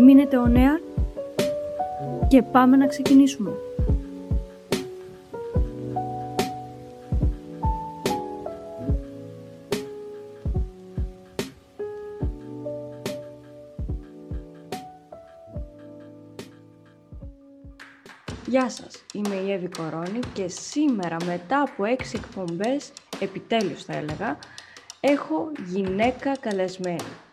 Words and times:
Μείνετε 0.00 0.36
ο 0.36 0.46
νέα 0.46 0.80
και 2.28 2.42
πάμε 2.42 2.76
να 2.76 2.86
ξεκινήσουμε. 2.86 3.50
Γεια 18.46 18.70
σας, 18.70 19.04
είμαι 19.14 19.34
η 19.34 19.52
Εύη 19.52 19.68
Κορώνη 19.68 20.18
και 20.32 20.48
σήμερα 20.48 21.16
μετά 21.24 21.60
από 21.60 21.84
έξι 21.84 22.20
εκπομπές, 22.24 22.92
επιτέλους 23.20 23.84
θα 23.84 23.96
έλεγα, 23.96 24.38
έχω 25.00 25.50
γυναίκα 25.66 26.36
καλεσμένη. 26.40 27.27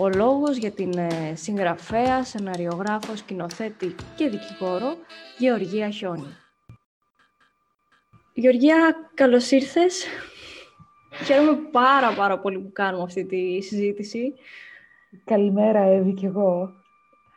Ο 0.00 0.08
λόγος 0.08 0.56
για 0.56 0.70
την 0.70 0.98
ε, 0.98 1.34
συγγραφέα, 1.34 2.24
σεναριογράφος, 2.24 3.18
σκηνοθέτη 3.18 3.94
και 4.16 4.28
δικηγόρο 4.28 4.96
Γεωργία 5.38 5.90
Χιόνι. 5.90 6.36
Γεωργία, 8.32 9.10
καλώς 9.14 9.50
ήρθες. 9.50 10.06
Χαίρομαι 11.24 11.56
πάρα 11.70 12.14
πάρα 12.14 12.38
πολύ 12.38 12.58
που 12.58 12.72
κάνουμε 12.72 13.02
αυτή 13.02 13.24
τη 13.24 13.60
συζήτηση. 13.62 14.34
Καλημέρα, 15.24 15.80
Εύη, 15.80 16.14
και 16.14 16.26
εγώ. 16.26 16.72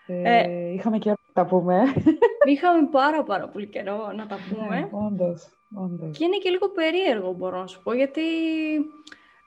Ε, 0.07 0.43
ε, 0.43 0.73
είχαμε 0.73 0.97
καιρό 0.97 1.15
να 1.27 1.43
τα 1.43 1.49
πούμε. 1.49 1.81
Είχαμε 2.51 2.87
πάρα 2.91 3.23
πάρα 3.23 3.47
πολύ 3.47 3.67
καιρό 3.67 4.11
να 4.15 4.27
τα 4.27 4.37
πούμε. 4.49 4.79
Ναι, 4.79 4.87
όντως, 4.91 5.49
όντως. 5.75 6.17
Και 6.17 6.25
είναι 6.25 6.37
και 6.37 6.49
λίγο 6.49 6.69
περίεργο, 6.69 7.31
μπορώ 7.31 7.59
να 7.59 7.67
σου 7.67 7.83
πω, 7.83 7.93
γιατί 7.93 8.21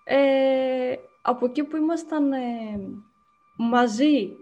ε, 0.05 0.95
από 1.23 1.47
εκεί 1.47 1.65
που 1.65 1.77
ήμασταν 1.77 2.33
ε, 2.33 2.39
μαζί 3.57 4.37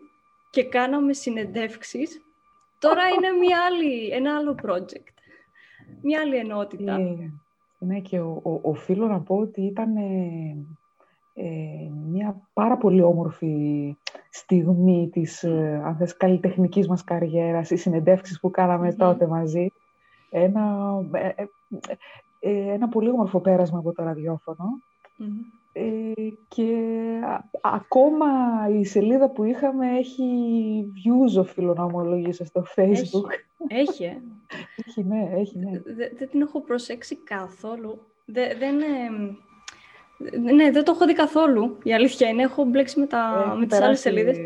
και 0.50 0.64
κάναμε 0.64 1.12
συνεντεύξεις, 1.12 2.20
τώρα 2.78 3.02
είναι 3.14 3.30
μια 3.30 3.58
άλλη, 3.64 4.08
ένα 4.08 4.36
άλλο 4.36 4.54
project, 4.62 5.14
μια 6.02 6.20
άλλη 6.20 6.36
ενότητα. 6.36 6.98
Ναι, 6.98 7.30
ναι 7.78 8.00
και 8.00 8.20
ο, 8.20 8.40
ο, 8.42 8.60
οφείλω 8.62 9.06
να 9.06 9.20
πω 9.20 9.36
ότι 9.36 9.62
ήταν 9.62 9.96
ε, 9.96 11.90
μια 12.08 12.48
πάρα 12.52 12.76
πολύ 12.76 13.02
όμορφη 13.02 13.96
στιγμή 14.30 15.08
της, 15.12 15.42
ε, 15.42 15.82
αν 15.84 15.96
θες, 15.96 16.16
καλλιτεχνικής 16.16 16.88
μας 16.88 17.04
καριέρας, 17.04 17.70
οι 17.70 17.76
συνεντεύξεις 17.76 18.40
που 18.40 18.50
κάναμε 18.50 18.92
τότε 18.92 19.26
μαζί. 19.26 19.66
Ένα, 20.30 20.94
ένα 22.40 22.88
πολύ 22.88 23.10
όμορφο 23.10 23.40
πέρασμα 23.40 23.78
από 23.78 23.92
το 23.92 24.02
ραδιοφωνο 24.02 24.64
ε, 25.18 25.24
και 26.48 26.72
ακόμα 27.60 28.26
η 28.78 28.84
σελίδα 28.84 29.30
που 29.30 29.44
είχαμε 29.44 29.98
έχει 29.98 30.24
views, 30.94 31.40
οφείλω 31.40 31.74
να 31.74 31.84
ομολογήσω, 31.84 32.44
στο 32.44 32.64
Facebook. 32.76 33.30
Έχει, 33.68 34.04
ε. 34.04 34.16
έχει, 34.86 35.04
ναι, 35.04 35.28
έχει, 35.34 35.58
ναι. 35.58 35.80
Δεν 36.18 36.28
την 36.30 36.40
έχω 36.40 36.60
προσέξει 36.60 37.16
καθόλου. 37.16 38.06
δεν, 38.24 38.76
ναι, 40.54 40.70
δεν 40.70 40.84
το 40.84 40.92
έχω 40.94 41.06
δει 41.06 41.14
καθόλου, 41.14 41.78
η 41.82 41.94
αλήθεια 41.94 42.28
είναι. 42.28 42.42
Έχω 42.42 42.64
μπλέξει 42.64 43.00
με, 43.00 43.06
τα, 43.06 43.54
με 43.58 43.66
τις 43.66 43.80
άλλες 43.80 44.00
σελίδες. 44.00 44.36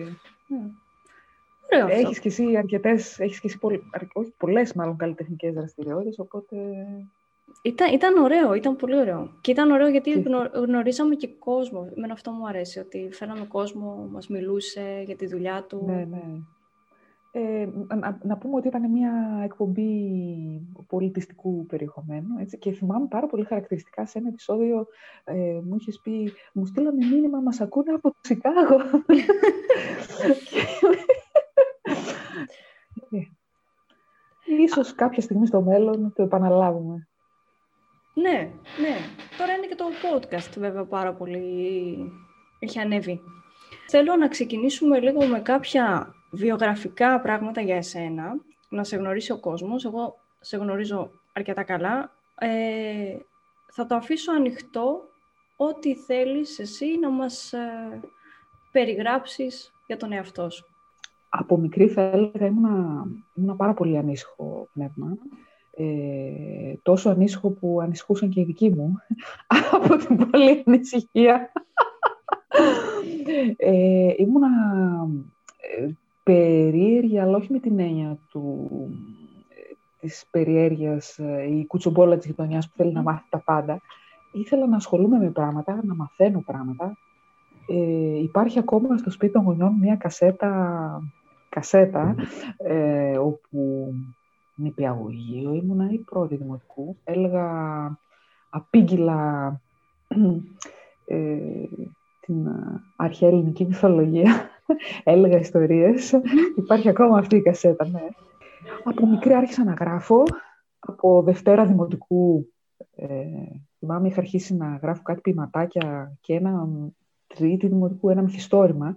Ωραίο 1.72 1.86
έχεις 1.88 2.18
και 2.18 2.28
εσύ 2.28 2.56
αρκετές, 2.56 3.18
έχεις 3.18 3.40
και 3.40 3.46
εσύ 3.46 3.58
όχι, 4.12 4.32
πολλές 4.36 4.72
μάλλον 4.72 4.96
καλλιτεχνικές 4.96 5.54
δραστηριότητες, 5.54 6.18
οπότε 6.18 6.56
ήταν, 7.62 7.92
ήταν 7.92 8.16
ωραίο, 8.16 8.54
ήταν 8.54 8.76
πολύ 8.76 8.96
ωραίο. 8.96 9.38
Και 9.40 9.50
ήταν 9.50 9.70
ωραίο 9.70 9.88
γιατί 9.88 10.24
γνωρίσαμε 10.52 11.14
και 11.14 11.28
κόσμο. 11.28 11.88
Με 11.94 12.08
αυτό 12.12 12.30
μου 12.30 12.48
αρέσει, 12.48 12.78
ότι 12.78 13.08
φέραμε 13.12 13.44
κόσμο, 13.44 14.08
μας 14.10 14.28
μιλούσε 14.28 15.02
για 15.06 15.16
τη 15.16 15.26
δουλειά 15.26 15.64
του. 15.68 15.84
Ναι, 15.86 16.04
ναι. 16.04 16.22
Ε, 17.34 17.68
να, 18.22 18.36
πούμε 18.36 18.56
ότι 18.56 18.68
ήταν 18.68 18.90
μια 18.90 19.40
εκπομπή 19.44 20.10
πολιτιστικού 20.86 21.66
περιεχομένου 21.66 22.38
έτσι, 22.38 22.58
και 22.58 22.72
θυμάμαι 22.72 23.06
πάρα 23.06 23.26
πολύ 23.26 23.44
χαρακτηριστικά 23.44 24.06
σε 24.06 24.18
ένα 24.18 24.28
επεισόδιο 24.28 24.86
ε, 25.24 25.60
μου 25.64 25.76
είχες 25.78 26.00
πει 26.02 26.32
μου 26.52 26.66
στείλανε 26.66 27.06
μήνυμα, 27.06 27.40
μας 27.40 27.60
ακούνε 27.60 27.92
από 27.92 28.10
το 28.10 28.18
Σικάγο. 28.20 28.76
Ε, 34.44 34.62
ίσως 34.62 34.94
κάποια 34.94 35.22
στιγμή 35.22 35.46
στο 35.46 35.62
μέλλον 35.62 36.12
το 36.14 36.22
επαναλάβουμε. 36.22 37.08
Ναι, 38.14 38.52
ναι. 38.80 38.96
Τώρα 39.38 39.52
είναι 39.52 39.66
και 39.66 39.74
το 39.74 39.84
podcast 39.84 40.58
βέβαια 40.58 40.84
πάρα 40.84 41.12
πολύ 41.12 42.12
έχει 42.58 42.78
ανέβει. 42.78 43.20
Θέλω 43.88 44.16
να 44.16 44.28
ξεκινήσουμε 44.28 45.00
λίγο 45.00 45.24
με 45.24 45.40
κάποια 45.40 46.14
βιογραφικά 46.30 47.20
πράγματα 47.20 47.60
για 47.60 47.76
εσένα, 47.76 48.32
να 48.68 48.84
σε 48.84 48.96
γνωρίσει 48.96 49.32
ο 49.32 49.38
κόσμος. 49.38 49.84
Εγώ 49.84 50.18
σε 50.40 50.56
γνωρίζω 50.56 51.10
αρκετά 51.32 51.62
καλά. 51.62 52.12
Ε, 52.38 53.16
θα 53.72 53.86
το 53.86 53.94
αφήσω 53.94 54.32
ανοιχτό 54.32 55.00
ό,τι 55.56 55.94
θέλεις 55.94 56.58
εσύ 56.58 56.98
να 56.98 57.10
μας 57.10 57.52
ε, 57.52 58.00
περιγράψεις 58.72 59.72
για 59.86 59.96
τον 59.96 60.12
εαυτό 60.12 60.50
σου. 60.50 60.66
Από 61.28 61.56
μικρή 61.58 61.88
θα 61.88 62.02
έλεγα 62.02 62.46
ήμουν 62.46 63.56
πάρα 63.56 63.74
πολύ 63.74 63.98
ανήσυχο 63.98 64.68
πνεύμα 64.72 65.16
ε, 65.76 66.74
τόσο 66.82 67.10
ανήσυχο 67.10 67.50
που 67.50 67.80
ανησυχούσαν 67.80 68.28
και 68.28 68.40
οι 68.40 68.44
δικοί 68.44 68.70
μου 68.70 68.96
από 69.72 69.96
την 69.96 70.30
πολλή 70.30 70.62
ανησυχία. 70.66 71.52
ε, 73.56 74.12
ήμουνα 74.16 74.48
ε, 75.78 75.88
περίεργη, 76.22 77.18
αλλά 77.18 77.36
όχι 77.36 77.52
με 77.52 77.58
την 77.58 77.78
έννοια 77.78 78.18
του, 78.30 78.68
ε, 79.48 79.74
της 80.00 80.26
περιέργειας, 80.30 81.18
ε, 81.18 81.46
η 81.50 81.66
κουτσομπόλα 81.66 82.16
της 82.16 82.26
γειτονιάς 82.26 82.68
που 82.68 82.74
θέλει 82.76 82.92
να 82.92 83.02
μάθει 83.02 83.24
τα 83.30 83.38
πάντα. 83.38 83.80
Ήθελα 84.32 84.66
να 84.66 84.76
ασχολούμαι 84.76 85.18
με 85.18 85.30
πράγματα, 85.30 85.80
να 85.82 85.94
μαθαίνω 85.94 86.42
πράγματα. 86.46 86.96
Ε, 87.66 88.18
υπάρχει 88.18 88.58
ακόμα 88.58 88.96
στο 88.96 89.10
σπίτι 89.10 89.32
των 89.32 89.42
γονιών 89.42 89.78
μια 89.80 89.96
κασέτα, 89.96 91.02
κασέτα 91.48 92.14
ε, 92.56 93.18
όπου 93.18 93.92
νηπιαγωγείο, 94.54 95.54
ήμουνα 95.54 95.90
η 95.90 95.98
πρώτη 95.98 96.36
δημοτικού. 96.36 96.96
Έλεγα 97.04 97.46
απήγγυλα 98.50 99.60
ε, 101.06 101.36
την 102.20 102.48
αρχαία 102.96 103.28
ελληνική 103.28 103.64
μυθολογία. 103.64 104.50
Έλεγα 105.04 105.38
ιστορίες. 105.38 106.12
Υπάρχει 106.56 106.88
ακόμα 106.88 107.18
αυτή 107.18 107.36
η 107.36 107.42
κασέτα, 107.42 107.88
ναι. 107.88 108.06
Από 108.84 109.06
μικρή 109.06 109.34
άρχισα 109.34 109.64
να 109.64 109.72
γράφω. 109.72 110.22
Από 110.78 111.22
Δευτέρα 111.22 111.66
Δημοτικού, 111.66 112.52
ε, 112.94 113.24
θυμάμαι, 113.78 114.08
είχα 114.08 114.20
αρχίσει 114.20 114.56
να 114.56 114.78
γράφω 114.82 115.02
κάτι 115.02 115.20
ποιηματάκια 115.20 116.16
και 116.20 116.34
ένα 116.34 116.68
τρίτη 117.26 117.68
Δημοτικού, 117.68 118.10
ένα 118.10 118.22
μυθιστόρημα. 118.22 118.94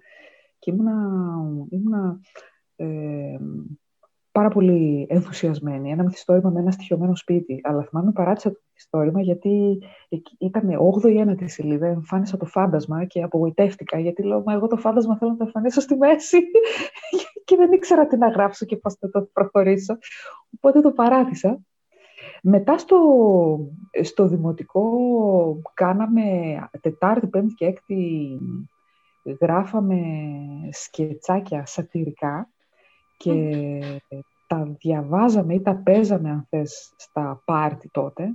Και 0.59 0.71
ήμουνα, 0.71 0.93
ήμουνα 1.69 2.19
ε, 2.75 3.37
πάρα 4.35 4.49
πολύ 4.49 5.05
ενθουσιασμένη. 5.09 5.91
Ένα 5.91 6.03
μυθιστόρημα 6.03 6.49
με 6.49 6.59
ένα 6.59 6.71
στοιχειωμένο 6.71 7.15
σπίτι. 7.15 7.59
Αλλά 7.63 7.83
θυμάμαι 7.83 8.11
παράτησα 8.11 8.51
το 8.51 8.59
μυθιστόρημα 8.67 9.21
γιατί 9.21 9.79
ήταν 10.37 10.69
8η 11.01 11.09
ή 11.09 11.23
9η 11.27 11.43
σελίδα. 11.45 11.87
Εμφάνισα 11.87 12.37
το 12.37 12.45
φάντασμα 12.45 13.05
και 13.05 13.23
απογοητεύτηκα 13.23 13.99
γιατί 13.99 14.23
λέω 14.23 14.43
Μα 14.45 14.53
εγώ 14.53 14.67
το 14.67 14.77
φάντασμα 14.77 15.17
θέλω 15.17 15.31
να 15.31 15.37
το 15.37 15.43
εμφανίσω 15.43 15.81
στη 15.81 15.95
μέση. 15.95 16.37
και 17.45 17.55
δεν 17.55 17.71
ήξερα 17.71 18.07
τι 18.07 18.17
να 18.17 18.27
γράψω 18.27 18.65
και 18.65 18.77
πώς 18.77 18.93
θα 18.93 19.09
το 19.09 19.29
προχωρήσω. 19.33 19.97
Οπότε 20.55 20.81
το 20.81 20.91
παράτησα. 20.91 21.59
Μετά 22.41 22.77
στο, 22.77 22.97
στο 24.01 24.27
δημοτικό 24.27 24.89
κάναμε 25.73 26.23
Τετάρτη, 26.81 27.27
Πέμπτη 27.27 27.53
και 27.53 27.65
Έκτη 27.65 28.39
γράφαμε 29.41 29.99
σκετσάκια 30.71 31.65
σατυρικά 31.65 32.49
και 33.17 33.79
τα 34.47 34.75
διαβάζαμε 34.79 35.53
ή 35.53 35.61
τα 35.61 35.75
παίζαμε, 35.75 36.29
αν 36.29 36.47
θες, 36.49 36.93
στα 36.95 37.41
πάρτι 37.45 37.89
τότε. 37.89 38.29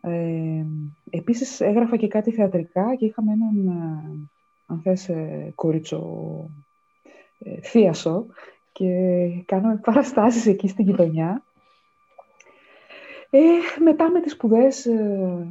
Ε, 0.00 0.64
επίσης 1.10 1.60
έγραφα 1.60 1.96
και 1.96 2.08
κάτι 2.08 2.30
θεατρικά 2.30 2.94
και 2.94 3.04
είχαμε 3.04 3.32
έναν, 3.32 3.66
ε, 3.66 4.28
αν 4.66 4.80
θες, 4.82 5.08
ε, 5.08 5.52
κορίτσο 5.54 6.02
ε, 7.38 7.60
θίασο 7.60 8.26
και 8.72 8.92
κάναμε 9.46 9.76
παραστάσεις 9.76 10.46
εκεί 10.46 10.68
στην 10.68 10.84
γειτονιά. 10.84 11.42
Ε, 13.30 13.40
μετά 13.82 14.10
με 14.10 14.20
τις 14.20 14.32
σπουδές 14.32 14.86
ε, 14.86 15.46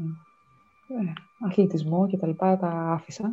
ε, 0.87 1.13
αθλητισμό 1.47 2.07
και 2.07 2.17
τα 2.17 2.27
λοιπά 2.27 2.57
τα 2.57 2.67
άφησα 2.67 3.31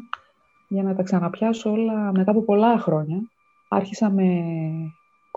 για 0.69 0.83
να 0.83 0.95
τα 0.95 1.03
ξαναπιάσω 1.03 1.71
όλα 1.71 2.13
μετά 2.13 2.31
από 2.31 2.43
πολλά 2.43 2.79
χρόνια. 2.79 3.23
Άρχισα 3.69 4.11
με 4.11 4.29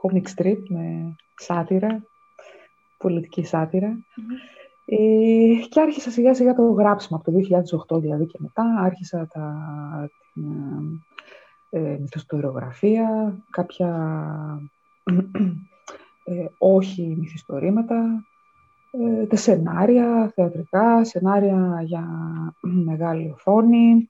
comic 0.01 0.23
strip, 0.35 0.59
με 0.67 1.15
σάτυρα, 1.35 2.03
πολιτική 2.97 3.45
ε, 4.89 5.67
και 5.69 5.81
άρχισα 5.81 6.11
σιγά 6.11 6.33
σιγά 6.33 6.53
το 6.53 6.71
γράψιμο 6.71 7.19
από 7.19 7.31
το 7.31 7.37
2008 7.95 8.01
δηλαδή 8.01 8.25
και 8.25 8.37
μετά. 8.41 8.63
Άρχισα 8.79 9.27
τα, 9.27 9.55
την 10.33 10.43
ε, 11.69 11.97
μυθιστοριογραφία, 11.99 13.37
κάποια 13.49 13.89
ε, 16.23 16.45
όχι 16.57 17.15
μυθιστορήματα, 17.19 18.25
ε, 18.91 19.25
τα 19.25 19.35
σενάρια 19.35 20.31
θεατρικά, 20.35 21.03
σενάρια 21.03 21.81
για 21.85 22.07
μεγάλη 22.59 23.31
οθόνη 23.31 24.09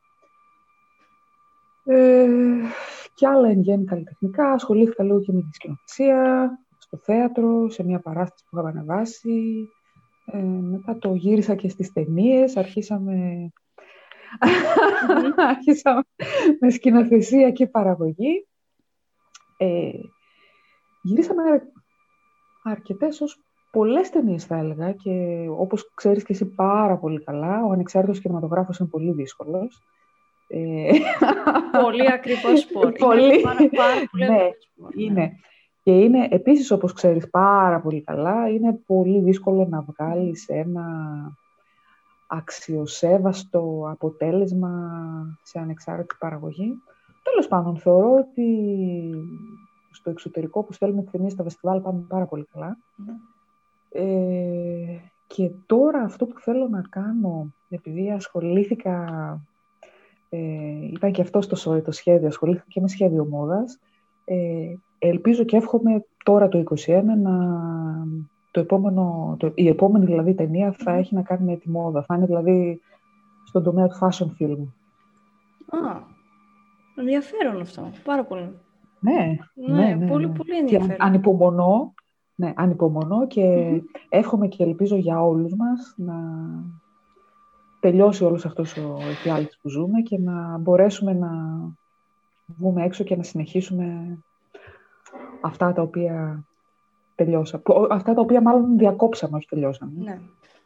ε, 1.88 2.28
και 3.14 3.28
άλλα 3.28 3.50
εν 3.50 3.60
γέννη 3.60 3.86
καλλιτεχνικά. 3.86 4.52
Ασχολήθηκα 4.52 5.04
λίγο 5.04 5.20
και 5.20 5.32
με 5.32 5.42
τη 5.42 5.48
σκηνοθεσία, 5.52 6.52
στο 6.78 6.98
θέατρο, 6.98 7.70
σε 7.70 7.84
μια 7.84 8.00
παράσταση 8.00 8.44
που 8.50 8.58
είχαμε 8.58 8.70
ανεβάσει. 8.70 9.70
Ε, 10.26 10.38
μετά 10.42 10.98
το 10.98 11.14
γύρισα 11.14 11.56
και 11.56 11.70
στις 11.70 11.94
ταινίες, 11.94 12.58
αρχίσαμε... 12.58 13.50
αρχίσαμε 15.50 16.02
με 16.60 16.70
σκηνοθεσία 16.70 17.52
και 17.52 17.68
παραγωγή. 17.68 18.48
Ε, 19.58 19.92
γυρίσαμε 21.02 21.42
αρκετές 22.64 23.22
ως 23.22 23.42
πολλές 23.72 24.10
ταινίες 24.10 24.46
θα 24.46 24.56
έλεγα 24.58 24.92
και 24.92 25.46
όπως 25.50 25.92
ξέρεις 25.94 26.24
και 26.24 26.34
εσύ 26.34 26.46
πάρα 26.46 26.98
πολύ 26.98 27.24
καλά, 27.24 27.66
ο 27.66 27.72
ανεξάρτητος 27.72 28.20
κινηματογράφος 28.20 28.80
είναι 28.80 28.90
πολύ 28.90 29.12
δύσκολος. 29.12 29.82
Ε, 30.48 30.90
πολύ 31.84 32.12
ακριβώς 32.12 32.60
σπορ. 32.60 32.92
πολύ, 32.92 33.44
ναι, 34.12 34.50
είναι. 34.96 35.32
Και 35.84 36.00
είναι 36.00 36.28
επίσης, 36.32 36.72
όπως 36.72 36.94
ξέρεις 36.94 37.30
πάρα 37.30 37.80
πολύ 37.80 38.02
καλά, 38.02 38.50
είναι 38.50 38.80
πολύ 38.86 39.20
δύσκολο 39.20 39.68
να 39.70 39.82
βγάλεις 39.82 40.48
ένα 40.48 40.86
αξιοσέβαστο 42.28 43.88
αποτέλεσμα 43.92 44.72
σε 45.44 45.60
ανεξάρτητη 45.60 46.16
παραγωγή. 46.20 46.74
Τέλος 47.24 47.48
πάντων, 47.48 47.78
θεωρώ 47.78 48.14
ότι 48.14 48.46
στο 49.92 50.10
εξωτερικό 50.10 50.64
που 50.64 50.74
στέλνουμε 50.74 51.04
ταινίες 51.12 51.32
στα 51.32 51.44
φεστιβάλ 51.44 51.82
πάμε 51.82 52.06
πάρα 52.08 52.26
πολύ 52.26 52.48
καλά. 52.54 52.78
Ε, 53.90 54.98
και 55.28 55.52
τώρα 55.66 56.02
αυτό 56.02 56.26
που 56.26 56.40
θέλω 56.40 56.68
να 56.68 56.82
κάνω, 56.82 57.54
επειδή 57.70 58.12
ασχολήθηκα, 58.12 59.06
ε, 60.30 60.40
ήταν 60.94 61.12
και 61.12 61.22
αυτός 61.22 61.46
στο 61.46 61.82
το 61.82 61.92
σχέδιο, 61.92 62.28
ασχολήθηκα 62.28 62.66
και 62.68 62.82
με 62.82 62.88
σχέδιο 62.88 63.26
μόδας, 63.26 63.80
ε, 64.26 64.36
ελπίζω 65.00 65.44
και 65.44 65.58
εύχομαι 65.58 66.06
τώρα 66.24 66.48
το 66.48 66.64
2021 66.86 67.04
να 67.22 67.34
το 68.52 68.60
επόμενο, 68.60 69.36
το, 69.40 69.52
η 69.56 69.68
επόμενη 69.68 70.06
δηλαδή 70.06 70.34
ταινία 70.34 70.72
θα 70.72 70.92
έχει 70.92 71.16
να 71.16 71.22
κάνει 71.22 71.46
με 71.46 71.56
τη 71.56 71.70
μόδα. 71.70 72.04
Θα 72.04 72.16
είναι 72.16 72.26
δηλαδή 72.26 72.82
στον 73.46 73.64
τομέα 73.64 73.88
του 73.88 73.98
fashion 74.02 74.26
film. 74.40 74.68
Α, 75.68 76.00
ενδιαφέρον 76.96 77.62
αυτό. 77.62 77.92
Πάρα 78.04 78.24
πολύ. 78.24 78.54
Ναι, 79.00 79.38
ναι, 79.54 79.74
ναι, 79.74 79.96
ναι 79.96 80.08
πολύ, 80.08 80.28
ναι. 80.28 80.34
πολύ 80.34 80.58
ενδιαφέρον. 80.58 80.96
Και 80.96 81.04
ανυπομονώ, 81.04 81.94
ναι, 82.36 82.54
ανυπομονώ 82.56 83.28
και 83.28 83.68
εύχομαι 84.10 84.48
και 84.48 84.64
ελπίζω 84.64 84.96
για 84.96 85.24
όλους 85.24 85.56
μας 85.56 85.94
να 85.98 86.16
τελειώσει 87.80 88.24
όλος 88.24 88.46
αυτός 88.46 88.78
ο 88.78 88.98
εφιάλτης 89.10 89.58
που 89.62 89.70
ζούμε 89.70 90.02
και 90.02 90.18
να 90.20 90.58
μπορέσουμε 90.58 91.14
να 91.14 91.30
βγούμε 92.46 92.84
έξω 92.84 93.04
και 93.04 93.16
να 93.16 93.24
συνεχίσουμε 93.24 94.18
αυτά 95.42 95.74
τα 95.74 95.82
οποία 95.82 96.44
τελειώσαμε. 97.16 97.64
Αυτά 97.90 98.14
τα 98.14 98.22
οποία 98.22 98.42
μάλλον 98.42 98.78
διακόψαμε, 98.78 99.38
όχι 99.38 99.48
τελειώσαμε. 99.48 99.92
Ναι, 99.98 100.20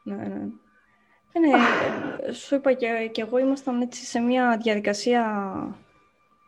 ναι, 0.04 0.16
ναι. 0.16 0.48
Ε, 1.34 1.40
ναι, 1.40 2.34
σου 2.34 2.56
είπα 2.56 2.74
και, 2.74 3.10
και 3.12 3.22
εγώ 3.22 3.38
ήμασταν 3.38 3.82
έτσι 3.82 4.06
σε 4.06 4.20
μια 4.20 4.60
διαδικασία 4.64 5.24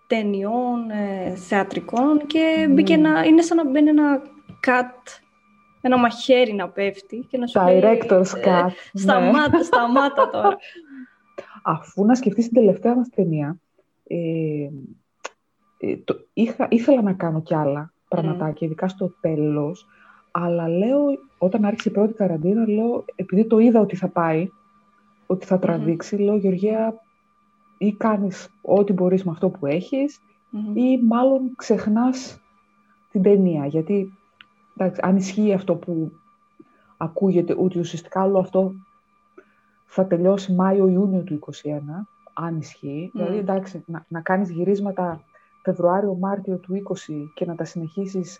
ταινιών, 0.07 0.89
ε, 0.89 1.35
θεατρικών 1.35 2.25
και 2.27 2.67
μπήκε 2.69 2.93
ένα, 2.93 3.25
είναι 3.25 3.41
σαν 3.41 3.57
να 3.57 3.69
μπαίνει 3.69 3.89
ένα 3.89 4.21
cut, 4.67 5.21
ένα 5.85 5.97
μαχαίρι 5.97 6.53
να 6.53 6.69
πέφτει 6.69 7.25
και 7.29 7.37
να 7.37 7.47
σου 7.47 7.59
Director's 7.59 8.35
ε, 8.35 8.41
cut. 8.45 8.69
σταμάτα, 8.93 9.57
ναι. 9.57 9.63
σταμάτα 9.63 10.29
τώρα. 10.29 10.57
Αφού 11.63 12.05
να 12.05 12.15
σκεφτείς 12.15 12.45
την 12.45 12.53
τελευταία 12.53 12.95
μας 12.95 13.09
ταινία, 13.09 13.57
ε, 14.07 14.17
ε, 15.77 15.97
το, 15.97 16.15
είχα, 16.33 16.67
ήθελα 16.69 17.01
να 17.01 17.13
κάνω 17.13 17.41
κι 17.41 17.55
άλλα 17.55 17.93
πραγματάκια, 18.07 18.67
ειδικά 18.67 18.87
στο 18.87 19.15
τέλος, 19.21 19.87
αλλά 20.31 20.67
λέω, 20.67 20.99
όταν 21.37 21.65
άρχισε 21.65 21.89
η 21.89 21.91
πρώτη 21.91 22.13
καραντίνα, 22.13 22.69
λέω, 22.69 23.05
επειδή 23.15 23.45
το 23.45 23.59
είδα 23.59 23.79
ότι 23.79 23.95
θα 23.95 24.07
πάει, 24.07 24.47
ότι 25.25 25.45
θα 25.45 25.59
τραβήξει, 25.59 26.15
λέω, 26.15 26.35
Γεωργία, 26.35 26.95
ή 27.77 27.93
κάνεις 27.93 28.49
ό,τι 28.61 28.93
μπορείς 28.93 29.23
με 29.23 29.31
αυτό 29.31 29.49
που 29.49 29.65
εχεις 29.65 30.19
ή 30.73 30.97
μάλλον 31.07 31.55
ξεχνάς 31.55 32.41
την 33.11 33.21
ταινία. 33.21 33.65
Γιατί, 33.65 34.17
εντάξει, 34.77 34.99
αν 35.03 35.15
ισχύει 35.15 35.53
αυτό 35.53 35.75
που 35.75 36.11
ακούγεται, 36.97 37.55
ότι 37.57 37.79
ουσιαστικά 37.79 38.23
όλο 38.23 38.39
αυτό 38.39 38.71
θα 39.85 40.05
τελειώσει 40.05 40.53
Μάιο-Ιούνιο 40.53 41.21
του 41.21 41.39
2021, 41.63 41.79
αν 42.33 42.57
ισχύει. 42.57 43.11
Δηλαδή, 43.13 43.37
εντάξει, 43.37 43.83
να, 43.85 44.05
να 44.07 44.21
κάνεις 44.21 44.49
γυρίσματα 44.49 45.23
Φεβρουάριο-Μάρτιο 45.63 46.57
του 46.57 46.83
20 47.07 47.13
και 47.33 47.45
να 47.45 47.55
τα 47.55 47.63
συνεχίσεις 47.65 48.39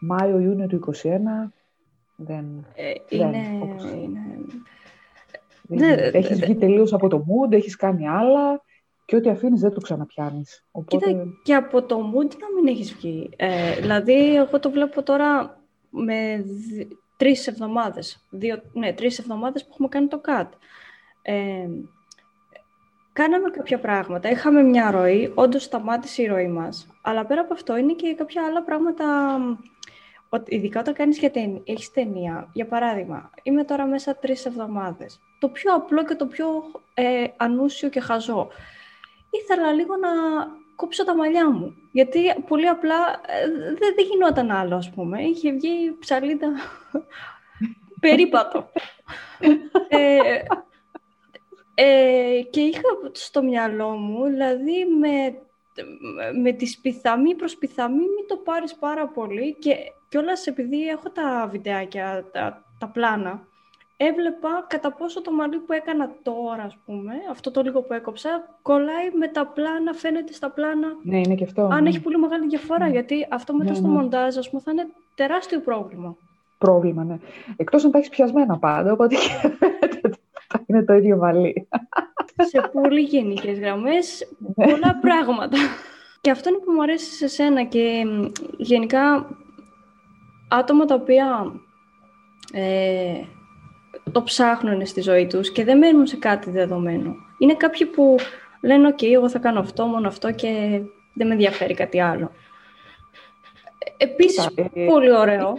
Μάιο-Ιούνιο 0.00 0.66
του 0.66 0.80
21 0.86 1.50
δεν, 2.16 2.66
ε, 2.74 2.92
είναι, 3.08 3.30
δεν 3.78 3.98
είναι... 4.02 4.20
Ναι, 5.68 5.92
έχεις 5.92 6.40
βγει 6.40 6.54
τελείως 6.54 6.92
από 6.92 7.08
το 7.08 7.18
mood, 7.18 7.52
έχεις 7.52 7.76
κάνει 7.76 8.08
άλλα 8.08 8.62
και 9.04 9.16
ό,τι 9.16 9.28
αφήνεις 9.28 9.60
δεν 9.60 9.72
το 9.72 9.80
ξαναπιάνεις. 9.80 10.66
Οπότε... 10.70 11.06
Κοίτα, 11.06 11.24
και 11.42 11.54
από 11.54 11.82
το 11.82 11.96
mood 11.96 12.36
να 12.40 12.46
μην 12.54 12.66
έχεις 12.66 12.94
βγει. 12.94 13.30
Ε, 13.36 13.80
δηλαδή, 13.80 14.36
εγώ 14.36 14.60
το 14.60 14.70
βλέπω 14.70 15.02
τώρα 15.02 15.58
με 15.94 16.44
τρεις 17.16 17.46
εβδομάδες. 17.46 18.26
Δύο, 18.30 18.62
ναι, 18.72 18.92
τρεις 18.92 19.18
εβδομάδες 19.18 19.62
που 19.62 19.68
έχουμε 19.72 19.88
κάνει 19.88 20.06
το 20.06 20.20
cut. 20.26 20.48
Ε, 21.22 21.68
Κάναμε 23.14 23.50
κάποια 23.50 23.78
πράγματα. 23.78 24.30
Είχαμε 24.30 24.62
μια 24.62 24.90
ροή, 24.90 25.32
όντως 25.34 25.62
σταμάτησε 25.62 26.22
η 26.22 26.26
ροή 26.26 26.48
μας. 26.48 26.86
Αλλά 27.02 27.26
πέρα 27.26 27.40
από 27.40 27.54
αυτό 27.54 27.76
είναι 27.76 27.92
και 27.92 28.14
κάποια 28.14 28.44
άλλα 28.44 28.62
πράγματα. 28.62 29.04
Ειδικά 30.46 30.80
όταν 30.80 30.94
κάνεις 30.94 31.18
και 31.18 31.30
ταινία, 31.30 31.60
έχεις 31.64 31.90
ταινία. 31.90 32.48
Για 32.52 32.66
παράδειγμα, 32.66 33.30
είμαι 33.42 33.64
τώρα 33.64 33.86
μέσα 33.86 34.16
τρεις 34.16 34.46
εβδομάδες. 34.46 35.20
Το 35.38 35.48
πιο 35.48 35.74
απλό 35.74 36.04
και 36.04 36.14
το 36.14 36.26
πιο 36.26 36.46
ε, 36.94 37.26
ανούσιο 37.36 37.88
και 37.88 38.00
χαζό. 38.00 38.48
Ήθελα 39.30 39.72
λίγο 39.72 39.96
να 39.96 40.08
κόψω 40.76 41.04
τα 41.04 41.16
μαλλιά 41.16 41.50
μου. 41.50 41.74
Γιατί 41.92 42.20
πολύ 42.48 42.68
απλά 42.68 43.20
ε, 43.26 43.48
δεν, 43.50 43.94
δεν 43.96 44.06
γινόταν 44.10 44.50
άλλο, 44.50 44.76
ας 44.76 44.90
πούμε. 44.90 45.22
Είχε 45.22 45.52
βγει 45.52 45.96
ψαλίδα 45.98 46.48
περίπατο. 48.00 48.70
ε, 49.88 50.18
ε, 51.74 52.42
και 52.50 52.60
είχα 52.60 52.82
στο 53.12 53.42
μυαλό 53.42 53.88
μου, 53.88 54.24
δηλαδή 54.24 54.84
με, 55.00 55.38
με 56.42 56.52
τη 56.52 56.66
σπιθαμή 56.66 57.34
προς 57.34 57.50
σπιθαμή 57.50 57.98
μην 57.98 58.26
το 58.28 58.36
πάρεις 58.36 58.74
πάρα 58.74 59.08
πολύ 59.08 59.56
και 59.58 59.76
κιόλας 60.08 60.46
επειδή 60.46 60.88
έχω 60.88 61.10
τα 61.10 61.48
βιντεάκια, 61.50 62.28
τα, 62.32 62.64
τα 62.78 62.88
πλάνα, 62.88 63.48
έβλεπα 63.96 64.64
κατά 64.68 64.92
πόσο 64.92 65.22
το 65.22 65.32
μαλλί 65.32 65.58
που 65.58 65.72
έκανα 65.72 66.10
τώρα, 66.22 66.62
ας 66.62 66.76
πούμε, 66.86 67.12
αυτό 67.30 67.50
το 67.50 67.62
λίγο 67.62 67.82
που 67.82 67.92
έκοψα, 67.92 68.58
κολλάει 68.62 69.10
με 69.18 69.28
τα 69.28 69.46
πλάνα, 69.46 69.92
φαίνεται 69.92 70.32
στα 70.32 70.50
πλάνα. 70.50 70.88
Ναι, 71.02 71.18
είναι 71.18 71.34
και 71.34 71.44
αυτό. 71.44 71.62
Αν 71.62 71.82
ναι. 71.82 71.88
έχει 71.88 72.00
πολύ 72.00 72.18
μεγάλη 72.18 72.46
διαφορά, 72.46 72.84
ναι. 72.84 72.90
γιατί 72.90 73.26
αυτό 73.30 73.54
μετά 73.54 73.70
ναι, 73.70 73.76
στο 73.76 73.86
ναι. 73.86 73.92
μοντάζ, 73.92 74.36
ας 74.36 74.50
πούμε, 74.50 74.62
θα 74.62 74.70
είναι 74.70 74.86
τεράστιο 75.14 75.60
πρόβλημα. 75.60 76.16
Πρόβλημα, 76.58 77.04
ναι. 77.04 77.18
Εκτός 77.56 77.84
αν 77.84 77.90
τα 77.90 77.98
έχεις 77.98 78.10
πιασμένα 78.10 78.58
πάντα, 78.58 78.92
οπότε 78.92 79.16
είναι 80.66 80.82
το 80.82 80.92
ίδιο 80.92 81.16
μαλλί. 81.16 81.68
Σε 82.36 82.70
πολύ 82.72 83.00
γενικές 83.00 83.58
γραμμές, 83.58 84.28
πολλά 84.54 84.98
πράγματα. 85.00 85.56
Και 86.20 86.30
αυτό 86.30 86.48
είναι 86.48 86.58
που 86.58 86.72
μου 86.72 86.82
αρέσει 86.82 87.10
σε 87.10 87.26
σένα 87.26 87.64
και 87.64 88.04
γενικά 88.56 89.28
άτομα 90.48 90.84
τα 90.84 90.94
οποία 90.94 91.52
ε, 92.52 93.20
το 94.12 94.22
ψάχνουν 94.22 94.86
στη 94.86 95.00
ζωή 95.00 95.26
τους 95.26 95.52
και 95.52 95.64
δεν 95.64 95.78
μένουν 95.78 96.06
σε 96.06 96.16
κάτι 96.16 96.50
δεδομένο. 96.50 97.16
Είναι 97.38 97.54
κάποιοι 97.54 97.86
που 97.86 98.16
λένε 98.60 98.86
«ΟΚ, 98.88 99.02
εγώ 99.02 99.28
θα 99.28 99.38
κάνω 99.38 99.60
αυτό, 99.60 99.86
μόνο 99.86 100.08
αυτό 100.08 100.32
και 100.32 100.80
δεν 101.14 101.26
με 101.26 101.32
ενδιαφέρει 101.32 101.74
κάτι 101.74 102.00
άλλο». 102.00 102.30
επίσης, 103.96 104.48
πολύ 104.86 105.12
ωραίο. 105.12 105.58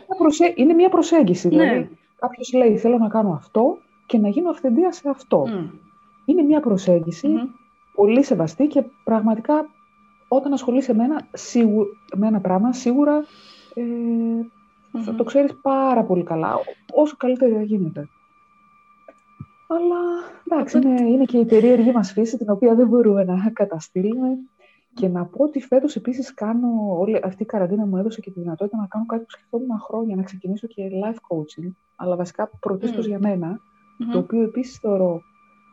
Είναι 0.56 0.74
μια, 0.74 0.90
προσέγγιση. 0.90 1.48
Ναι. 1.48 1.64
Δηλαδή, 1.64 1.98
κάποιος 2.20 2.54
λέει, 2.54 2.78
θέλω 2.78 2.98
να 2.98 3.08
κάνω 3.08 3.34
αυτό 3.34 3.78
και 4.06 4.18
να 4.18 4.28
γίνω 4.28 4.50
αυθεντία 4.50 4.92
σε 4.92 5.10
αυτό. 5.10 5.48
Είναι 6.26 6.42
μια 6.42 6.60
προσέγγιση 6.60 7.28
πολύ 7.96 8.24
σεβαστή 8.24 8.68
και 8.68 8.84
πραγματικά 9.04 9.70
όταν 10.28 10.54
ασχολείσαι 10.54 10.94
με 10.94 11.04
ένα, 11.04 11.28
με 12.16 12.28
ένα 12.28 12.40
πράγμα, 12.40 12.74
σίγουρα 12.74 13.26
ε, 13.74 13.82
θα 15.04 15.16
το 15.16 15.24
ξέρεις 15.24 15.54
πάρα 15.62 16.04
πολύ 16.04 16.24
καλά, 16.24 16.60
όσο 16.94 17.16
καλύτερα 17.18 17.62
γίνεται. 17.62 18.10
Αλλά 19.68 20.02
εντάξει, 20.50 20.78
είναι, 20.78 21.02
είναι 21.02 21.26
και 21.26 21.38
η 21.38 21.46
περίεργη 21.46 21.92
μας 21.92 22.12
φύση, 22.12 22.38
την 22.38 22.50
οποία 22.50 22.76
δεν 22.76 22.88
μπορούμε 22.88 23.24
να 23.24 23.50
καταστήλουμε. 23.54 24.28
Και 24.94 25.08
να 25.08 25.26
πω 25.26 25.44
ότι 25.44 25.62
φέτος 25.62 25.96
επίσης 25.96 26.34
κάνω, 26.34 26.68
όλη 27.00 27.20
αυτή 27.24 27.44
η 27.44 27.46
καραντίνα 27.46 27.86
μου 27.86 27.98
έδωσε 27.98 28.22
και 28.22 28.32
τη 28.32 28.40
δυνατότητα 28.40 28.78
να 28.78 28.86
κάνω 28.88 29.06
κάτι 29.06 29.24
που 29.24 29.30
σκεφτόμουν 29.30 29.80
χρόνια, 29.80 30.16
να 30.16 30.24
ξεκινήσω 30.24 30.68
και 30.68 30.90
life 31.04 31.36
coaching, 31.36 31.70
αλλά 31.96 32.16
βασικά 32.16 32.50
πρωτίστως 32.60 33.06
για 33.08 33.20
μενα 33.20 33.60
το 34.12 34.18
οποίο 34.18 34.42
επίσης 34.42 34.78
θεωρώ 34.78 35.22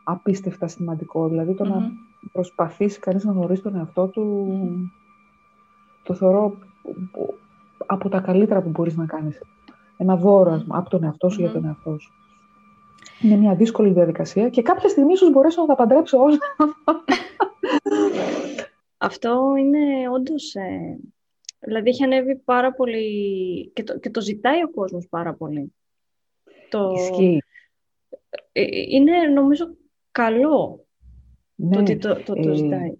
απίστευτα 0.03 0.67
σημαντικό. 0.67 1.27
Δηλαδή 1.27 1.55
το 1.55 1.63
να 1.63 1.91
προσπαθήσει 2.31 2.99
κανείς 2.99 3.23
να 3.23 3.31
γνωρίσει 3.31 3.61
τον 3.61 3.75
εαυτό 3.75 4.07
του, 4.07 4.47
το 6.03 6.13
θεωρώ 6.13 6.57
από 7.85 8.09
τα 8.09 8.19
καλύτερα 8.19 8.61
που 8.61 8.69
μπορείς 8.69 8.95
να 8.95 9.05
κάνεις. 9.05 9.41
Ένα 9.97 10.15
δώρο 10.15 10.63
από 10.67 10.89
τον 10.89 11.03
εαυτό 11.03 11.29
σου 11.29 11.41
για 11.41 11.51
τον 11.51 11.65
εαυτό 11.65 11.97
σου. 11.99 12.13
Είναι 13.23 13.35
μια 13.35 13.55
δύσκολη 13.55 13.91
διαδικασία 13.93 14.49
και 14.49 14.61
κάποια 14.61 14.89
στιγμή 14.89 15.13
ίσως 15.13 15.31
μπορέσω 15.31 15.61
να 15.61 15.67
τα 15.67 15.75
παντρέψω 15.75 16.17
όλα. 16.17 16.37
Αυτό 18.97 19.53
είναι 19.59 20.09
όντως... 20.09 20.55
Ε, 20.55 20.99
δηλαδή 21.59 21.89
έχει 21.89 22.03
ανέβει 22.03 22.35
πάρα 22.35 22.73
πολύ 22.73 23.71
και 23.73 23.83
το, 23.83 23.99
και 23.99 24.09
το 24.09 24.21
ζητάει 24.21 24.63
ο 24.63 24.69
κόσμος 24.69 25.07
πάρα 25.09 25.33
πολύ. 25.33 25.73
Το... 26.69 26.93
Ισχύει. 26.95 27.41
Ε, 28.51 28.61
ε, 28.61 28.67
είναι 28.89 29.27
νομίζω 29.33 29.75
καλό 30.11 30.85
ναι, 31.55 31.75
το 31.75 31.79
ότι 31.79 31.97
το, 31.97 32.23
το, 32.23 32.33
το 32.33 32.53
ζητάει. 32.53 32.93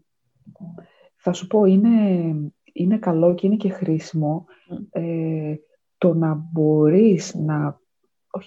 θα 1.16 1.34
σου 1.34 1.48
πω, 1.48 1.66
είναι, 1.66 2.36
είναι 2.74 2.98
καλό 2.98 3.34
και 3.34 3.48
είναι 3.48 3.56
και 3.56 3.70
χρήσιμο 3.70 4.46
το 5.98 6.14
να 6.14 6.50
μπορείς 6.52 7.36
να, 7.36 7.82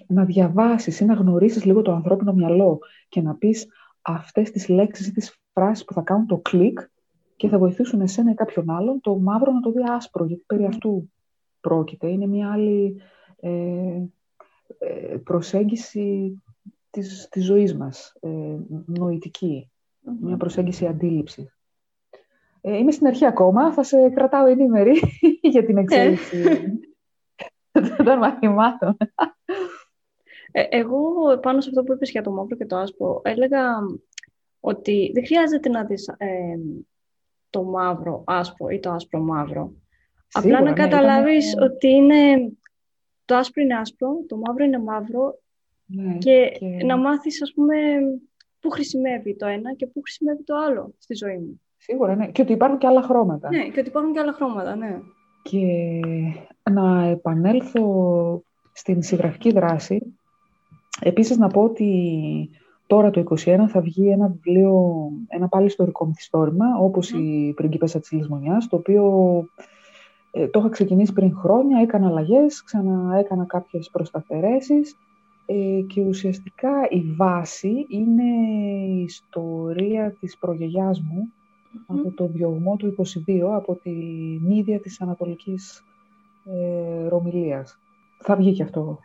να 0.07 0.25
διαβάσεις 0.25 1.01
ή 1.01 1.05
να 1.05 1.15
γνωρίσεις 1.15 1.65
λίγο 1.65 1.83
το 1.83 1.93
ανθρώπινο 1.93 2.33
μυαλό 2.33 2.79
και 3.09 3.21
να 3.21 3.35
πεις 3.35 3.67
αυτές 4.03 4.51
τις 4.51 4.69
λέξεις 4.69 5.07
ή 5.07 5.13
τις 5.13 5.41
φράσεις 5.53 5.85
που 5.85 5.93
θα 5.93 6.01
κάνουν 6.01 6.27
το 6.27 6.39
κλικ 6.39 6.79
και 7.37 7.49
θα 7.49 7.59
βοηθήσουν 7.59 8.01
εσένα 8.01 8.31
ή 8.31 8.35
κάποιον 8.35 8.71
άλλον 8.71 9.01
το 9.01 9.19
μαύρο 9.19 9.53
να 9.53 9.61
το 9.61 9.71
δει 9.71 9.83
άσπρο, 9.87 10.25
γιατί 10.25 10.43
περί 10.47 10.65
αυτού 10.65 11.11
πρόκειται. 11.61 12.09
Είναι 12.09 12.27
μια 12.27 12.53
άλλη 12.53 13.03
ε, 13.41 14.03
ε 14.79 15.17
προσέγγιση 15.25 16.43
της, 16.91 17.29
της 17.31 17.45
ζωής 17.45 17.77
μας, 17.77 18.17
ε, 18.21 18.57
νοητικη 18.87 19.71
Μια 20.21 20.37
προσέγγιση 20.37 20.87
αντίληψη. 20.87 21.51
Ε, 22.61 22.77
είμαι 22.77 22.91
στην 22.91 23.07
αρχή 23.07 23.27
ακόμα, 23.27 23.73
θα 23.73 23.83
σε 23.83 24.09
κρατάω 24.09 24.47
ενήμερη 24.47 25.01
για 25.53 25.65
την 25.65 25.77
εξέλιξη 25.77 26.43
των 28.05 28.19
μαθημάτων. 28.19 28.97
Ε, 30.53 30.63
εγώ 30.69 30.99
πάνω 31.43 31.61
σε 31.61 31.69
αυτό 31.69 31.83
που 31.83 31.93
είπες 31.93 32.11
για 32.11 32.23
το 32.23 32.31
μαύρο 32.31 32.57
και 32.57 32.67
το 32.67 32.77
άσπρο, 32.77 33.21
έλεγα 33.25 33.63
ότι 34.61 35.11
δεν 35.15 35.27
χρειάζεται 35.27 35.69
να 35.69 35.85
δεις 35.85 36.09
ε, 36.09 36.59
το 37.51 37.65
μαύρο 37.65 38.23
άσπρο 38.27 38.69
ή 38.69 38.81
το 38.81 38.91
άσπρο 38.91 39.21
μαύρο. 39.21 39.73
Απλά 40.33 40.61
να 40.61 40.71
ναι, 40.71 40.73
καταλάβεις 40.73 41.55
ότι 41.61 41.89
είναι, 41.89 42.53
το 43.25 43.35
άσπρο 43.35 43.63
είναι 43.63 43.79
άσπρο, 43.79 44.09
το 44.27 44.37
μαύρο 44.37 44.65
είναι 44.65 44.79
μαύρο 44.79 45.39
ναι, 45.87 46.19
και, 46.19 46.59
να 46.85 46.97
μάθεις, 46.97 47.43
ας 47.43 47.53
πούμε, 47.53 47.75
πού 48.61 48.71
χρησιμεύει 48.71 49.37
το 49.37 49.47
ένα 49.47 49.75
και 49.75 49.87
πού 49.87 50.01
χρησιμεύει 50.01 50.45
το 50.45 50.55
άλλο 50.57 50.95
στη 50.99 51.15
ζωή 51.15 51.39
μου. 51.39 51.61
Σίγουρα, 51.77 52.15
ναι. 52.15 52.31
Και 52.31 52.43
ότι 52.43 52.53
υπάρχουν 52.53 52.79
και 52.79 52.87
άλλα 52.87 53.03
χρώματα. 53.03 53.49
Ναι, 53.49 53.69
και 53.69 53.81
ότι 53.81 53.89
υπάρχουν 53.89 54.13
και 54.13 54.21
άλλα 54.21 54.33
χρώματα, 54.33 54.77
ναι. 54.77 55.01
Και 55.43 56.01
να 56.71 57.05
επανέλθω 57.05 58.43
στην 58.73 59.03
συγγραφική 59.03 59.53
δράση. 59.53 60.19
Επίσης 61.01 61.37
να 61.39 61.49
πω 61.49 61.63
ότι 61.63 62.51
τώρα 62.87 63.11
το 63.11 63.25
2021 63.45 63.57
θα 63.69 63.81
βγει 63.81 64.09
ένα 64.09 64.29
βιβλίο, 64.29 64.93
ένα 65.29 65.49
πάλι 65.49 65.67
ιστορικό 65.67 66.07
μυθιστόρημα, 66.07 66.67
όπως 66.81 67.11
η 67.11 67.53
πριγκίπεσσα 67.57 68.01
της 68.01 68.13
Λησμονιάς, 68.13 68.69
το 68.69 68.77
οποίο 68.77 69.05
ε, 70.31 70.47
το 70.47 70.59
είχα 70.59 70.69
ξεκινήσει 70.69 71.13
πριν 71.13 71.37
χρόνια, 71.37 71.81
έκανα 71.81 72.07
αλλαγές, 72.07 72.63
ξανά 72.63 73.17
έκανα 73.19 73.45
κάποιες 73.45 73.91
προσταθερέσεις. 73.93 74.97
Ε, 75.49 75.81
και 75.81 76.01
ουσιαστικά 76.01 76.71
η 76.89 77.03
βάση 77.17 77.87
είναι 77.89 78.25
η 78.87 79.03
ιστορία 79.03 80.17
της 80.21 80.37
προγιαγιάς 80.39 81.01
μου 81.01 81.33
από 81.87 82.11
το 82.11 82.27
διωγμό 82.27 82.77
του 82.77 82.95
22, 83.27 83.55
από 83.55 83.75
τη 83.75 83.91
μύδια 84.41 84.81
της 84.81 85.01
Ανατολικής 85.01 85.85
ε, 86.45 87.09
Ρωμιλίας. 87.09 87.79
Θα 88.19 88.37
βγει 88.37 88.53
και 88.53 88.63
αυτό 88.63 88.99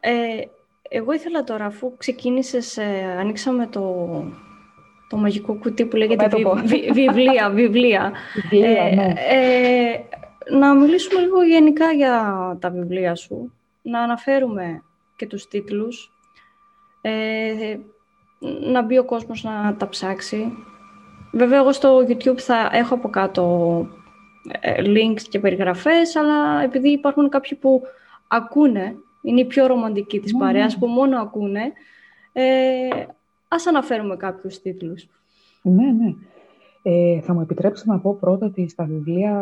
Ε, 0.00 0.40
εγώ 0.88 1.12
ήθελα 1.12 1.44
τώρα, 1.44 1.64
αφού 1.64 1.96
ξεκίνησες, 1.96 2.76
ε, 2.76 3.16
ανοίξαμε 3.18 3.66
το, 3.66 4.06
το 5.08 5.16
μαγικό 5.16 5.54
κουτί 5.54 5.84
που 5.84 5.96
λέγεται 5.96 6.28
βιβλία, 6.92 7.50
βιβλία. 7.50 8.12
ε, 8.50 8.94
ναι. 8.94 9.12
ε, 9.28 10.04
να 10.50 10.74
μιλήσουμε 10.74 11.20
λίγο 11.20 11.42
γενικά 11.42 11.92
για 11.92 12.56
τα 12.60 12.70
βιβλία 12.70 13.14
σου 13.14 13.52
να 13.82 14.00
αναφέρουμε 14.00 14.82
και 15.16 15.26
τους 15.26 15.48
τίτλους, 15.48 16.12
ε, 17.00 17.76
να 18.60 18.82
μπει 18.82 18.98
ο 18.98 19.04
κόσμος 19.04 19.42
να 19.42 19.76
τα 19.78 19.88
ψάξει. 19.88 20.52
Βέβαια, 21.32 21.58
εγώ 21.58 21.72
στο 21.72 21.98
YouTube 22.08 22.38
θα 22.38 22.70
έχω 22.72 22.94
από 22.94 23.08
κάτω 23.08 23.86
ε, 24.60 24.82
links 24.82 25.22
και 25.28 25.38
περιγραφές, 25.38 26.16
αλλά 26.16 26.62
επειδή 26.62 26.88
υπάρχουν 26.88 27.28
κάποιοι 27.28 27.58
που 27.58 27.82
ακούνε, 28.28 28.96
είναι 29.28 29.40
οι 29.40 29.44
πιο 29.44 29.66
ρομαντικοί 29.66 30.20
της 30.20 30.32
ναι, 30.32 30.38
παρέας, 30.38 30.74
ναι. 30.74 30.80
που 30.80 30.86
μόνο 30.86 31.20
ακούνε, 31.20 31.72
ε, 32.32 32.88
ας 33.48 33.66
αναφέρουμε 33.66 34.16
κάποιους 34.16 34.60
τίτλους. 34.60 35.08
Ναι, 35.62 35.92
ναι. 35.92 36.14
Ε, 36.82 37.20
θα 37.20 37.34
μου 37.34 37.40
επιτρέψετε 37.40 37.90
να 37.90 37.98
πω 37.98 38.16
πρώτα 38.20 38.46
ότι 38.46 38.68
στα 38.68 38.84
βιβλία, 38.84 39.34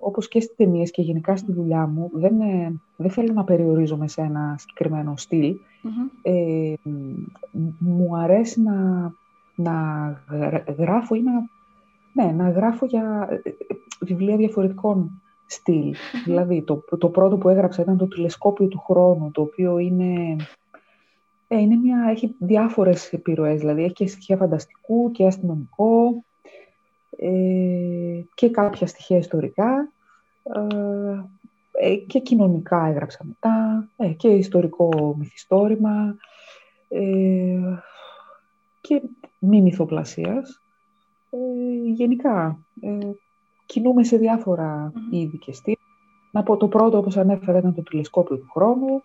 όπως 0.00 0.28
και 0.28 0.40
στις 0.40 0.56
ταινίες 0.56 0.90
και 0.90 1.02
γενικά 1.02 1.36
στη 1.36 1.52
δουλειά 1.52 1.86
μου, 1.86 2.10
δεν, 2.12 2.40
ε, 2.40 2.80
δεν 2.96 3.10
θέλω 3.10 3.32
να 3.32 3.44
περιορίζομαι 3.44 4.08
σε 4.08 4.20
ένα 4.20 4.54
συγκεκριμένο 4.58 5.14
Ε, 6.22 6.74
μου 7.78 8.16
αρέσει 8.16 8.60
να, 8.60 9.12
να 9.54 9.72
γράφω 10.78 11.14
ή 11.14 11.22
να, 11.22 11.32
ναι, 12.12 12.32
να 12.32 12.50
γράφω 12.50 12.86
για 12.86 13.28
ε, 13.42 13.50
βιβλία 14.00 14.36
διαφορετικών 14.36 15.22
Δηλαδή, 16.24 16.62
το, 16.62 16.84
το 16.98 17.08
πρώτο 17.08 17.36
που 17.36 17.48
έγραψα 17.48 17.82
ήταν 17.82 17.96
το 17.96 18.08
τηλεσκόπιο 18.08 18.68
του 18.68 18.78
χρόνου, 18.78 19.30
το 19.30 19.42
οποίο 19.42 19.78
είναι, 19.78 20.36
ε, 21.48 21.58
είναι 21.58 21.76
μια, 21.76 22.06
έχει 22.10 22.34
διάφορες 22.38 23.12
επιρροές, 23.12 23.60
δηλαδή 23.60 23.82
έχει 23.82 23.92
και 23.92 24.06
στοιχεία 24.06 24.36
φανταστικού 24.36 25.10
και 25.10 25.26
αστυνομικό, 25.26 26.24
ε, 27.16 28.24
και 28.34 28.50
κάποια 28.50 28.86
στοιχεία 28.86 29.18
ιστορικά. 29.18 29.92
Ε, 30.42 31.24
ε, 31.72 31.94
και 31.96 32.20
κοινωνικά 32.20 32.86
έγραψα 32.86 33.24
μετά 33.24 33.88
και 34.16 34.28
ιστορικό 34.28 35.14
μυθιστόρημα 35.18 36.16
και 38.80 39.02
μη 39.38 39.62
μυθοπλασίας. 39.62 40.60
γενικά, 41.94 42.58
κινούμε 43.66 44.04
σε 44.04 44.16
διάφορα 44.16 44.92
είδη 45.10 45.38
και 45.38 45.52
στήλη. 45.52 45.78
Να 46.30 46.42
πω 46.42 46.56
το 46.56 46.68
πρώτο, 46.68 46.98
όπως 46.98 47.16
ανέφερα, 47.16 47.58
ήταν 47.58 47.74
το 47.74 47.82
τηλεσκόπιο 47.82 48.36
του 48.36 48.48
χρόνου. 48.52 49.02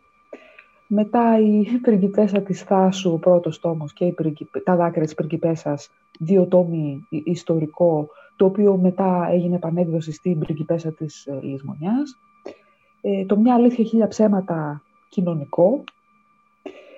Μετά 0.87 1.39
η 1.39 1.63
πριγκιπέσα 1.81 2.41
της 2.41 2.61
Θάσου, 2.61 3.11
ο 3.11 3.17
πρώτος 3.17 3.59
τόμος 3.59 3.93
και 3.93 4.05
η 4.05 4.15
τα 4.63 4.75
δάκρυα 4.75 5.05
της 5.05 5.13
πριγκιπέσας, 5.13 5.89
δύο 6.19 6.45
τόμοι 6.45 7.07
ιστορικό, 7.09 8.09
το 8.35 8.45
οποίο 8.45 8.77
μετά 8.77 9.27
έγινε 9.31 9.55
επανέκδοση 9.55 10.11
στην 10.11 10.39
πριγκιπέσα 10.39 10.91
της 10.91 11.25
ε, 11.25 11.39
Λησμονιάς. 11.41 12.17
Ε, 13.01 13.25
το 13.25 13.37
«Μια 13.37 13.53
αλήθεια 13.53 13.85
χίλια 13.85 14.07
ψέματα» 14.07 14.81
κοινωνικό. 15.09 15.83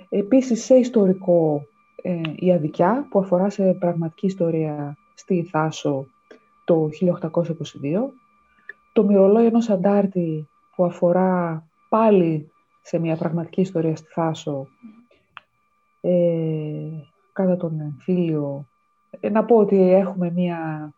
Επίσης 0.09 0.63
σε 0.63 0.75
ιστορικό 0.75 1.65
ε, 2.01 2.21
η 2.35 2.53
Αδικιά, 2.53 3.07
που 3.09 3.19
αφορά 3.19 3.49
σε 3.49 3.73
πραγματική 3.79 4.25
ιστορία 4.25 4.97
στη 5.13 5.43
Θάσο 5.43 6.07
το 6.71 6.89
1822. 7.31 7.41
Το 8.93 9.03
«Μυρολόι 9.03 9.45
ενός 9.45 9.69
αντάρτη» 9.69 10.47
που 10.75 10.85
αφορά 10.85 11.63
πάλι 11.89 12.51
σε 12.81 12.99
μια 12.99 13.15
πραγματική 13.15 13.61
ιστορία 13.61 13.95
στη 13.95 14.07
Θάσο 14.11 14.67
ε, 16.01 16.11
κατά 17.33 17.57
τον 17.57 17.79
εμφύλιο. 17.79 18.67
Ε, 19.19 19.29
να 19.29 19.45
πω 19.45 19.55
ότι 19.55 19.91
έχουμε 19.91 20.31
μια 20.31 20.91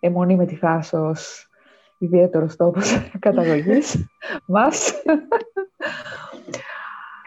αιμονή 0.00 0.36
με 0.36 0.46
τη 0.46 0.54
Θάσο 0.54 1.12
ιδιαίτερος 1.98 2.56
τόπος 2.56 2.92
καταγωγής 3.18 4.06
μας. 4.46 5.02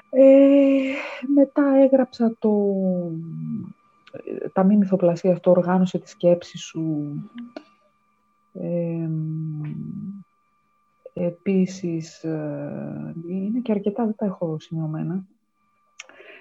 Ε, 0.10 0.94
μετά 1.36 1.64
έγραψα 1.84 2.36
το, 2.40 2.52
τα 4.54 4.64
μη 4.64 4.78
μυθοπλασία, 4.78 5.40
το 5.40 5.50
οργάνωσε 5.50 6.00
τη 6.00 6.10
σκέψη 6.10 6.58
σου. 6.58 7.14
Ε, 8.54 9.10
επίσης, 11.14 12.24
ε, 12.24 13.14
είναι 13.28 13.60
και 13.60 13.72
αρκετά, 13.72 14.06
δεν 14.06 14.16
τα 14.16 14.26
έχω 14.26 14.58
σημειωμένα. 14.60 15.24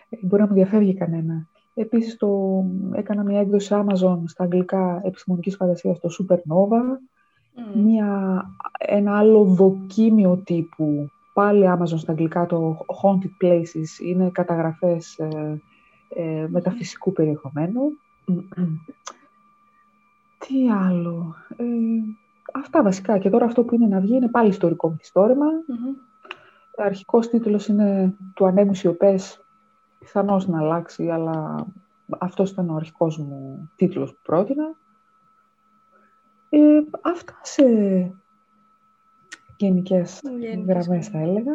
Ε, 0.08 0.16
μπορεί 0.20 0.42
να 0.42 0.48
μου 0.48 0.54
διαφεύγει 0.54 0.94
κανένα. 0.94 1.46
Επίσης, 1.74 2.16
το, 2.16 2.64
έκανα 2.92 3.22
μια 3.22 3.40
έκδοση 3.40 3.74
Amazon 3.74 4.18
στα 4.26 4.44
αγγλικά 4.44 5.00
επιστημονικής 5.04 5.56
φαντασίας, 5.56 6.00
το 6.00 6.08
Supernova. 6.18 6.80
Μια, 7.74 8.42
ένα 8.78 9.18
άλλο 9.18 9.44
δοκίμιο 9.44 10.36
τύπου 10.36 11.10
πάλι 11.32 11.64
Amazon 11.76 11.98
στα 11.98 12.12
αγγλικά 12.12 12.46
το 12.46 12.84
Haunted 13.02 13.44
Places 13.46 14.04
είναι 14.06 14.30
καταγραφές 14.30 15.18
ε, 15.18 15.60
ε, 16.08 16.46
μεταφυσικού 16.48 17.12
περιεχομένου. 17.12 17.80
Τι 20.46 20.70
άλλο; 20.70 21.34
Ε, 21.56 21.64
αυτά 22.52 22.82
βασικά. 22.82 23.18
Και 23.18 23.30
τώρα 23.30 23.44
αυτό 23.44 23.64
που 23.64 23.74
είναι 23.74 23.86
να 23.86 24.00
βγει 24.00 24.16
είναι 24.16 24.28
πάλι 24.28 24.48
ιστορικό 24.48 24.90
μυθιστόρημα. 24.90 25.46
Mm-hmm. 25.46 25.96
Αρχικός 26.76 27.28
τίτλος 27.28 27.66
είναι 27.66 28.14
«Του 28.34 28.46
ανέμου 28.46 28.74
σιωπές». 28.74 29.44
Πιθανώς 29.98 30.48
να 30.48 30.58
αλλάξει, 30.58 31.10
αλλά 31.10 31.66
αυτός 32.18 32.50
ήταν 32.50 32.70
ο 32.70 32.74
αρχικός 32.74 33.18
μου 33.18 33.70
τίτλος 33.76 34.12
που 34.12 34.20
πρότεινα. 34.22 34.74
Ε, 36.48 36.80
αυτά 37.02 37.38
σε 37.42 37.64
γενικές 39.56 40.22
γραμμές 40.66 41.08
θα 41.08 41.18
έλεγα. 41.18 41.52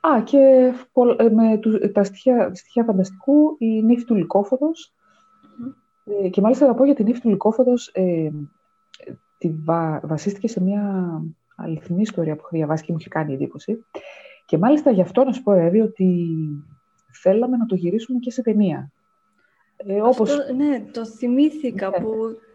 Α, 0.00 0.22
και 0.22 0.72
ε, 1.16 1.28
με 1.28 1.60
τα 1.92 2.04
στοιχεία, 2.04 2.54
στοιχεία 2.54 2.84
φανταστικού, 2.84 3.56
η 3.58 3.82
νύφη 3.82 4.04
του 4.04 4.14
λυκοφοδος 4.14 4.92
ε, 6.24 6.28
και 6.28 6.40
μάλιστα 6.40 6.66
θα 6.66 6.74
πω 6.74 6.84
για 6.84 6.94
την 6.94 7.04
νύφη 7.04 7.20
του 7.20 7.28
Λυκόφοδος, 7.28 7.90
ε, 7.94 8.30
τη 9.38 9.50
βασίστηκε 10.02 10.48
σε 10.48 10.62
μια 10.62 10.82
αληθινή 11.56 12.00
ιστορία 12.00 12.34
που 12.34 12.42
έχω 12.44 12.56
διαβάσει 12.56 12.84
και 12.84 12.92
μου 12.92 12.98
είχε 13.00 13.08
κάνει 13.08 13.32
εντύπωση. 13.32 13.84
Και 14.46 14.58
μάλιστα 14.58 14.90
γι' 14.90 15.00
αυτό 15.00 15.24
να 15.24 15.32
σου 15.32 15.42
πω, 15.42 15.52
Εύη, 15.52 15.80
ότι 15.80 16.28
θέλαμε 17.22 17.56
να 17.56 17.66
το 17.66 17.74
γυρίσουμε 17.74 18.18
και 18.18 18.30
σε 18.30 18.42
ταινία. 18.42 18.92
Ε, 19.76 20.00
όπως... 20.00 20.36
ναι, 20.56 20.84
το 20.92 21.06
θυμήθηκα 21.06 21.88
ναι. 21.88 21.96
που 21.96 22.12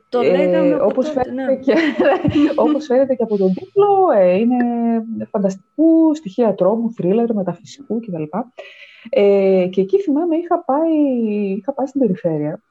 το 0.09 0.19
ε, 0.19 0.35
λέγαμε 0.35 0.75
όπως, 0.81 1.09
φαίνεται 1.09 1.51
ναι. 1.51 1.55
και, 1.55 1.73
όπως 2.65 2.85
φαίνεται 2.85 3.15
και 3.15 3.23
από 3.23 3.37
τον 3.37 3.53
τίτλο, 3.53 4.11
ε, 4.15 4.37
είναι 4.37 4.57
φανταστικού, 5.29 6.15
στοιχεία 6.15 6.55
τρόμου, 6.55 6.93
θρίλερ, 6.93 7.33
μεταφυσικού 7.33 7.99
κτλ. 7.99 8.23
Ε, 9.09 9.67
και 9.71 9.81
εκεί 9.81 10.01
θυμάμαι 10.01 10.35
είχα 10.35 10.63
πάει, 10.63 10.93
είχα 11.57 11.73
πάει 11.73 11.85
στην 11.87 12.01
περιφέρεια. 12.01 12.61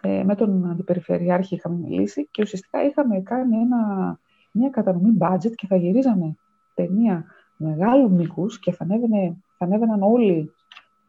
Ε, 0.00 0.22
με 0.24 0.34
τον 0.34 0.70
αντιπεριφερειάρχη 0.70 1.54
είχαμε 1.54 1.76
μιλήσει 1.76 2.28
και 2.30 2.42
ουσιαστικά 2.42 2.84
είχαμε 2.84 3.20
κάνει 3.20 3.56
ένα, 3.56 4.18
μια 4.52 4.70
κατανομή 4.70 5.16
budget 5.20 5.52
και 5.54 5.66
θα 5.66 5.76
γυρίζαμε 5.76 6.36
ταινία 6.74 7.24
μεγάλου 7.56 8.10
μήκους 8.10 8.58
και 8.58 8.72
θα, 8.72 8.84
ανέβαινε, 8.84 9.36
θα 9.58 9.64
ανέβαιναν 9.64 10.02
όλοι 10.02 10.52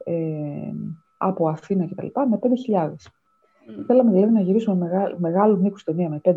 ε, 0.03 0.74
από 1.17 1.50
Αθήνα 1.50 1.88
κτλ. 1.88 2.07
με 2.29 2.39
5.000. 2.41 2.89
Mm. 2.89 2.95
Θέλαμε 3.86 4.12
δηλαδή 4.12 4.33
να 4.33 4.41
γυρίσουμε 4.41 4.75
μεγάλο, 4.75 5.15
μεγάλου 5.19 5.62
μήκους 5.62 5.83
ταινία 5.83 6.09
με 6.09 6.21
5.000, 6.24 6.31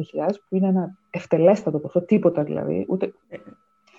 που 0.49 0.57
είναι 0.57 0.67
ένα 0.67 0.99
ευτελέστατο 1.11 1.79
ποσό, 1.79 2.03
τίποτα 2.03 2.43
δηλαδή. 2.43 2.87
Ούτε... 2.89 3.13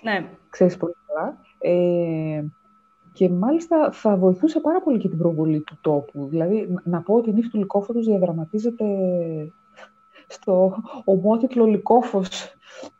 Ναι. 0.02 0.28
Ξέρεις 0.50 0.76
πολύ 0.76 0.94
καλά. 1.06 1.40
Ε, 1.58 2.44
και 3.14 3.28
μάλιστα 3.28 3.92
θα 3.92 4.16
βοηθούσε 4.16 4.60
πάρα 4.60 4.80
πολύ 4.80 4.98
και 4.98 5.08
την 5.08 5.18
προβολή 5.18 5.60
του 5.60 5.78
τόπου. 5.80 6.26
Δηλαδή, 6.30 6.74
να 6.84 7.02
πω 7.02 7.14
ότι 7.14 7.30
η 7.30 7.32
νύφη 7.32 7.48
του 7.48 7.58
Λυκόφωτος 7.58 8.06
διαδραματίζεται 8.06 8.84
στο 10.26 10.74
ομότιτλο 11.04 11.64
Λυκόφος 11.64 12.54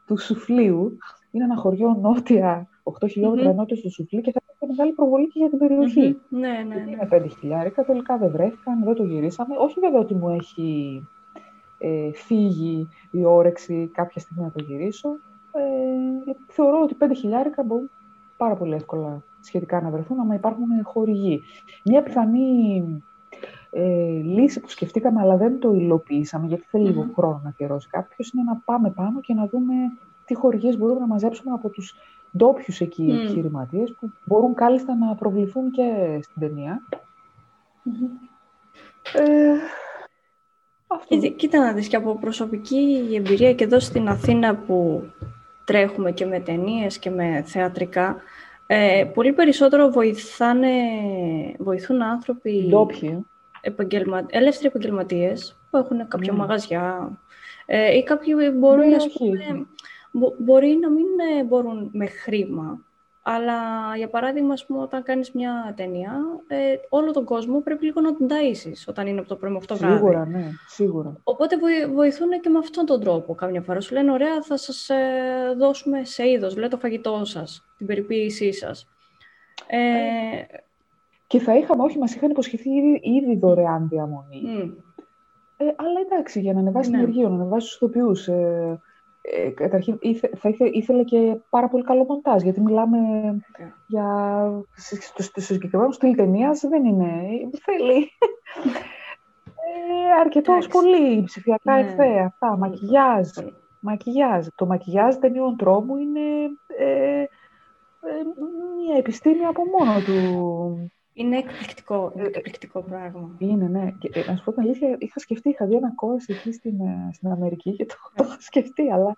του 0.06 0.18
Σουφλίου. 0.18 0.96
Είναι 1.30 1.44
ένα 1.44 1.56
χωριό 1.56 1.98
νότια, 2.00 2.68
8 2.82 3.08
χιλιόμετρα 3.10 3.52
mm-hmm. 3.52 3.54
νότια 3.54 3.76
στο 3.76 3.88
Σουφλί 3.88 4.20
και 4.20 4.32
θα 4.32 4.40
έχει 4.46 4.70
μεγάλη 4.70 4.92
προβολή 4.92 5.26
και 5.26 5.38
για 5.38 5.48
την 5.48 5.58
περιοχή. 5.58 6.16
Mm-hmm. 6.16 6.38
Ναι, 6.38 6.48
ναι, 6.48 6.74
ναι. 6.74 6.90
Είναι 6.90 7.08
5 7.10 7.26
χιλιάρικα, 7.40 7.84
τελικά 7.84 8.18
δεν 8.18 8.30
βρέθηκαν, 8.30 8.84
δεν 8.84 8.94
το 8.94 9.04
γυρίσαμε. 9.04 9.56
Όχι 9.58 9.80
βέβαια 9.80 10.00
ότι 10.00 10.14
μου 10.14 10.28
έχει 10.28 11.02
ε, 11.78 12.10
φύγει 12.12 12.88
η 13.10 13.24
όρεξη 13.24 13.90
κάποια 13.94 14.20
στιγμή 14.20 14.44
να 14.44 14.50
το 14.50 14.64
γυρίσω. 14.64 15.08
Ε, 15.52 16.32
θεωρώ 16.46 16.80
ότι 16.82 16.96
5 17.00 17.10
χιλιάρικα 17.16 17.62
μπορούν 17.62 17.90
πάρα 18.36 18.54
πολύ 18.54 18.74
εύκολα 18.74 19.22
σχετικά 19.46 19.80
να 19.80 19.90
βρεθούν, 19.90 20.20
άμα 20.20 20.34
υπάρχουν 20.34 20.66
χορηγοί. 20.82 21.42
Μια 21.84 22.02
πιθανή 22.02 22.84
ε, 23.70 24.08
λύση 24.22 24.60
που 24.60 24.68
σκεφτήκαμε, 24.68 25.20
αλλά 25.20 25.36
δεν 25.36 25.58
το 25.60 25.72
υλοποιήσαμε, 25.72 26.46
γιατί 26.46 26.64
θέλει 26.68 26.86
λίγο 26.86 27.10
χρόνο 27.14 27.40
να 27.42 27.48
αφιερώσει 27.48 27.88
κάποιος, 27.88 28.32
είναι 28.32 28.42
να 28.42 28.56
πάμε 28.64 28.90
πάνω 28.90 29.20
και 29.20 29.34
να 29.34 29.46
δούμε 29.46 29.74
τι 30.24 30.34
χορηγίες 30.34 30.78
μπορούμε 30.78 31.00
να 31.00 31.06
μαζέψουμε 31.06 31.52
από 31.54 31.68
τους 31.68 31.94
ντόπιους 32.36 32.80
εκεί 32.80 33.06
mm. 33.10 33.14
επιχειρηματίες, 33.14 33.94
που 34.00 34.12
μπορούν 34.24 34.54
κάλλιστα 34.54 34.94
να 34.94 35.14
προβληθούν 35.14 35.70
και 35.70 36.18
στην 36.22 36.40
ταινία. 36.40 36.80
Ε, 39.12 39.54
αυτό. 40.86 41.16
Κοίτα 41.36 41.58
να 41.58 41.72
δεις 41.72 41.88
και 41.88 41.96
από 41.96 42.18
προσωπική 42.18 43.12
εμπειρία 43.14 43.54
και 43.54 43.64
εδώ 43.64 43.80
στην 43.80 44.08
Αθήνα 44.08 44.56
που 44.56 45.02
τρέχουμε 45.64 46.12
και 46.12 46.26
με 46.26 46.40
ταινίες 46.40 46.98
και 46.98 47.10
με 47.10 47.42
θεατρικά, 47.46 48.16
ε, 48.76 49.04
πολύ 49.04 49.32
περισσότερο 49.32 49.90
βοηθάνε, 49.90 50.68
βοηθούν 51.58 52.02
άνθρωποι 52.02 52.66
Ντόπιοι. 52.68 53.26
επαγγελμα, 53.60 54.26
ελεύθεροι 54.30 54.66
επαγγελματίες 54.66 55.56
που 55.70 55.76
έχουν 55.76 56.08
κάποια 56.08 56.32
mm. 56.32 56.36
μαγαζιά 56.36 57.18
ε, 57.66 57.96
ή 57.96 58.02
κάποιοι 58.02 58.34
μπορούν, 58.54 58.88
ναι, 58.88 58.96
πούμε, 59.18 59.66
μπορεί 60.38 60.78
να 60.80 60.90
μην 60.90 61.06
ε, 61.38 61.44
μπορούν 61.44 61.90
με 61.92 62.06
χρήμα 62.06 62.84
αλλά, 63.26 63.56
για 63.96 64.08
παράδειγμα, 64.08 64.52
ας 64.52 64.66
πούμε, 64.66 64.80
όταν 64.80 65.02
κάνεις 65.02 65.32
μια 65.32 65.74
ταινία, 65.76 66.20
ε, 66.46 66.56
όλο 66.88 67.10
τον 67.10 67.24
κόσμο 67.24 67.60
πρέπει 67.60 67.84
λίγο 67.84 68.00
να 68.00 68.16
τον 68.16 68.26
ταΐσεις 68.30 68.84
όταν 68.86 69.06
είναι 69.06 69.20
από 69.20 69.28
το 69.28 69.36
πρωί 69.36 69.56
αυτό 69.56 69.76
βράδυ. 69.76 69.96
Σίγουρα, 69.96 70.26
ναι, 70.26 70.50
σίγουρα. 70.68 71.16
Οπότε 71.24 71.56
βοηθούν 71.92 72.40
και 72.40 72.48
με 72.48 72.58
αυτόν 72.58 72.86
τον 72.86 73.00
τρόπο. 73.00 73.34
Κάμια 73.34 73.62
φορά 73.62 73.80
σου 73.80 73.94
λένε, 73.94 74.12
ωραία, 74.12 74.42
θα 74.42 74.56
σας 74.56 74.88
ε, 74.88 74.96
δώσουμε 75.58 76.04
σε 76.04 76.28
είδος, 76.28 76.56
λέει 76.56 76.68
το 76.68 76.78
φαγητό 76.78 77.24
σας, 77.24 77.64
την 77.76 77.86
περιποίησή 77.86 78.52
σας. 78.52 78.88
Ε, 79.66 79.78
και 81.26 81.38
θα 81.38 81.56
είχαμε, 81.56 81.82
όχι, 81.82 81.98
μας 81.98 82.14
είχαν 82.14 82.30
υποσχεθεί 82.30 82.70
ήδη, 82.70 83.00
ήδη 83.02 83.36
δωρεάν 83.36 83.88
διαμονή. 83.88 84.42
Mm. 84.46 84.72
Ε, 85.56 85.64
αλλά 85.64 86.00
εντάξει, 86.06 86.40
για 86.40 86.52
να 86.52 86.60
ανεβάσει 86.60 86.90
ναι. 86.90 86.96
την 86.96 87.04
ενεργεία, 87.04 87.28
να 87.28 87.34
ανεβάσει 87.34 87.66
τους 87.66 87.76
ηθοποιούς, 87.76 88.28
ε, 88.28 88.80
ε, 89.26 89.48
καταρχήν 89.48 89.98
ήθε, 90.00 90.30
θα 90.36 90.48
ήθε, 90.48 90.70
ήθελε 90.72 91.04
και 91.04 91.36
πάρα 91.50 91.68
πολύ 91.68 91.84
καλό 91.84 92.04
μοντάζ, 92.08 92.42
γιατί 92.42 92.60
μιλάμε 92.60 92.98
yeah. 93.58 93.72
για... 93.86 94.06
Στο, 95.08 95.40
συγκεκριμένο 95.40 95.92
στυλ 95.92 96.14
ταινίας 96.14 96.60
δεν 96.60 96.84
είναι... 96.84 97.12
Θέλει... 97.62 97.96
ε, 99.64 100.20
αρκετός 100.20 100.66
πολύ 100.66 101.22
ψηφιακά 101.22 101.74
ναι. 101.74 101.80
εφέ, 101.80 102.20
αυτά, 102.20 102.56
μακιγιάζ. 102.56 103.28
μακιγιάζ. 103.80 104.46
Το 104.54 104.66
μακιγιάζ 104.66 105.14
ταινιών 105.14 105.56
τρόμου 105.56 105.96
είναι 105.96 106.20
ε, 106.78 107.20
ε, 107.20 107.26
μια 108.84 108.96
επιστήμη 108.96 109.44
από 109.44 109.62
μόνο 109.64 110.00
του. 110.00 110.90
Είναι 111.16 111.36
εκπληκτικό, 111.36 112.12
ε, 112.16 112.22
εκπληκτικό 112.22 112.82
πράγμα. 112.82 113.30
Είναι, 113.38 113.68
ναι. 113.68 113.90
Και, 113.98 114.10
ε, 114.12 114.30
να 114.30 114.36
σου 114.36 114.44
πω 114.44 114.52
την 114.52 114.62
αλήθεια, 114.62 114.96
είχα 114.98 115.18
σκεφτεί, 115.18 115.48
είχα 115.48 115.66
δει 115.66 115.74
ένα 115.74 115.92
κόρος 115.94 116.26
εκεί 116.26 116.52
στην, 116.52 116.80
ε, 116.80 117.10
στην 117.12 117.30
Αμερική 117.30 117.76
και 117.76 117.86
το, 117.86 117.94
το 118.14 118.24
είχα 118.24 118.36
σκεφτεί, 118.40 118.90
αλλά 118.90 119.16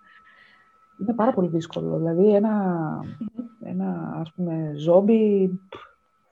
είναι 1.01 1.13
πάρα 1.13 1.31
πολύ 1.31 1.47
δύσκολο. 1.47 1.97
Δηλαδή, 1.97 2.33
ένα, 2.35 2.85
ένα 3.63 4.17
ας 4.19 4.31
πούμε, 4.33 4.73
ζόμπι, 4.75 5.51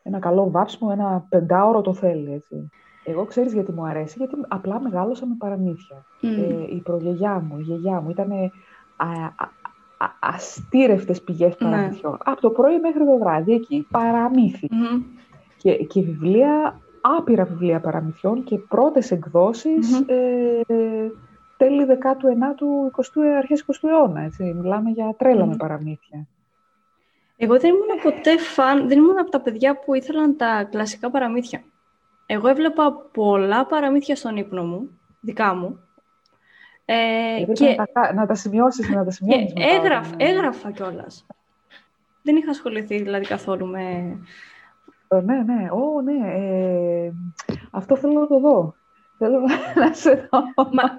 ένα 0.04 0.20
καλό 0.20 0.52
βάψιμο, 0.52 0.90
ένα 0.94 1.26
πεντάωρο 1.30 1.82
το 1.82 1.94
θέλει, 1.94 2.34
έτσι. 2.34 2.70
Εγώ 3.04 3.26
ξέρεις 3.26 3.54
γιατί 3.54 3.72
μου 3.72 3.86
αρέσει, 3.86 4.16
γιατί 4.18 4.36
απλά 4.48 4.82
μεγάλωσα 4.82 5.26
με 5.26 5.36
παραμύθια. 5.38 6.06
Ε, 6.22 6.76
η 6.76 6.82
προγιαγιά 6.84 7.40
μου, 7.40 7.60
η 7.60 7.62
γιαγιά 7.62 8.02
μου 8.02 8.10
ήταν 8.10 8.32
αστήρευτες 10.20 11.22
πηγές 11.22 11.58
ναι. 11.60 11.70
παραμυθιών. 11.70 12.18
Από 12.24 12.42
το 12.42 12.50
πρωί 12.50 12.80
μέχρι 12.80 13.06
το 13.06 13.18
βράδυ, 13.18 13.54
εκεί, 13.54 13.88
παραμύθι. 13.92 14.70
Και, 15.66 15.74
και 15.76 16.02
βιβλία, 16.02 16.82
άπειρα 17.02 17.46
βιβλία 17.46 17.80
παραμυθιών 17.80 18.44
και 18.44 18.58
πρώτες 18.58 19.12
εκδόσεις 19.12 20.00
mm-hmm. 20.00 20.10
ε, 20.68 21.08
τέλη 21.58 21.86
19ου, 21.90 23.02
20ου, 23.02 23.22
αρχές 23.38 23.66
20ου 23.68 23.90
αιώνα. 23.90 24.22
Έτσι. 24.22 24.44
Μιλάμε 24.44 24.90
για 24.90 25.16
τρέλα 25.18 25.46
με 25.46 25.56
παραμύθια. 25.56 26.28
Εγώ 27.38 27.60
δεν 27.60 27.70
ήμουν 27.70 28.02
ποτέ 28.04 28.38
φαν, 28.38 28.88
δεν 28.88 28.98
ήμουν 28.98 29.20
από 29.20 29.32
τα 29.32 29.42
παιδιά 29.42 29.80
που 29.80 29.94
ήθελαν 29.94 30.38
τα 30.38 30.64
κλασικά 30.64 31.10
παραμύθια. 31.10 31.64
Εγώ 32.26 32.48
έβλεπα 32.48 32.94
πολλά 33.14 33.66
παραμύθια 33.66 34.16
στον 34.16 34.38
ύπνο 34.38 34.64
μου, 34.64 35.00
δικά 35.22 35.56
μου, 35.56 35.80
Ε, 36.86 37.44
και... 37.54 37.76
να, 37.78 37.86
τα, 37.86 38.14
να 38.14 38.26
τα 38.26 38.36
σημειώσεις, 38.36 38.90
να 38.90 39.06
τα 39.06 39.12
σημειώσεις. 39.12 39.54
Και 39.54 39.64
έγραφα, 39.64 40.16
έγραφα 40.18 40.72
κιόλας. 40.72 41.26
Δεν 42.22 42.36
είχα 42.36 42.50
ασχοληθεί 42.50 43.02
δηλαδή 43.02 43.26
καθόλου 43.26 43.68
με... 43.68 44.18
Ε, 45.08 45.22
ναι, 45.22 45.44
ναι, 45.44 45.70
Ω, 45.72 46.02
ναι. 46.02 46.34
Ε, 46.34 47.12
αυτό 47.72 47.96
θέλω 47.96 48.20
να 48.20 48.28
το 48.28 48.40
δω. 48.40 48.76
Θέλω 49.18 49.40
να 49.82 49.94
σε 49.94 50.30
δω. 50.32 50.70
Μα, 50.72 50.98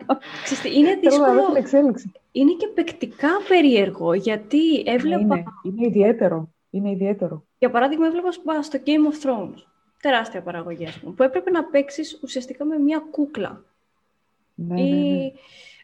είναι 0.75 0.95
δύσκολο. 0.95 1.55
εξέλιξη. 1.57 2.13
Είναι 2.33 2.53
και 2.53 2.67
παικτικά 2.67 3.29
περίεργο, 3.49 4.15
γιατί 4.15 4.83
έβλεπα... 4.87 5.35
Είναι, 5.35 5.45
είναι 5.63 5.87
ιδιαίτερο. 5.87 6.49
Είναι 6.71 6.91
ιδιαίτερο. 6.91 7.45
Για 7.59 7.71
παράδειγμα, 7.71 8.07
έβλεπα 8.07 8.33
στο 8.63 8.79
Game 8.85 9.13
of 9.13 9.27
Thrones, 9.27 9.63
τεράστια 10.01 10.43
παραγωγή, 10.43 10.89
πούμε, 11.01 11.15
που 11.15 11.23
έπρεπε 11.23 11.51
να 11.51 11.65
παίξεις 11.65 12.21
ουσιαστικά 12.23 12.65
με 12.65 12.79
μια 12.79 13.05
κούκλα. 13.11 13.65
Ναι, 14.55 14.81
Ή, 14.81 14.91
ναι, 14.91 14.99
ναι. 14.99 15.33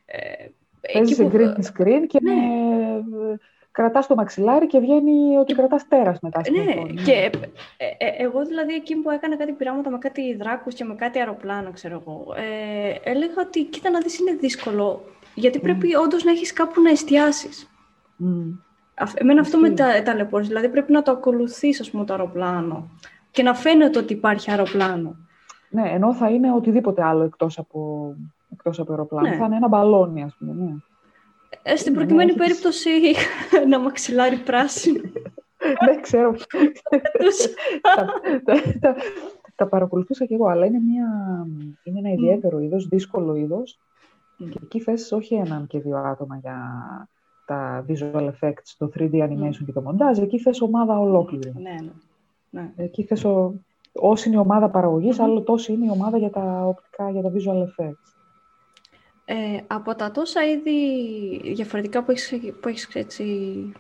Ε, 0.04 0.48
Παίζεις 0.92 1.16
σε 1.16 1.30
green 1.32 1.54
screen 1.54 2.04
και 2.06 2.18
ναι. 2.22 2.34
με... 2.34 3.38
κρατάς 3.72 4.06
το 4.06 4.14
μαξιλάρι 4.14 4.66
και 4.66 4.78
βγαίνει 4.78 5.36
ότι 5.36 5.54
κρατάς 5.54 5.88
τέρας 5.88 6.18
μετά. 6.20 6.40
Ναι, 6.50 7.02
και 7.02 7.30
ε, 7.76 7.86
ε, 7.98 8.24
εγώ 8.24 8.44
δηλαδή 8.44 8.74
εκεί 8.74 8.96
που 8.96 9.10
έκανα 9.10 9.36
κάτι 9.36 9.52
πειράματα 9.52 9.90
με 9.90 9.98
κάτι 9.98 10.36
δράκους 10.36 10.74
και 10.74 10.84
με 10.84 10.94
κάτι 10.94 11.18
αεροπλάνο, 11.18 11.70
ξέρω 11.72 12.02
εγώ, 12.06 12.24
ε, 12.36 13.10
έλεγα 13.10 13.34
ότι 13.46 13.64
κοίτα 13.64 13.90
να 13.90 14.00
δεις 14.00 14.18
είναι 14.18 14.32
δύσκολο, 14.32 15.04
γιατί 15.34 15.58
πρέπει 15.58 15.88
mm. 15.96 16.02
όντως 16.02 16.24
να 16.24 16.30
έχεις 16.30 16.52
κάπου 16.52 16.80
να 16.80 16.90
εστιάσεις. 16.90 17.70
Mm. 18.20 18.58
Εμένα 19.14 19.40
αυτό 19.40 19.58
με 19.58 19.70
τα, 19.70 20.02
ταλαιπωρείς, 20.02 20.48
δηλαδή 20.48 20.68
πρέπει 20.68 20.92
να 20.92 21.02
το 21.02 21.10
ακολουθείς, 21.10 21.80
ας 21.80 21.90
πούμε, 21.90 22.04
το 22.04 22.12
αεροπλάνο 22.12 22.88
και 23.30 23.42
να 23.42 23.54
φαίνεται 23.54 23.98
ότι 23.98 24.12
υπάρχει 24.12 24.50
αεροπλάνο. 24.50 25.16
Ναι, 25.70 25.90
ενώ 25.90 26.14
θα 26.14 26.30
είναι 26.30 26.52
οτιδήποτε 26.52 27.04
άλλο 27.04 27.22
εκτός 27.22 27.58
από, 27.58 28.12
εκτός 28.52 28.80
από 28.80 28.90
αεροπλάνο. 28.90 29.28
Ναι. 29.28 29.36
Θα 29.36 29.44
είναι 29.44 29.56
ένα 29.56 29.68
μπαλόνι, 29.68 30.22
ας 30.22 30.36
πούμε, 30.38 30.52
ναι. 30.52 30.72
Ε, 31.62 31.76
στην 31.76 31.92
ναι, 31.92 31.98
προκειμένη 31.98 32.30
ναι, 32.30 32.36
περίπτωση 32.36 32.90
ένα 33.64 33.78
μαξιλάρι 33.78 34.36
πράσινο. 34.36 35.00
Δεν 35.86 36.02
ξέρω. 36.02 36.34
τα, 38.80 38.94
τα, 39.54 39.68
παρακολουθούσα 39.68 40.24
κι 40.24 40.34
εγώ, 40.34 40.46
αλλά 40.46 40.66
είναι, 40.66 40.78
μια, 40.78 41.06
είναι 41.84 41.98
ένα 41.98 42.10
ιδιαίτερο 42.10 42.58
είδος, 42.58 42.88
δύσκολο 42.88 43.34
είδος. 43.34 43.78
Και 44.36 44.58
εκεί 44.62 44.80
θες 44.80 45.12
όχι 45.12 45.34
έναν 45.34 45.66
και 45.66 45.80
δύο 45.80 45.96
άτομα 45.96 46.36
για 46.36 46.58
τα 47.46 47.84
visual 47.88 48.30
effects, 48.30 48.74
το 48.78 48.90
3D 48.94 49.14
animation 49.14 49.64
και 49.66 49.72
το 49.72 49.80
μοντάζ, 49.80 50.18
εκεί 50.18 50.38
θες 50.38 50.60
ομάδα 50.60 50.98
ολόκληρη. 50.98 51.52
Ναι, 51.54 51.70
ναι. 51.70 51.92
ναι. 52.50 52.72
Εκεί 52.76 53.04
θες 53.04 53.24
ο... 53.24 53.54
Όσοι 53.92 54.28
είναι 54.28 54.36
η 54.36 54.40
ομάδα 54.40 54.70
παραγωγής, 54.70 55.18
άλλο 55.20 55.42
τόσο 55.42 55.72
είναι 55.72 55.86
η 55.86 55.90
ομάδα 55.90 56.18
για 56.18 56.30
τα 56.30 56.66
οπτικά, 56.66 57.10
για 57.10 57.22
τα 57.22 57.32
visual 57.34 57.62
effects. 57.62 58.11
Ε, 59.24 59.60
από 59.66 59.94
τα 59.94 60.10
τόσα 60.10 60.44
είδη 60.44 61.54
διαφορετικά 61.54 62.02
που 62.02 62.10
έχεις, 62.10 62.52
που 62.60 62.68
έχεις 62.68 62.88
έτσι, 62.92 63.72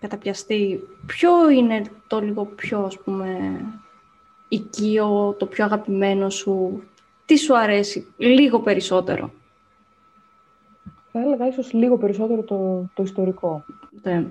καταπιαστεί, 0.00 0.80
ποιο 1.06 1.50
είναι 1.50 1.82
το 2.06 2.20
λίγο 2.20 2.44
πιο, 2.44 2.80
ας 2.80 2.98
πούμε, 2.98 3.60
οικείο, 4.48 5.34
το 5.38 5.46
πιο 5.46 5.64
αγαπημένο 5.64 6.30
σου, 6.30 6.82
τι 7.24 7.36
σου 7.36 7.58
αρέσει 7.58 8.06
λίγο 8.16 8.60
περισσότερο; 8.60 9.30
Θα 11.12 11.20
έλεγα 11.20 11.46
ίσως 11.46 11.72
λίγο 11.72 11.98
περισσότερο 11.98 12.42
το, 12.42 12.88
το 12.94 13.02
ιστορικό. 13.02 13.64
Ναι. 14.02 14.26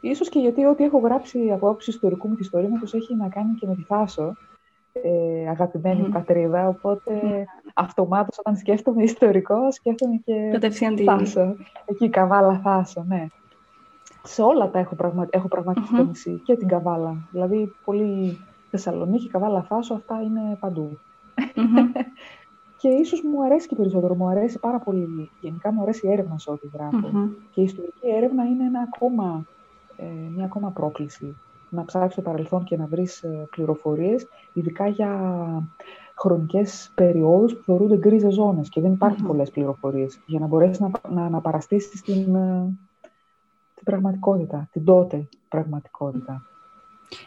Ίσως 0.00 0.28
και 0.28 0.38
γιατί 0.38 0.64
ό,τι 0.64 0.84
έχω 0.84 0.98
γράψει 0.98 1.50
από 1.50 1.68
άποψη 1.68 1.90
ιστορικού 1.90 2.28
μου 2.28 2.36
ιστορήματος 2.38 2.94
έχει 2.94 3.14
να 3.14 3.28
κάνει 3.28 3.54
και 3.54 3.66
με 3.66 3.74
τη 3.74 3.82
Θάσο, 3.82 4.36
ε, 4.92 5.48
αγαπημένη 5.48 6.04
mm-hmm. 6.06 6.12
πατρίδα, 6.12 6.68
οπότε 6.68 7.20
mm. 7.22 7.44
αυτομάτως 7.74 8.38
όταν 8.38 8.56
σκέφτομαι 8.56 9.02
ιστορικό, 9.02 9.72
σκέφτομαι 9.72 10.16
και 10.24 10.48
Κατευθείαν 10.52 10.98
Θάσο. 10.98 11.56
Εκεί, 11.84 12.08
Καβάλα 12.08 12.60
Θάσο, 12.62 13.04
ναι. 13.08 13.26
Σε 14.22 14.42
όλα 14.42 14.70
τα 14.70 14.78
έχω, 14.78 14.94
πραγμα... 14.94 15.26
έχω 15.30 15.48
πραγματική 15.48 15.88
mm-hmm. 15.92 16.06
νησί 16.06 16.42
και 16.44 16.56
την 16.56 16.68
Καβάλα. 16.68 17.16
Δηλαδή, 17.30 17.72
πολύ 17.84 18.38
Θεσσαλονίκη, 18.70 19.28
Καβάλα 19.28 19.62
Θάσο, 19.62 19.94
αυτά 19.94 20.22
είναι 20.22 20.56
παντού. 20.60 20.98
Mm-hmm. 21.36 22.00
Και 22.80 22.88
ίσως 22.88 23.22
μου 23.22 23.44
αρέσει 23.44 23.68
και 23.68 23.74
περισσότερο. 23.74 24.14
Μου 24.14 24.28
αρέσει 24.28 24.58
πάρα 24.58 24.78
πολύ. 24.78 25.30
Γενικά 25.40 25.72
μου 25.72 25.82
αρέσει 25.82 26.06
η 26.06 26.12
έρευνα 26.12 26.38
σε 26.38 26.50
ό,τι 26.50 26.68
Και 27.50 27.60
η 27.60 27.64
ιστορική 27.64 28.08
έρευνα 28.16 28.44
είναι 28.44 28.64
ένα 28.64 28.88
ακόμα, 28.92 29.46
ε, 29.96 30.04
μια 30.34 30.44
ακόμα 30.44 30.70
πρόκληση. 30.70 31.36
Να 31.70 31.84
ψάξεις 31.84 32.14
το 32.14 32.22
παρελθόν 32.22 32.64
και 32.64 32.76
να 32.76 32.86
βρεις 32.86 33.22
ε, 33.22 33.48
πληροφορίες, 33.50 34.26
ειδικά 34.52 34.86
για 34.86 35.10
χρονικές 36.18 36.92
περιόδους 36.94 37.54
που 37.54 37.62
θεωρούνται 37.64 37.96
γκρίζες 37.96 38.34
ζώνες 38.34 38.68
και 38.68 38.80
δεν 38.80 38.92
υπάρχουν 38.92 39.24
mm-hmm. 39.24 39.26
πολλές 39.26 39.50
πληροφορίες 39.50 40.20
για 40.26 40.40
να 40.40 40.46
μπορέσεις 40.46 40.80
να, 40.80 40.90
να 41.08 41.24
αναπαραστήσει 41.24 42.02
την, 42.02 42.34
ε, 42.34 42.78
την 43.74 43.84
πραγματικότητα, 43.84 44.68
την 44.72 44.84
τότε 44.84 45.28
πραγματικότητα. 45.48 46.44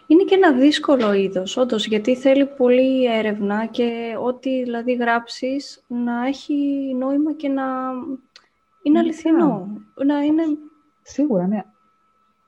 Είναι 0.07 0.23
και 0.23 0.35
ένα 0.35 0.53
δύσκολο 0.53 1.13
είδος, 1.13 1.57
όντως, 1.57 1.87
γιατί 1.87 2.15
θέλει 2.15 2.45
πολύ 2.45 3.05
έρευνα 3.05 3.65
και 3.65 4.15
ό,τι 4.23 4.63
δηλαδή 4.63 4.93
γράψεις 4.93 5.83
να 5.87 6.25
έχει 6.27 6.55
νόημα 6.99 7.33
και 7.33 7.47
να 7.47 7.63
είναι 8.83 8.99
αληθινό. 8.99 9.67
Να 10.05 10.19
είναι... 10.19 10.43
Σίγουρα, 11.01 11.47
ναι. 11.47 11.63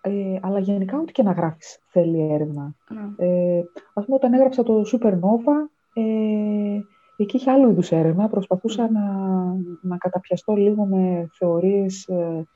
Ε, 0.08 0.40
αλλά 0.42 0.60
γενικά 0.60 0.98
ό,τι 0.98 1.12
και 1.12 1.24
να 1.24 1.32
γράφεις 1.32 1.80
θέλει 1.88 2.34
έρευνα. 2.34 2.76
Ναι. 2.90 3.26
Ε, 3.26 3.64
ας 3.94 4.06
πούμε, 4.06 4.18
όταν 4.18 4.34
έγραψα 4.34 4.64
το 4.64 4.84
Supernova, 4.92 5.70
ε, 5.94 6.80
εκεί 7.18 7.36
είχε 7.36 7.52
άλλου 7.52 7.70
είδους 7.70 7.92
έρευνα. 7.92 8.30
Προσπαθούσα 8.30 8.92
να, 8.92 9.02
να 9.82 9.98
καταπιαστώ 9.98 10.54
λίγο 10.54 10.86
με 10.86 11.30
θεωρίες 11.34 12.08
ε, 12.08 12.48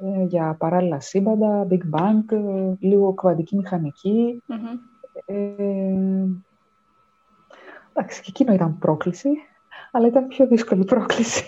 ε, 0.00 0.22
για 0.22 0.56
παράλληλα 0.58 1.00
σύμπαντα, 1.00 1.66
Big 1.70 1.82
Bang, 1.98 2.32
ε, 2.32 2.74
λίγο 2.78 3.12
κβαντική 3.12 3.62
Ε, 5.26 5.34
εντάξει, 7.92 8.22
και 8.22 8.28
εκείνο 8.28 8.52
ήταν 8.52 8.78
πρόκληση, 8.78 9.30
αλλά 9.92 10.06
ήταν 10.06 10.26
πιο 10.26 10.46
δύσκολη 10.46 10.84
πρόκληση. 10.84 11.44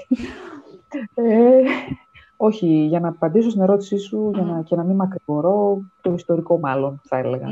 Ε, 2.40 2.44
όχι, 2.46 2.66
για 2.66 3.00
να 3.00 3.08
απαντήσω 3.08 3.50
στην 3.50 3.62
ερώτησή 3.62 3.98
σου 3.98 4.30
για 4.34 4.42
να, 4.42 4.62
και 4.62 4.76
να 4.76 4.82
μην 4.82 4.96
μακρηγορώ, 4.96 5.80
το 6.00 6.12
ιστορικό 6.12 6.58
μάλλον 6.58 7.00
θα 7.04 7.16
έλεγα. 7.16 7.46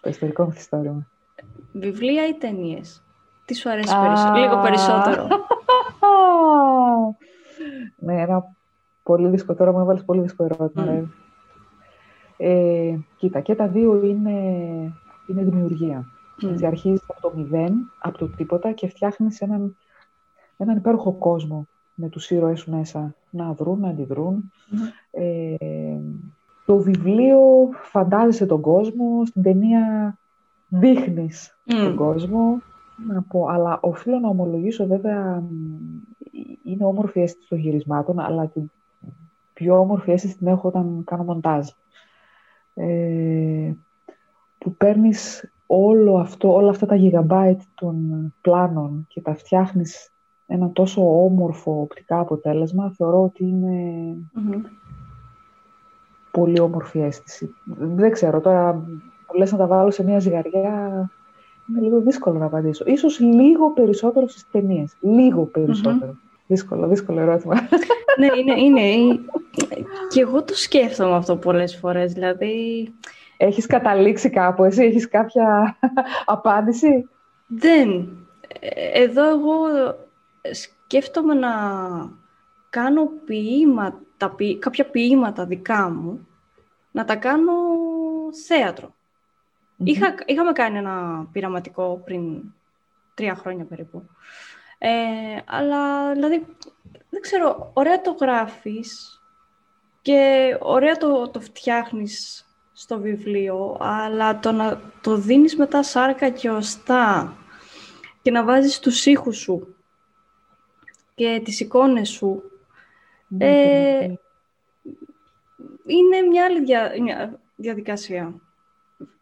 Το 0.00 0.08
ιστορικό 0.08 0.44
μυθιστόρημα. 0.44 1.06
Βιβλία 1.72 2.28
ή 2.28 2.34
ταινίες; 2.34 3.02
Τι 3.44 3.54
σου 3.54 3.70
αρέσει 3.70 3.94
περισσότερο, 4.00 4.38
λίγο 4.38 4.60
περισσότερο; 4.60 5.26
ναι, 8.06 8.20
ένα 8.20 8.44
Πολύ 9.02 9.28
δύσκολο. 9.28 9.58
Τώρα 9.58 9.72
μου 9.72 9.80
έβαλες 9.80 10.04
πολύ 10.04 10.20
δύσκολο 10.20 10.48
ερώτημα. 10.52 11.10
Ε, 12.36 12.98
κοίτα, 13.16 13.40
και 13.40 13.54
τα 13.54 13.68
δύο 13.68 14.04
είναι, 14.04 14.30
είναι 15.26 15.42
δημιουργία. 15.42 16.06
Mm. 16.42 16.50
Έτσι, 16.50 16.66
αρχίζεις 16.66 17.02
από 17.08 17.20
το 17.20 17.32
μηδέν, 17.36 17.90
από 17.98 18.18
το 18.18 18.28
τίποτα 18.28 18.72
και 18.72 18.88
φτιάχνεις 18.88 19.40
έναν, 19.40 19.76
έναν 20.56 20.76
υπέροχο 20.76 21.12
κόσμο 21.12 21.66
με 21.94 22.08
τους 22.08 22.30
ήρωες 22.30 22.60
σου 22.60 22.70
μέσα 22.70 23.14
να 23.30 23.52
δρουν, 23.52 23.80
να 23.80 23.88
αντιδρούν. 23.88 24.52
Ε, 25.10 25.56
το 26.66 26.76
βιβλίο 26.76 27.40
φαντάζεσαι 27.72 28.46
τον 28.46 28.60
κόσμο, 28.60 29.26
στην 29.26 29.42
ταινία 29.42 30.16
δείχνεις 30.68 31.58
τον 31.64 31.94
κόσμο. 31.94 32.60
Να 33.08 33.22
πω, 33.22 33.46
αλλά 33.46 33.78
οφείλω 33.80 34.18
να 34.18 34.28
ομολογήσω 34.28 34.86
βέβαια 34.86 35.42
είναι 36.64 36.84
όμορφη 36.84 37.20
αίσθηση 37.20 37.48
των 37.48 37.58
γυρισμάτων, 37.58 38.18
αλλά 38.18 38.46
την 38.46 38.70
πιο 39.54 39.78
όμορφη 39.78 40.10
αίσθηση 40.10 40.36
την 40.36 40.46
έχω 40.46 40.68
όταν 40.68 41.02
κάνω 41.04 41.24
μοντάζ. 41.24 41.68
Ε, 42.74 43.72
που 44.58 44.74
παίρνεις 44.74 45.52
όλο 45.66 46.16
αυτό, 46.16 46.54
όλα 46.54 46.70
αυτά 46.70 46.86
τα 46.86 46.96
gigabyte 46.98 47.62
των 47.74 48.34
πλάνων 48.40 49.06
και 49.08 49.20
τα 49.20 49.34
φτιάχνεις 49.34 50.11
ένα 50.52 50.70
τόσο 50.72 51.24
όμορφο 51.24 51.80
οπτικά 51.80 52.18
αποτέλεσμα, 52.18 52.92
θεωρώ 52.96 53.22
ότι 53.22 53.54
πολύ 56.30 56.60
όμορφη 56.60 57.00
αίσθηση. 57.00 57.54
Δεν 57.78 58.10
ξέρω, 58.10 58.40
τώρα 58.40 58.72
που 59.26 59.36
λες 59.36 59.52
να 59.52 59.58
τα 59.58 59.66
βάλω 59.66 59.90
σε 59.90 60.04
μια 60.04 60.18
ζυγαριά, 60.18 61.10
είναι 61.68 61.80
λίγο 61.80 62.00
δύσκολο 62.00 62.38
να 62.38 62.46
απαντήσω. 62.46 62.84
Ίσως 62.86 63.20
λίγο 63.20 63.70
περισσότερο 63.70 64.28
στις 64.28 64.50
ταινίες. 64.50 64.96
Λίγο 65.00 65.50
Δύσκολο, 66.46 66.88
δύσκολο 66.88 67.20
ερώτημα. 67.20 67.54
ναι, 68.18 68.26
είναι, 68.36 68.60
είναι. 68.60 69.18
Και 70.08 70.20
εγώ 70.20 70.42
το 70.42 70.54
σκέφτομαι 70.54 71.14
αυτό 71.14 71.36
πολλές 71.36 71.76
φορές, 71.76 72.12
δηλαδή... 72.12 72.54
Έχεις 73.36 73.66
καταλήξει 73.66 74.30
κάπου, 74.30 74.64
εσύ 74.64 74.84
έχεις 74.84 75.08
κάποια 75.08 75.78
απάντηση; 76.24 77.08
Δεν. 77.46 78.08
Εδώ 78.94 79.28
εγώ 79.28 79.54
σκέφτομαι 80.50 81.34
να 81.34 81.50
κάνω 82.70 83.06
ποίηματα, 83.24 84.34
κάποια 84.58 84.84
ποίηματα 84.84 85.46
δικά 85.46 85.90
μου, 85.90 86.26
να 86.90 87.04
τα 87.04 87.16
κάνω 87.16 87.52
Είχα, 89.76 90.14
είχαμε 90.26 90.52
κάνει 90.52 90.78
ένα 90.78 91.26
πειραματικό 91.32 92.02
πριν 92.04 92.42
τρία 93.14 93.34
χρόνια 93.34 93.64
περίπου. 93.64 94.08
Ε, 94.78 94.90
αλλά, 95.46 96.12
δηλαδή, 96.12 96.46
δεν 97.10 97.20
ξέρω, 97.20 97.70
ωραία 97.74 98.00
το 98.00 98.16
γράφεις 98.20 99.20
και 100.02 100.56
ωραία 100.60 100.96
το, 100.96 101.28
το 101.28 101.40
φτιάχνεις 101.40 102.46
στο 102.72 102.98
βιβλίο, 102.98 103.76
αλλά 103.80 104.38
το 104.38 104.52
να 104.52 104.80
το 105.00 105.16
δίνεις 105.16 105.56
μετά 105.56 105.82
σάρκα 105.82 106.28
και 106.28 106.50
οστά 106.50 107.36
και 108.22 108.30
να 108.30 108.44
βάζεις 108.44 108.78
τους 108.78 109.06
ήχους 109.06 109.36
σου 109.36 109.76
και 111.14 111.40
τις 111.44 111.60
εικόνες 111.60 112.08
σου, 112.08 112.42
ναι, 113.28 113.46
ε, 113.46 113.98
ναι, 113.98 114.06
ναι. 114.06 114.14
είναι 115.86 116.20
μια 116.28 116.44
άλλη 116.44 116.64
διαδικασία. 117.56 118.34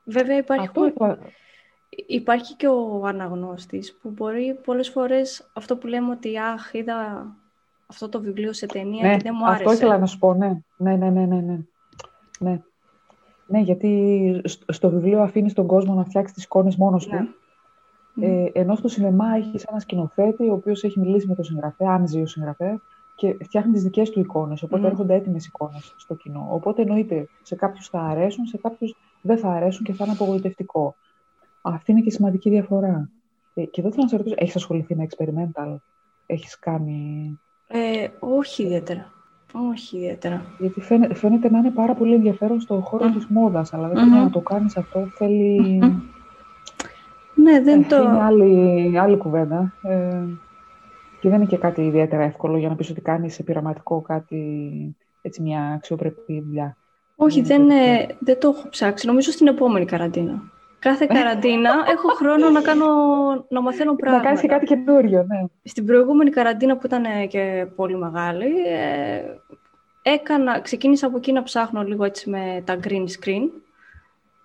Βέβαια 0.05 0.37
υπάρχει, 0.37 0.71
υπάρχει 2.07 2.55
και 2.55 2.69
ο 2.69 3.03
αναγνώστης 3.07 3.99
που 4.03 4.11
μπορεί 4.11 4.59
πολλές 4.65 4.89
φορές 4.89 5.51
αυτό 5.53 5.77
που 5.77 5.87
λέμε 5.87 6.11
ότι 6.11 6.39
αχ, 6.39 6.73
είδα 6.73 7.27
αυτό 7.87 8.09
το 8.09 8.21
βιβλίο 8.21 8.53
σε 8.53 8.67
ταινία 8.67 9.09
ναι, 9.09 9.17
και 9.17 9.23
δεν 9.23 9.35
μου 9.39 9.47
άρεσε. 9.47 9.63
Αυτό 9.63 9.73
ήθελα 9.73 9.99
να 9.99 10.07
σου 10.07 10.19
πω, 10.19 10.35
ναι. 10.35 10.61
Ναι, 10.77 10.97
ναι, 10.97 11.11
ναι, 11.11 11.25
ναι. 11.25 11.59
ναι. 12.39 12.61
ναι. 13.47 13.59
γιατί 13.59 14.43
στο 14.69 14.91
βιβλίο 14.91 15.23
αφήνεις 15.23 15.53
τον 15.53 15.67
κόσμο 15.67 15.95
να 15.95 16.05
φτιάξει 16.05 16.35
τις 16.35 16.45
εικόνες 16.45 16.77
μόνος 16.77 17.07
του. 17.07 17.35
Ναι. 18.15 18.27
Ε, 18.27 18.51
ενώ 18.53 18.75
στο 18.75 18.89
σινεμά 18.89 19.27
έχεις 19.37 19.63
ένα 19.65 19.81
σκηνοθέτη, 19.81 20.49
ο 20.49 20.53
οποίος 20.53 20.85
έχει 20.85 20.99
μιλήσει 20.99 21.27
με 21.27 21.35
τον 21.35 21.45
συγγραφέα, 21.45 21.91
αν 21.91 22.09
ζει 22.09 22.21
ο 22.21 22.27
συγγραφέα, 22.27 22.81
και 23.21 23.37
φτιάχνει 23.43 23.73
τις 23.73 23.83
δικές 23.83 24.11
του 24.11 24.21
εικόνες. 24.21 24.63
Οπότε 24.63 24.83
mm. 24.83 24.91
έρχονται 24.91 25.15
έτοιμες 25.15 25.47
εικόνες 25.47 25.95
στο 25.97 26.15
κοινό. 26.15 26.49
Οπότε 26.51 26.83
εννοείται 26.83 27.29
σε 27.43 27.55
κάποιους 27.55 27.89
θα 27.89 28.01
αρέσουν, 28.01 28.47
σε 28.47 28.57
κάποιους 28.57 28.97
δεν 29.23 29.39
θα 29.39 29.49
αρέσουν 29.49 29.85
και 29.85 29.93
θα 29.93 30.05
είναι 30.05 30.13
απογοητευτικό. 30.13 30.95
Αυτή 31.63 31.93
είναι 31.93 32.01
και 32.01 32.11
σημαντική 32.11 32.51
διαφορά. 32.51 33.11
Ε, 33.55 33.65
και 33.65 33.81
εδώ 33.81 33.91
θέλω 33.91 34.03
να 34.03 34.09
σε 34.09 34.17
ρωτήσω, 34.17 34.35
έχεις 34.39 34.57
ασχοληθεί 34.57 34.97
με 34.97 35.07
experimental, 35.11 35.77
έχεις 36.27 36.59
κάνει. 36.59 37.39
Ε, 37.67 38.09
όχι 38.19 38.63
ιδιαίτερα. 38.63 39.13
Όχι 39.71 39.97
ιδιαίτερα. 39.97 40.45
Γιατί 40.59 40.81
φαίνεται, 40.81 41.15
φαίνεται 41.15 41.51
να 41.51 41.59
είναι 41.59 41.71
πάρα 41.71 41.95
πολύ 41.95 42.15
ενδιαφέρον 42.15 42.61
στον 42.61 42.83
χώρο 42.83 43.09
mm. 43.09 43.13
της 43.13 43.27
μόδας, 43.27 43.73
αλλά 43.75 43.89
δεν 43.89 43.97
mm-hmm. 43.97 44.23
να 44.23 44.31
το 44.31 44.41
κάνεις 44.41 44.77
αυτό 44.77 45.07
θέλει... 45.07 45.81
Mm-hmm. 45.83 46.19
Ναι, 47.51 47.61
δεν 47.61 47.81
ε, 47.81 47.85
το... 47.85 48.03
Είναι 48.03 48.23
άλλη, 48.23 48.99
άλλη 48.99 49.17
κουβέντα. 49.17 49.73
Ε, 49.83 50.23
και 51.21 51.29
δεν 51.29 51.39
είναι 51.39 51.47
και 51.47 51.57
κάτι 51.57 51.83
ιδιαίτερα 51.83 52.23
εύκολο 52.23 52.57
για 52.57 52.69
να 52.69 52.75
πεις 52.75 52.91
ότι 52.91 53.01
κάνεις 53.01 53.35
σε 53.35 53.43
πειραματικό 53.43 54.01
κάτι, 54.01 54.97
έτσι 55.23 55.43
μια 55.43 55.73
αξιοπρεπή 55.75 56.41
δουλειά. 56.41 56.77
Όχι, 57.17 57.41
δεν, 57.41 57.71
ε, 57.71 58.07
δεν 58.19 58.41
το 58.41 58.49
έχω 58.49 58.69
ψάξει. 58.69 59.07
Νομίζω 59.07 59.31
στην 59.31 59.47
επόμενη 59.47 59.85
καραντίνα. 59.85 60.43
Κάθε 60.79 61.07
καραντίνα 61.07 61.71
έχω 61.91 62.09
χρόνο 62.09 62.51
να, 62.51 62.61
κάνω, 62.61 62.87
να 63.49 63.61
μαθαίνω 63.61 63.95
πράγματα. 63.95 64.23
Να 64.23 64.29
κάνεις 64.29 64.41
και 64.41 64.49
κάτι 64.49 64.67
καινούριο, 64.67 65.25
ναι. 65.29 65.45
Στην 65.63 65.87
προηγούμενη 65.87 66.31
καραντίνα 66.31 66.77
που 66.77 66.87
ήταν 66.87 67.05
και 67.29 67.67
πολύ 67.77 67.97
μεγάλη, 67.97 68.47
ε, 68.67 69.23
έκανα, 70.03 70.61
ξεκίνησα 70.61 71.07
από 71.07 71.17
εκεί 71.17 71.33
να 71.33 71.43
ψάχνω 71.43 71.83
λίγο 71.83 72.05
έτσι 72.05 72.31
με 72.31 72.63
τα 72.65 72.77
green 72.85 73.05
screen. 73.05 73.49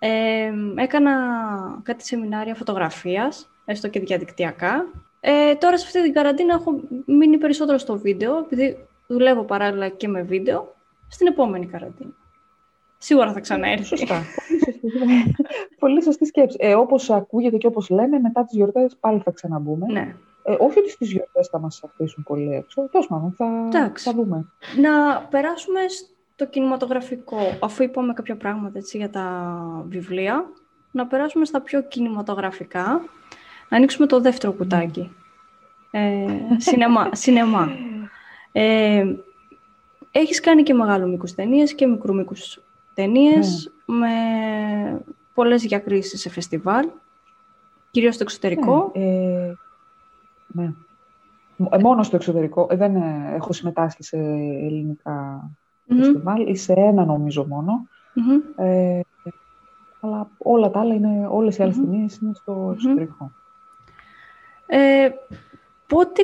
Ε, 0.08 0.54
έκανα 0.76 1.12
κάτι 1.84 2.06
σεμινάρια 2.06 2.56
φωτογραφίας, 2.56 3.50
έστω 3.66 3.88
και 3.88 4.00
διαδικτυακά. 4.00 4.86
Ε, 5.20 5.56
τώρα 5.56 5.78
σε 5.78 5.86
αυτή 5.86 6.04
την 6.04 6.14
καραντίνα 6.14 6.54
έχω 6.54 6.80
μείνει 7.06 7.38
περισσότερο 7.38 7.78
στο 7.78 7.98
βίντεο, 7.98 8.38
επειδή 8.38 8.88
δουλεύω 9.08 9.44
παράλληλα 9.44 9.90
και 9.90 10.08
με 10.08 10.22
βίντεο, 10.22 10.76
στην 11.08 11.28
επόμενη 11.28 11.66
καραντίνα. 11.66 12.14
Σίγουρα 12.98 13.34
θα 13.34 13.40
ξαναέρθει. 13.40 13.86
Σωστά. 13.86 14.24
Πολύ 15.80 16.04
σωστή 16.04 16.26
σκέψη. 16.26 16.58
Ε, 16.60 16.76
όπως 16.76 17.10
ακούγεται 17.10 17.58
και 17.58 17.68
όπως 17.68 17.90
λένε, 17.90 18.20
μετά 18.20 18.44
τις 18.44 18.56
γιορτές 18.56 18.96
πάλι 19.00 19.20
θα 19.20 19.32
ξαναμπούμε. 19.32 19.86
Ναι. 19.92 20.16
Ε, 20.44 20.56
όχι 20.60 20.80
ότι 20.80 20.90
στις 20.90 21.12
γιορτές 21.12 21.48
θα 21.48 21.60
μας 21.60 21.84
αφήσουν 21.84 22.24
πολύ 22.24 22.54
έξω. 22.54 22.90
Τόσο 22.92 23.08
πάντων, 23.08 23.34
θα, 23.38 23.92
θα 23.96 24.14
δούμε. 24.14 24.46
Να 24.82 25.22
περάσουμε 25.22 25.80
στο 25.88 26.15
κινηματογραφικό. 26.44 27.58
Αφού 27.62 27.84
είπαμε 27.84 28.14
κάποια 28.14 28.36
πράγματα 28.36 28.78
έτσι, 28.78 28.98
για 28.98 29.10
τα 29.10 29.58
βιβλία, 29.88 30.46
να 30.92 31.08
περάσουμε 31.08 31.46
στα 31.46 31.62
πιο 31.62 31.82
κινηματογραφικά. 31.82 33.02
Να 33.70 33.78
ανοίξουμε 33.78 34.08
το 34.08 34.22
δεύτερο 34.22 34.54
κουτάκι. 34.54 35.12
Ε, 35.92 36.26
σινεμά. 36.58 37.10
σινεμά. 37.16 37.70
Ε, 38.52 39.06
έχεις 40.12 40.40
κάνει 40.40 40.64
και 40.64 40.74
μεγάλο 40.74 41.08
μήκους 41.08 41.36
ταινίες 41.36 41.76
και 41.76 41.88
μικρού 41.88 42.16
μήκους 42.16 42.60
ταινίες 42.94 43.72
ναι. 43.86 43.96
με 43.98 44.10
πολλές 45.34 45.62
διακρίσεις 45.62 46.20
σε 46.20 46.30
φεστιβάλ, 46.30 46.90
κυρίως 47.92 48.16
στο 48.16 48.24
εξωτερικό. 48.24 48.92
Ναι, 48.96 49.04
ε, 49.04 49.58
ναι. 50.48 50.74
Ε, 51.70 51.78
μόνο 51.78 52.04
στο 52.04 52.16
εξωτερικό. 52.16 52.68
Ε, 52.70 52.76
δεν 52.76 52.96
ε, 52.96 53.34
έχω 53.36 53.54
συμμετάσχει 53.54 54.04
σε 54.04 54.18
ελληνικά 54.18 55.50
φεστιβάλ 55.88 56.48
ή 56.48 56.56
σε 56.56 56.74
ένα 56.74 57.06
νομίζω 57.06 57.48
Ε, 58.56 59.00
αλλά 60.00 60.30
όλα 60.38 60.70
τα 60.72 60.80
άλλα 60.80 60.94
είναι, 60.94 61.28
όλες 61.30 61.58
οι 61.58 61.64
άλλες 61.64 61.76
ταινίες 61.76 62.18
είναι 62.18 62.34
στο 62.34 62.70
εξωτερικό. 62.74 63.32
Ε, 64.68 65.10
πότε 65.88 66.24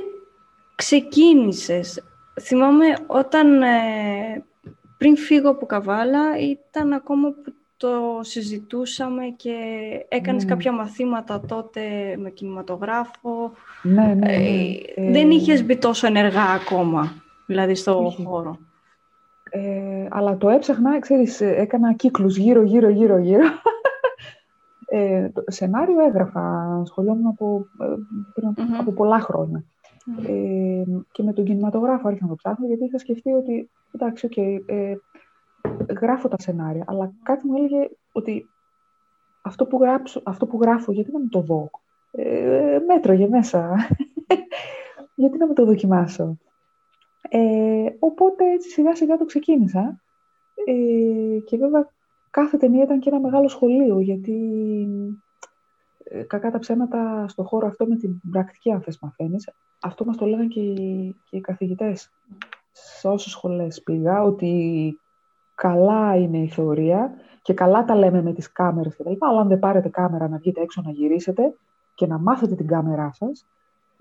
ξεκίνησες, 0.76 2.04
θυμάμαι 2.42 2.86
όταν 3.08 3.62
πριν 4.98 5.18
φύγω 5.18 5.50
από 5.50 5.66
Καβάλα 5.66 6.40
ήταν 6.40 6.94
ακόμα 6.94 7.30
που 7.30 7.54
το 7.78 8.20
συζητούσαμε 8.22 9.24
και 9.38 9.56
έκανες 10.10 10.44
ναι. 10.44 10.50
κάποια 10.50 10.72
μαθήματα 10.72 11.40
τότε 11.40 11.82
με 12.18 12.30
κινηματογράφο. 12.30 13.52
Ναι, 13.82 14.06
ναι, 14.06 14.14
ναι. 14.14 14.34
Ε, 14.34 14.80
ε, 14.96 15.12
δεν 15.12 15.32
είχες 15.32 15.66
μπει 15.66 15.78
τόσο 15.78 16.08
ενεργά 16.08 16.44
ακόμα, 16.44 17.14
δηλαδή 17.46 17.76
στο 17.76 18.14
χώρο. 18.24 18.58
Ε, 19.54 20.08
αλλά 20.10 20.38
το 20.38 20.50
έψαχνα, 20.50 21.00
ξέρεις, 21.00 21.42
έκανα 21.42 21.94
κύκλους 21.94 22.38
γύρω, 22.38 22.62
γύρω, 22.62 22.90
γύρω, 22.90 23.18
γύρω. 23.18 23.46
Ε, 24.94 25.30
το 25.30 25.44
σενάριο 25.48 26.00
έγραφα, 26.00 26.82
σχολιόμουν 26.86 27.28
από, 27.28 27.66
από 28.80 28.92
πολλά 28.92 29.20
χρόνια. 29.20 29.64
Ε, 30.28 30.84
και 31.12 31.24
με 31.24 31.34
τον 31.34 31.46
κινηματογράφο 31.46 32.08
άρχισα 32.08 32.26
να 32.26 32.30
το 32.30 32.36
ψάχνω, 32.36 32.68
γιατί 32.68 32.86
είχα 32.86 32.98
σκεφτεί 32.98 33.32
ότι, 33.32 33.70
εντάξει, 33.92 34.28
okay, 34.32 34.60
ε, 34.66 34.96
γράφω 36.00 36.28
τα 36.28 36.36
σενάρια, 36.40 36.84
αλλά 36.88 37.14
κάτι 37.24 37.48
μου 37.48 37.54
έλεγε 37.58 37.90
ότι 38.12 38.46
αυτό 39.42 39.66
που, 39.66 39.78
γράψω, 39.82 40.22
αυτό 40.26 40.46
που 40.46 40.60
γράφω, 40.62 40.92
γιατί 40.92 41.12
να 41.12 41.20
μην 41.20 41.30
το 41.30 41.42
δω; 41.42 41.70
Ε, 42.12 42.80
μέτρωγε 42.88 43.28
μέσα. 43.28 43.76
γιατί 45.16 45.38
να 45.38 45.46
μην 45.46 45.56
το 45.56 45.66
δοκιμάσω; 45.66 46.38
Ε, 47.34 47.86
οπότε 48.00 48.52
έτσι 48.52 48.70
σιγά 48.70 48.96
σιγά 48.96 49.18
το 49.18 49.26
ξεκίνησα. 49.26 50.02
Ε, 50.66 51.40
και 51.40 51.58
βέβαια 51.58 51.90
κάθε 52.30 52.58
ταινία 52.58 52.84
ήταν 52.84 53.00
και 53.00 53.10
ένα 53.10 53.20
μεγάλο 53.20 53.48
σχολείο, 53.48 54.00
γιατί 54.00 54.38
ε, 56.04 56.24
κακά 56.24 56.52
τα 56.52 56.60
ψέματα 56.60 57.26
στο 57.28 57.44
χώρο 57.44 57.68
αυτό 57.68 57.86
με 57.86 57.96
την 57.96 58.20
πρακτική, 58.32 58.72
αν 58.72 58.82
θες 58.82 59.00
μαθαίνεις, 59.02 59.50
αυτό 59.82 60.06
μας 60.06 60.18
το 60.18 60.26
λέγανε 60.26 60.48
και 60.48 60.60
οι, 60.60 61.16
και 61.30 61.38
οι 61.38 61.42
καθηγητές 61.42 62.10
σε 62.72 63.08
όσες 63.08 63.32
σχολές 63.32 63.82
πήγα, 63.84 64.24
ότι 64.24 65.00
καλά 65.56 66.16
είναι 66.16 66.38
η 66.38 66.48
θεωρία 66.48 67.14
και 67.42 67.54
καλά 67.54 67.86
τα 67.86 67.96
λέμε 67.96 68.22
με 68.22 68.34
τις 68.34 68.52
κάμερες 68.52 68.96
και 68.96 69.04
τα 69.04 69.10
λοιπά, 69.10 69.28
αλλά 69.28 69.42
αν 69.42 69.48
δεν 69.48 69.60
πάρετε 69.60 69.90
κάμερα 69.90 70.28
να 70.28 70.38
βγείτε 70.38 70.62
έξω 70.62 70.82
να 70.86 70.92
γυρίσετε 70.92 71.54
και 71.96 72.08
να 72.08 72.18
μάθετε 72.18 72.56
την 72.56 72.68
κάμερά 72.68 73.12
σας, 73.14 73.46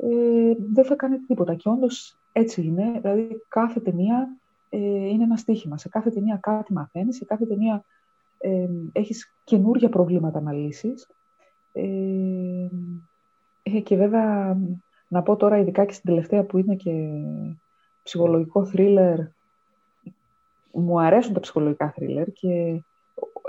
ε, 0.03 0.55
δεν 0.73 0.85
θα 0.85 0.95
κάνετε 0.97 1.25
τίποτα. 1.27 1.55
Και 1.55 1.69
όντως 1.69 2.19
έτσι 2.33 2.63
είναι, 2.63 2.99
δηλαδή 3.01 3.29
κάθε 3.49 3.81
ταινία 3.81 4.37
ε, 4.69 4.79
είναι 4.79 5.25
ένα 5.25 5.37
στοίχημα. 5.37 5.79
Σε 5.79 5.89
κάθε 5.89 6.11
ταινία 6.11 6.37
κάτι 6.37 6.73
μαθαίνεις, 6.73 7.17
σε 7.17 7.25
κάθε 7.25 7.47
ταινία 7.47 7.85
ε, 8.39 8.69
έχεις 8.93 9.35
καινούργια 9.45 9.89
προβλήματα 9.89 10.41
να 10.41 10.53
λύσεις. 10.53 11.11
Ε, 11.73 11.85
ε, 13.63 13.81
και 13.81 13.97
βέβαια 13.97 14.57
να 15.09 15.23
πω 15.23 15.37
τώρα 15.37 15.59
ειδικά 15.59 15.85
και 15.85 15.93
στην 15.93 16.11
τελευταία 16.11 16.45
που 16.45 16.59
είναι 16.59 16.75
και 16.75 16.93
ψυχολογικό 18.03 18.65
θρίλερ. 18.65 19.19
Μου 20.73 21.01
αρέσουν 21.01 21.35
τα 21.35 21.41
ψυχολογικά 21.41 21.91
θρίλερ 21.91 22.33
και 22.33 22.83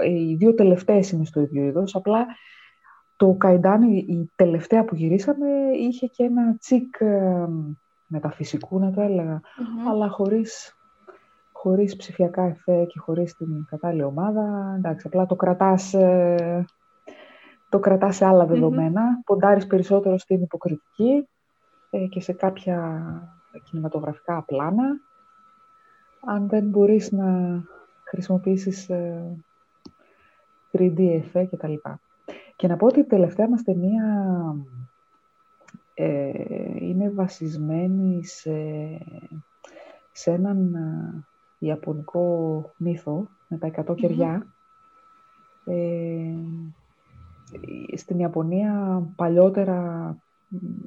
οι 0.08 0.36
δύο 0.36 0.54
τελευταίες 0.54 1.12
είναι 1.12 1.26
στο 1.26 1.42
ίδιο 1.42 1.64
είδος. 1.64 1.96
Απλά 1.96 2.26
το 3.22 3.36
Καϊντάνι, 3.38 3.98
η 3.98 4.32
τελευταία 4.36 4.86
που 4.86 4.96
γυρίσαμε, 4.96 5.48
είχε 5.80 6.08
και 6.08 6.24
ένα 6.24 6.56
τσικ 6.58 7.00
ε, 7.00 7.48
μεταφυσικού, 8.08 8.80
να 8.80 8.92
το 8.92 9.02
ελεγα 9.02 9.42
αλλά 9.90 10.10
χωρίς, 10.10 10.76
χωρίς 11.52 11.96
ψηφιακά 11.96 12.44
εφέ 12.44 12.86
και 12.86 13.00
χωρίς 13.00 13.36
την 13.36 13.66
κατάλληλη 13.66 14.04
ομάδα. 14.04 14.74
Εντάξει, 14.78 15.08
απλά 15.08 15.26
το 15.26 15.36
κρατάς, 15.36 15.94
ε, 15.94 16.66
το 17.70 17.80
κρατάς 17.80 18.16
σε 18.16 18.26
άλλα 18.26 18.46
δεδομένα. 18.46 19.02
Mm-hmm. 19.02 19.24
Ποντάρεις 19.26 19.68
περισσότερο 19.68 20.18
στην 20.18 20.42
υποκριτική 20.42 21.28
ε, 21.90 22.06
και 22.06 22.22
σε 22.22 22.34
κάποια 22.34 23.04
κινηματογραφικά 23.64 24.44
πλάνα. 24.44 24.86
Αν 26.26 26.48
δεν 26.48 26.64
μπορείς 26.64 27.12
να 27.12 27.62
χρησιμοποιήσεις 28.04 28.90
3D 30.72 31.00
ε, 31.00 31.16
εφέ 31.16 31.46
και 31.46 31.58
τα 31.58 31.68
λοιπά. 31.68 32.00
Και 32.62 32.68
να 32.68 32.78
πω 32.78 32.86
ότι 32.86 33.00
η 33.00 33.04
τελευταία 33.04 33.50
μας 33.50 33.64
ταινία 33.64 34.06
ε, 35.94 36.32
είναι 36.80 37.10
βασισμένη 37.10 38.26
σε 38.26 38.52
σε 40.12 40.32
έναν 40.32 40.76
Ιαπωνικό 41.60 42.26
μύθο 42.78 43.28
με 43.48 43.58
τα 43.58 43.72
100 43.88 43.96
κεριά. 43.96 44.46
Ε, 45.66 46.36
στην 47.96 48.20
Ιαπωνία 48.20 49.02
παλιότερα, 49.16 50.18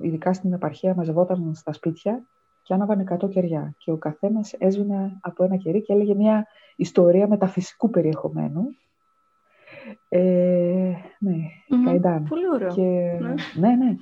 ειδικά 0.00 0.32
στην 0.32 0.52
επαρχία, 0.52 0.94
μαζευόταν 0.94 1.54
στα 1.54 1.72
σπίτια 1.72 2.22
και 2.62 2.74
άναβαν 2.74 3.08
100 3.20 3.30
κεριά. 3.30 3.74
Και 3.78 3.90
ο 3.90 3.96
καθένας 3.96 4.52
έσβηνε 4.52 5.18
από 5.20 5.44
ένα 5.44 5.56
κερί 5.56 5.82
και 5.82 5.92
έλεγε 5.92 6.14
μια 6.14 6.46
ιστορία 6.76 7.28
μεταφυσικού 7.28 7.90
περιεχομένου. 7.90 8.64
Ε, 10.08 10.92
ναι, 11.18 11.36
mm 11.70 12.22
Πολύ 12.28 12.48
ωραίο. 12.54 12.74
Και, 12.74 13.18
ναι. 13.20 13.34
ναι, 13.68 13.74
ναι. 13.84 13.96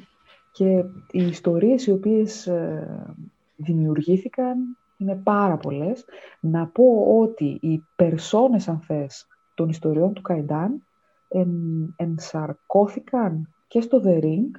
Και 0.53 0.85
οι 1.11 1.27
ιστορίες 1.27 1.87
οι 1.87 1.91
οποίες 1.91 2.47
ε, 2.47 3.15
δημιουργήθηκαν 3.57 4.77
είναι 4.97 5.21
πάρα 5.23 5.57
πολλές. 5.57 6.05
Να 6.41 6.67
πω 6.67 7.19
ότι 7.21 7.59
οι 7.61 7.85
περσόνες, 7.97 8.69
αν 8.69 8.81
θες, 8.81 9.27
των 9.55 9.69
ιστοριών 9.69 10.13
του 10.13 10.23
Καϊντάν 10.23 10.87
εν, 11.29 11.51
ενσαρκώθηκαν 11.97 13.49
και 13.69 13.81
στο 13.81 14.03
The 14.05 14.23
Ring, 14.23 14.51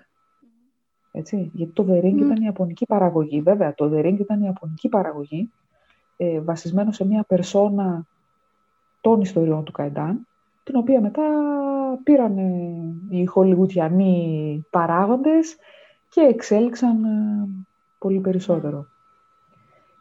έτσι, 1.11 1.51
γιατί 1.53 1.71
το 1.71 1.85
The 1.89 2.03
Ring 2.03 2.15
ήταν 2.17 2.35
η 2.35 2.43
ιαπωνική 2.43 2.85
παραγωγή. 2.85 3.41
Βέβαια, 3.41 3.73
το 3.73 3.91
The 3.93 4.05
Ring 4.05 4.19
ήταν 4.19 4.41
η 4.41 4.45
ιαπωνική 4.45 4.89
παραγωγή, 4.89 5.51
ε, 6.17 6.39
βασισμένο 6.39 6.91
σε 6.91 7.05
μια 7.05 7.23
περσόνα 7.23 8.05
των 9.01 9.21
ιστοριών 9.21 9.63
του 9.63 9.71
Καϊντάν, 9.71 10.27
την 10.63 10.75
οποία 10.75 11.01
μετά 11.01 11.23
πήραν 12.03 12.37
οι 13.09 13.25
χολιγουτιανοί 13.25 14.65
παράγοντες 14.69 15.55
και 16.09 16.21
εξέλιξαν 16.21 17.03
ε, 17.03 17.47
πολύ 17.99 18.19
περισσότερο. 18.19 18.85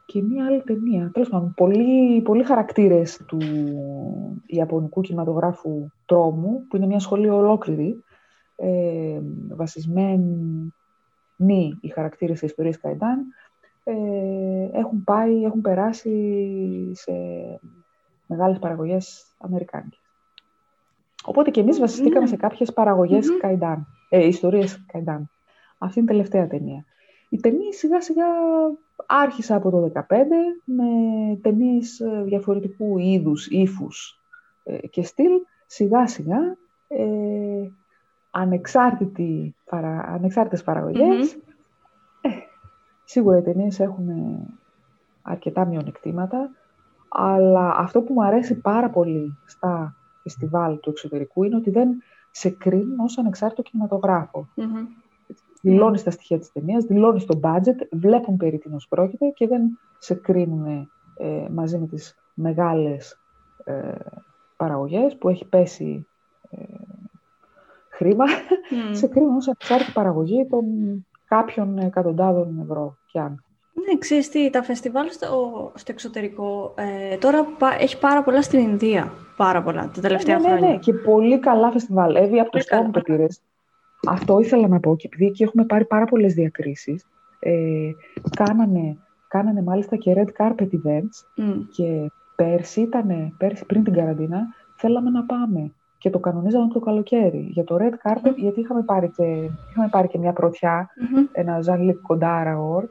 Και 0.06 0.22
μία 0.22 0.46
άλλη 0.46 0.62
ταινία, 0.62 1.10
τέλος 1.12 1.28
πάντων, 1.28 1.54
πολλοί, 1.56 2.22
πολλοί 2.22 2.44
χαρακτήρες 2.44 3.24
του 3.26 3.38
Ιαπωνικού 4.46 5.00
κινηματογράφου 5.00 5.90
τρόμου, 6.06 6.66
που 6.68 6.76
είναι 6.76 6.86
μια 6.86 6.98
σχολή 6.98 7.28
ολόκληρη, 7.28 8.04
ε, 8.56 9.20
βασισμένη 9.48 10.72
οι 11.80 11.88
χαρακτήρες 11.88 12.40
της 12.40 12.48
ιστορίας 12.48 12.78
Καϊντάν, 12.78 13.26
ε, 13.84 13.94
έχουν 14.72 15.04
πάει, 15.04 15.44
έχουν 15.44 15.60
περάσει 15.60 16.90
σε 16.94 17.12
μεγάλες 18.26 18.58
παραγωγές 18.58 19.34
αμερικάνικες. 19.38 20.01
Οπότε 21.24 21.50
και 21.50 21.60
εμείς 21.60 21.78
βασιστήκαμε 21.78 22.26
σε 22.26 22.36
κάποιες 22.36 22.72
παραγωγές 22.72 23.26
mm-hmm. 23.26 23.40
Καϊντάν, 23.40 23.86
ε, 24.08 24.26
ιστορίες 24.26 24.84
Καϊντάν. 24.92 25.30
Αυτή 25.78 25.98
είναι 25.98 26.10
η 26.10 26.14
τελευταία 26.14 26.46
ταινία. 26.46 26.84
Η 27.28 27.40
ταινία 27.40 27.72
σιγά 27.72 28.00
σιγά 28.00 28.26
άρχισα 29.06 29.54
από 29.56 29.70
το 29.70 29.92
2015 29.94 30.04
με 30.64 30.84
ταινίες 31.42 32.00
ε, 32.00 32.22
διαφορετικού 32.24 32.98
είδους, 32.98 33.46
ύφους 33.46 34.20
ε, 34.64 34.86
και 34.86 35.02
στυλ. 35.02 35.30
Σιγά 35.66 36.06
σιγά 36.06 36.56
ε, 36.88 37.70
ανεξάρτητη, 38.30 39.54
παρα, 39.64 40.04
ανεξάρτητες 40.08 40.62
Ε, 42.20 42.28
σίγουρα 43.04 43.38
οι 43.38 43.42
ταινίες 43.42 43.80
έχουν 43.80 44.08
αρκετά 45.22 45.64
μειονεκτήματα, 45.64 46.50
αλλά 47.08 47.74
αυτό 47.76 48.02
που 48.02 48.12
μου 48.12 48.24
αρέσει 48.24 48.54
πάρα 48.54 48.90
πολύ 48.90 49.38
στα 49.46 49.96
φεστιβάλ 50.22 50.80
του 50.80 50.90
εξωτερικού 50.90 51.44
είναι 51.44 51.56
ότι 51.56 51.70
δεν 51.70 52.02
σε 52.30 52.50
κρίνουν 52.50 53.00
ως 53.00 53.18
ανεξάρτητο 53.18 53.62
δηλώνεις 55.62 56.02
τα 56.02 56.10
στοιχεία 56.10 56.38
της 56.38 56.52
ταινίας, 56.52 56.84
δηλώνεις 56.84 57.24
το 57.24 57.40
budget, 57.42 57.88
βλέπουν 57.90 58.36
περί 58.36 58.58
τίνος 58.58 58.88
πρόκειται 58.88 59.28
και 59.28 59.46
δεν 59.46 59.78
σε 59.98 60.14
κρίνουν 60.14 60.88
ε, 61.16 61.48
μαζί 61.50 61.78
με 61.78 61.86
τις 61.86 62.16
μεγάλες 62.34 63.20
ε, 63.64 63.94
παραγωγές 64.56 65.16
που 65.16 65.28
έχει 65.28 65.44
πέσει 65.44 66.06
ε, 66.50 66.64
χρήμα, 67.88 68.24
σε 68.90 69.06
κρίνουν 69.06 69.36
ως 69.36 69.46
ανεξάρτητη 69.46 69.92
παραγωγή 69.92 70.46
των 70.46 70.64
κάποιων 71.24 71.78
εκατοντάδων 71.78 72.58
ευρώ 72.58 72.96
και 73.06 73.20
αν. 73.20 73.44
Ναι, 73.72 73.98
ξέρεις 73.98 74.28
τι, 74.28 74.50
τα 74.50 74.62
φεστιβάλ 74.62 75.10
στο, 75.10 75.72
στο 75.74 75.92
εξωτερικό 75.92 76.74
ε, 76.76 77.16
τώρα 77.16 77.46
έχει 77.78 77.98
πάρα 77.98 78.22
πολλά 78.22 78.42
στην 78.42 78.58
Ινδία. 78.58 79.12
Πάρα 79.36 79.62
πολλά 79.62 79.90
τα 79.94 80.00
τελευταία 80.00 80.38
ναι, 80.38 80.42
χρόνια. 80.42 80.66
Ναι, 80.66 80.72
ναι, 80.72 80.78
και 80.78 80.92
πολύ 80.92 81.38
καλά 81.38 81.70
φεστιβάλ. 81.70 82.14
Εύη, 82.14 82.40
από 82.40 82.50
το 82.50 82.58
στόμα 82.58 82.90
το 82.90 83.00
πήρες. 83.00 83.40
Αυτό 84.08 84.40
ήθελα 84.40 84.68
να 84.68 84.80
πω 84.80 84.96
και 84.96 85.06
επειδή 85.06 85.26
εκεί 85.26 85.42
έχουμε 85.42 85.64
πάρει 85.64 85.84
πάρα 85.84 86.04
πολλές 86.04 86.34
διακρίσεις. 86.34 87.06
Ε, 87.38 87.90
κάνανε, 88.36 88.96
κάνανε 89.28 89.62
μάλιστα 89.62 89.96
και 89.96 90.14
red 90.16 90.42
carpet 90.42 90.68
events 90.68 91.46
και 91.72 92.10
πέρσι, 92.36 92.80
ήτανε, 92.80 93.32
πέρσι 93.38 93.64
πριν 93.66 93.84
την 93.84 93.92
καραντίνα 93.92 94.46
θέλαμε 94.76 95.10
να 95.10 95.24
πάμε 95.24 95.72
και 95.98 96.10
το 96.10 96.18
κανονίζαμε 96.18 96.68
το 96.72 96.80
καλοκαίρι. 96.80 97.48
Για 97.50 97.64
το 97.64 97.76
red 97.80 98.08
carpet, 98.08 98.34
γιατί 98.36 98.60
είχαμε 98.60 98.82
πάρει 98.82 99.08
και, 99.08 99.22
είχαμε 99.70 99.88
πάρει 99.90 100.08
και 100.08 100.18
μια 100.18 100.32
πρωτιά, 100.32 100.90
mm-hmm. 100.90 101.28
ένα 101.32 101.58
Jean-Luc 101.66 102.16
Godard 102.16 102.84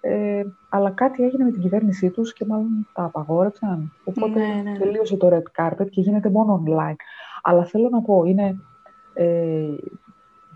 ε, 0.00 0.42
αλλά 0.68 0.90
κάτι 0.90 1.22
έγινε 1.22 1.44
με 1.44 1.50
την 1.50 1.60
κυβέρνησή 1.60 2.10
τους 2.10 2.32
και 2.32 2.44
μάλλον 2.44 2.88
τα 2.92 3.04
απαγόρεψαν. 3.04 3.92
Οπότε 4.04 4.38
ναι, 4.38 4.70
ναι. 4.70 4.78
τελείωσε 4.78 5.16
το 5.16 5.28
red 5.32 5.62
carpet 5.62 5.88
και 5.90 6.00
γίνεται 6.00 6.30
μόνο 6.30 6.62
online. 6.66 6.96
Αλλά 7.42 7.64
θέλω 7.64 7.88
να 7.88 8.02
πω, 8.02 8.24
είναι, 8.24 8.58
ε, 9.14 9.74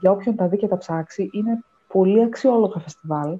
για 0.00 0.10
όποιον 0.10 0.36
τα 0.36 0.48
δει 0.48 0.56
και 0.56 0.68
τα 0.68 0.76
ψάξει, 0.76 1.28
είναι 1.32 1.64
πολύ 1.86 2.22
αξιόλογα 2.22 2.80
φεστιβάλ. 2.80 3.38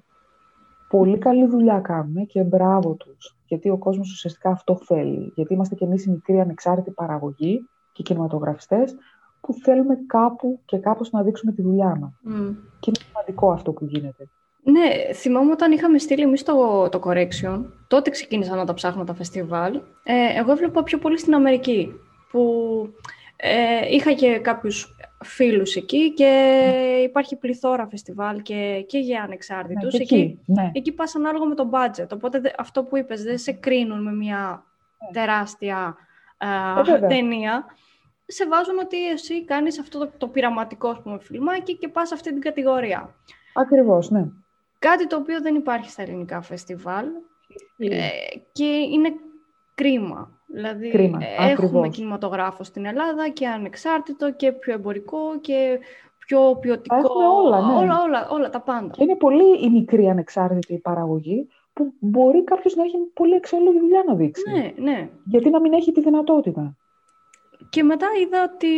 Πολύ 0.88 1.18
καλή 1.18 1.46
δουλειά 1.46 1.80
κάνουν 1.80 2.26
και 2.26 2.42
μπράβο 2.42 2.94
τους. 2.94 3.36
Γιατί 3.46 3.70
ο 3.70 3.78
κόσμος 3.78 4.10
ουσιαστικά 4.10 4.50
αυτό 4.50 4.76
θέλει. 4.76 5.32
Γιατί 5.34 5.54
είμαστε 5.54 5.74
κι 5.74 5.84
εμείς 5.84 6.04
οι 6.04 6.10
μικροί 6.10 6.40
ανεξάρτητοι 6.40 6.90
παραγωγοί 6.90 7.68
και 7.92 8.02
κινηματογραφιστές 8.02 8.96
που 9.40 9.54
θέλουμε 9.54 9.98
κάπου 10.06 10.60
και 10.64 10.78
κάπως 10.78 11.10
να 11.10 11.22
δείξουμε 11.22 11.52
τη 11.52 11.62
δουλειά 11.62 11.96
μας. 12.00 12.12
Mm. 12.26 12.54
Και 12.80 12.90
είναι 12.90 13.04
σημαντικό 13.08 13.52
αυτό 13.52 13.72
που 13.72 13.84
γίνεται. 13.84 14.28
Ναι, 14.62 15.12
θυμάμαι 15.14 15.50
όταν 15.50 15.72
είχαμε 15.72 15.98
στείλει 15.98 16.22
εμείς 16.22 16.42
το, 16.42 16.88
το 16.88 17.00
Correction, 17.04 17.64
τότε 17.88 18.10
ξεκίνησα 18.10 18.54
να 18.54 18.64
τα 18.64 18.74
ψάχνω 18.74 19.04
τα 19.04 19.14
φεστιβάλ. 19.14 19.80
Ε, 20.02 20.38
εγώ 20.38 20.52
έβλεπα 20.52 20.82
πιο 20.82 20.98
πολύ 20.98 21.18
στην 21.18 21.34
Αμερική, 21.34 21.92
που 22.30 22.42
ε, 23.36 23.94
είχα 23.94 24.12
και 24.12 24.38
κάποιους 24.38 24.96
φίλους 25.24 25.76
εκεί 25.76 26.12
και 26.12 26.62
υπάρχει 27.04 27.36
πληθώρα 27.36 27.86
φεστιβάλ 27.86 28.42
και, 28.42 28.84
και 28.88 28.98
για 28.98 29.22
ανεξάρτητους. 29.22 29.94
Ναι, 29.94 30.00
εκεί, 30.00 30.40
ναι. 30.46 30.70
εκεί 30.74 30.92
πας 30.92 31.14
ανάλογα 31.14 31.44
με 31.46 31.54
το 31.54 31.70
budget. 31.72 32.08
Οπότε 32.12 32.54
αυτό 32.58 32.84
που 32.84 32.96
είπες, 32.96 33.22
δεν 33.22 33.38
σε 33.38 33.52
κρίνουν 33.52 34.02
με 34.02 34.12
μια 34.12 34.64
ναι. 35.06 35.20
τεράστια 35.20 35.96
ε, 36.94 37.06
ταινία. 37.06 37.64
Σε 38.26 38.46
βάζουν 38.46 38.78
ότι 38.78 39.08
εσύ 39.08 39.44
κάνεις 39.44 39.78
αυτό 39.78 39.98
το, 39.98 40.10
το 40.18 40.28
πειραματικό 40.28 41.00
πούμε, 41.02 41.18
φιλμάκι 41.20 41.76
και 41.76 41.88
πας 41.88 42.08
σε 42.08 42.14
αυτή 42.14 42.32
την 42.32 42.40
κατηγορία. 42.40 43.14
Ακριβώς, 43.54 44.10
ναι. 44.10 44.24
Κάτι 44.80 45.06
το 45.06 45.16
οποίο 45.16 45.40
δεν 45.40 45.54
υπάρχει 45.54 45.90
στα 45.90 46.02
ελληνικά 46.02 46.40
φεστιβάλ 46.40 47.06
ε, 47.76 48.08
και 48.52 48.64
είναι 48.64 49.12
κρίμα. 49.74 50.38
Δηλαδή, 50.46 50.88
Κρίμα, 50.88 51.18
έχουμε 51.38 51.52
ακριβώς. 51.52 51.88
κινηματογράφο 51.88 52.64
στην 52.64 52.84
Ελλάδα 52.84 53.28
και 53.28 53.46
ανεξάρτητο 53.48 54.32
και 54.32 54.52
πιο 54.52 54.72
εμπορικό 54.72 55.18
και 55.40 55.78
πιο 56.18 56.56
ποιοτικό. 56.60 56.96
Έχουμε 56.96 57.26
όλα, 57.26 57.60
ναι. 57.60 57.72
όλα, 57.72 58.02
όλα, 58.02 58.28
όλα 58.28 58.50
τα 58.50 58.60
πάντα. 58.60 58.94
είναι 58.98 59.16
πολύ 59.16 59.64
η 59.64 59.70
μικρή 59.70 60.08
ανεξάρτητη 60.08 60.78
παραγωγή 60.78 61.48
που 61.72 61.92
μπορεί 61.98 62.44
κάποιος 62.44 62.74
να 62.74 62.82
έχει 62.82 62.96
πολύ 63.14 63.34
αξιόλογη 63.34 63.78
δουλειά 63.78 64.04
να 64.06 64.14
δείξει. 64.14 64.50
Ναι, 64.50 64.72
ναι. 64.76 65.08
Γιατί 65.24 65.50
να 65.50 65.60
μην 65.60 65.72
έχει 65.72 65.92
τη 65.92 66.00
δυνατότητα. 66.00 66.76
Και 67.70 67.82
μετά 67.82 68.06
είδα 68.22 68.50
ότι 68.54 68.68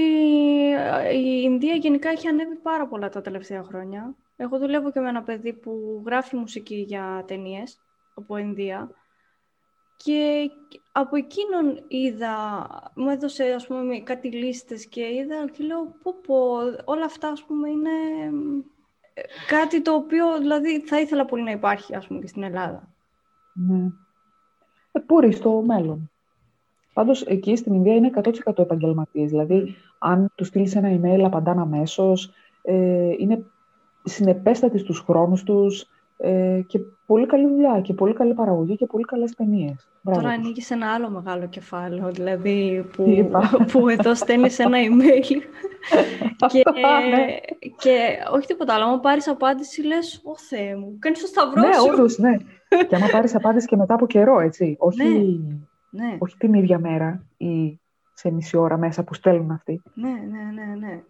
ε, 0.73 1.17
η 1.17 1.41
Ινδία 1.45 1.75
γενικά 1.75 2.09
έχει 2.09 2.29
ανέβει 2.29 2.55
πάρα 2.55 2.87
πολλά 2.87 3.09
τα 3.09 3.21
τελευταία 3.21 3.63
χρόνια. 3.63 4.15
Εγώ 4.43 4.59
δουλεύω 4.59 4.91
και 4.91 5.01
με 5.01 5.09
ένα 5.09 5.23
παιδί 5.23 5.53
που 5.53 6.03
γράφει 6.07 6.37
μουσική 6.37 6.75
για 6.75 7.25
ταινίες 7.27 7.81
από 8.15 8.37
Ινδία. 8.37 8.91
Και 9.97 10.51
από 10.93 11.17
εκείνον 11.17 11.85
είδα, 11.89 12.67
μου 12.95 13.09
έδωσε 13.09 13.45
ας 13.45 13.67
πούμε 13.67 13.99
κάτι 13.99 14.33
λίστες 14.33 14.87
και 14.87 15.01
είδα 15.01 15.49
και 15.53 15.65
λέω 15.65 15.85
πω 16.03 16.15
πω, 16.27 16.35
όλα 16.85 17.05
αυτά 17.05 17.29
ας 17.29 17.45
πούμε 17.45 17.69
είναι 17.69 17.91
ε, 19.15 19.23
κάτι 19.49 19.83
το 19.83 19.95
οποίο 19.95 20.39
δηλαδή 20.39 20.81
θα 20.81 21.01
ήθελα 21.01 21.25
πολύ 21.25 21.43
να 21.43 21.51
υπάρχει 21.51 21.95
ας 21.95 22.07
πούμε 22.07 22.21
και 22.21 22.27
στην 22.27 22.43
Ελλάδα. 22.43 22.95
Ναι. 23.53 23.89
Ε, 24.93 25.01
πούρει 25.01 25.33
στο 25.33 25.63
μέλλον. 25.67 26.11
Πάντως 26.93 27.23
εκεί 27.23 27.57
στην 27.57 27.75
Ινδία 27.75 27.95
είναι 27.95 28.11
100% 28.45 28.59
επαγγελματίες. 28.59 29.31
Δηλαδή 29.31 29.77
αν 29.99 30.33
του 30.35 30.45
στείλεις 30.45 30.77
ένα 30.77 31.01
email 31.01 31.23
απαντάνε 31.25 31.61
αμέσως. 31.61 32.33
Ε, 32.63 33.15
είναι 33.19 33.52
συνεπέστατοι 34.05 34.79
στους 34.79 35.01
χρόνους 35.01 35.43
τους, 35.43 35.87
ε, 36.25 36.61
και 36.67 36.79
πολύ 37.07 37.27
καλή 37.27 37.49
δουλειά 37.49 37.81
και 37.81 37.95
πολύ 37.95 38.15
καλή 38.15 38.35
παραγωγή 38.35 38.77
και 38.77 38.87
πολύ 38.87 39.05
καλές 39.05 39.35
ταινίες. 39.35 39.89
Τώρα 40.05 40.29
ανοίγεις 40.29 40.71
ένα 40.71 40.93
άλλο 40.93 41.11
μεγάλο 41.11 41.49
κεφάλαιο, 41.49 42.11
δηλαδή 42.11 42.87
που, 42.93 43.31
που 43.73 43.89
εδώ 43.89 44.15
στέλνεις 44.15 44.59
ένα 44.59 44.79
email 44.79 45.25
και, 46.51 46.63
ναι. 47.11 47.27
και 47.77 48.19
όχι 48.33 48.47
τίποτα 48.47 48.75
άλλο, 48.75 48.85
άμα 48.85 49.01
πάρεις 49.01 49.29
απάντηση 49.29 49.83
λες, 49.87 50.21
«Ω 50.25 50.37
Θεέ 50.37 50.77
μου, 50.77 50.97
κάνεις 50.99 51.21
το 51.21 51.27
σταυρό 51.27 51.61
ναι, 51.61 51.73
σου». 51.73 51.89
Όντως, 51.93 52.19
ναι, 52.19 52.37
και 52.89 52.97
άμα 52.97 53.07
πάρεις 53.13 53.35
απάντηση 53.35 53.67
και 53.67 53.77
μετά 53.77 53.95
από 53.95 54.07
καιρό, 54.07 54.41
έτσι, 54.41 54.77
όχι, 54.79 55.05
ναι, 55.91 56.05
ναι. 56.05 56.17
όχι 56.19 56.37
την 56.37 56.55
ίδια 56.55 56.79
μέρα 56.79 57.27
ή 57.37 57.81
σε 58.15 58.31
μισή 58.31 58.57
ώρα 58.57 58.79
μέσα 58.79 59.05
που 59.05 59.15
στέλνουν 59.15 59.51
αυτοί. 59.51 59.83
Ναι, 59.95 60.09
ναι, 60.09 60.63
ναι, 60.63 60.87
ναι. 60.87 61.03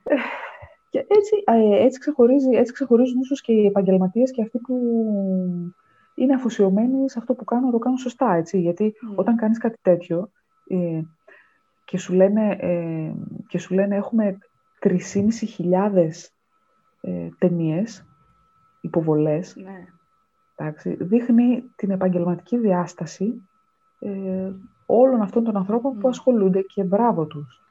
Και 0.92 0.98
έτσι, 1.08 1.42
ε, 1.44 1.84
έτσι, 1.84 1.98
ξεχωρίζει, 1.98 2.50
έτσι 2.50 2.72
ξεχωρίζουν 2.72 3.20
ίσως 3.20 3.40
και 3.40 3.52
οι 3.52 3.66
επαγγελματίες 3.66 4.30
και 4.30 4.42
αυτοί 4.42 4.58
που 4.58 4.76
είναι 6.14 6.34
αφοσιωμένοι 6.34 7.10
σε 7.10 7.18
αυτό 7.18 7.34
που 7.34 7.44
κάνουν, 7.44 7.64
να 7.64 7.70
το 7.70 7.78
κάνουν 7.78 7.98
σωστά, 7.98 8.34
έτσι. 8.34 8.60
Γιατί 8.60 8.94
mm. 8.94 9.14
όταν 9.14 9.36
κάνεις 9.36 9.58
κάτι 9.58 9.78
τέτοιο 9.82 10.30
ε, 10.66 11.00
και, 11.84 11.98
σου 11.98 12.12
λένε, 12.12 12.56
ε, 12.60 13.12
και 13.46 13.58
σου 13.58 13.74
λένε 13.74 13.96
έχουμε 13.96 14.38
3.500 14.80 16.08
ε, 17.00 17.28
ταινίες, 17.38 18.06
υποβολές, 18.80 19.56
ναι. 19.56 19.84
εντάξει, 20.56 20.96
δείχνει 21.00 21.64
την 21.76 21.90
επαγγελματική 21.90 22.58
διάσταση 22.58 23.48
ε, 23.98 24.52
όλων 24.86 25.20
αυτών 25.20 25.44
των 25.44 25.56
ανθρώπων 25.56 25.98
που 25.98 26.08
ασχολούνται 26.08 26.60
και 26.60 26.84
μπράβο 26.84 27.26
τους. 27.26 27.62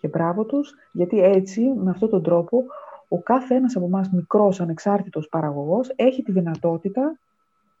Και 0.00 0.08
μπράβο 0.08 0.44
τους, 0.44 0.74
γιατί 0.92 1.20
έτσι, 1.20 1.60
με 1.60 1.90
αυτόν 1.90 2.10
τον 2.10 2.22
τρόπο, 2.22 2.64
ο 3.08 3.22
κάθε 3.22 3.54
ένας 3.54 3.76
από 3.76 3.86
εμάς 3.86 4.10
μικρός 4.10 4.60
ανεξάρτητος 4.60 5.28
παραγωγός 5.28 5.92
έχει 5.96 6.22
τη 6.22 6.32
δυνατότητα 6.32 7.18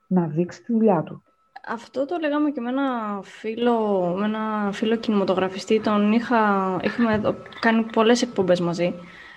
να 0.06 0.26
δείξει 0.26 0.62
τη 0.62 0.72
δουλειά 0.72 1.02
του. 1.02 1.22
Αυτό 1.68 2.06
το 2.06 2.16
λέγαμε 2.20 2.50
και 2.50 2.60
με 2.60 2.68
ένα 2.68 3.20
φίλο, 3.22 4.06
με 4.18 4.24
ένα 4.24 4.72
φίλο 4.72 4.96
κινηματογραφιστή, 4.96 5.80
τον 5.80 6.12
είχα, 6.12 6.76
είχαμε 6.82 7.34
κάνει 7.60 7.82
πολλές 7.82 8.22
εκπομπές 8.22 8.60
μαζί, 8.60 8.94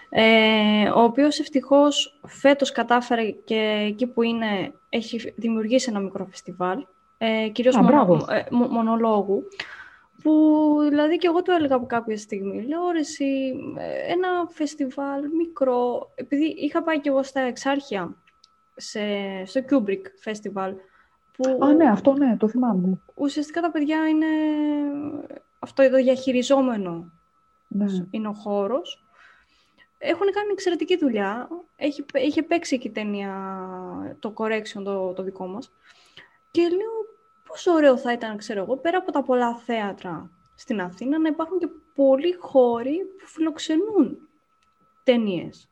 ε, 0.09 0.89
ο 0.89 1.03
οποίος 1.03 1.39
ευτυχώς 1.39 2.19
φέτος 2.27 2.71
κατάφερε 2.71 3.29
και 3.29 3.85
εκεί 3.87 4.07
που 4.07 4.21
είναι 4.21 4.73
έχει 4.89 5.33
δημιουργήσει 5.35 5.89
ένα 5.89 5.99
μικρό 5.99 6.25
φεστιβάλ, 6.25 6.85
ε, 7.17 7.49
κυρίως 7.49 7.75
μονο, 7.75 8.25
ε, 8.29 8.43
μονολόγου, 8.49 9.43
που 10.23 10.75
δηλαδή 10.89 11.17
και 11.17 11.27
εγώ 11.27 11.41
το 11.41 11.51
έλεγα 11.51 11.75
από 11.75 11.85
κάποια 11.85 12.17
στιγμή. 12.17 12.61
Λέω, 12.61 12.81
εσύ, 12.97 13.53
ε, 13.77 14.11
ένα 14.11 14.27
φεστιβάλ 14.49 15.21
μικρό, 15.37 16.11
επειδή 16.15 16.45
είχα 16.45 16.83
πάει 16.83 16.99
και 16.99 17.09
εγώ 17.09 17.23
στα 17.23 17.39
Εξάρχεια, 17.39 18.15
σε, 18.75 19.01
στο 19.45 19.61
Kubrick 19.69 20.01
Festival. 20.25 20.73
Που 21.37 21.65
Α, 21.65 21.73
ναι, 21.73 21.89
αυτό 21.89 22.13
ναι, 22.13 22.37
το 22.37 22.47
θυμάμαι. 22.47 22.99
Ουσιαστικά 23.15 23.61
τα 23.61 23.71
παιδιά 23.71 24.07
είναι 24.07 24.27
αυτό 25.59 25.81
εδώ 25.81 25.97
διαχειριζόμενο. 25.97 27.11
Ναι. 27.67 27.85
Είναι 28.09 28.27
ο 28.27 28.33
χώρος. 28.33 29.05
Έχουν 29.97 30.31
κάνει 30.31 30.51
εξαιρετική 30.51 30.97
δουλειά. 30.97 31.47
Έχει, 31.75 32.05
είχε 32.13 32.43
παίξει 32.43 32.77
και 32.77 32.87
η 32.87 32.91
ταινία 32.91 33.35
το 34.19 34.33
Correction, 34.37 34.83
το, 34.83 35.13
το 35.13 35.23
δικό 35.23 35.47
μας. 35.47 35.71
Και 36.51 36.61
λέω, 36.61 37.02
πόσο 37.53 37.71
ωραίο 37.71 37.97
θα 37.97 38.13
ήταν, 38.13 38.37
ξέρω 38.37 38.61
εγώ, 38.61 38.77
πέρα 38.77 38.97
από 38.97 39.11
τα 39.11 39.23
πολλά 39.23 39.55
θέατρα 39.55 40.29
στην 40.55 40.81
Αθήνα, 40.81 41.19
να 41.19 41.29
υπάρχουν 41.29 41.59
και 41.59 41.67
πολλοί 41.95 42.35
χώροι 42.39 42.97
που 43.19 43.27
φιλοξενούν 43.27 44.17
ταινίες. 45.03 45.69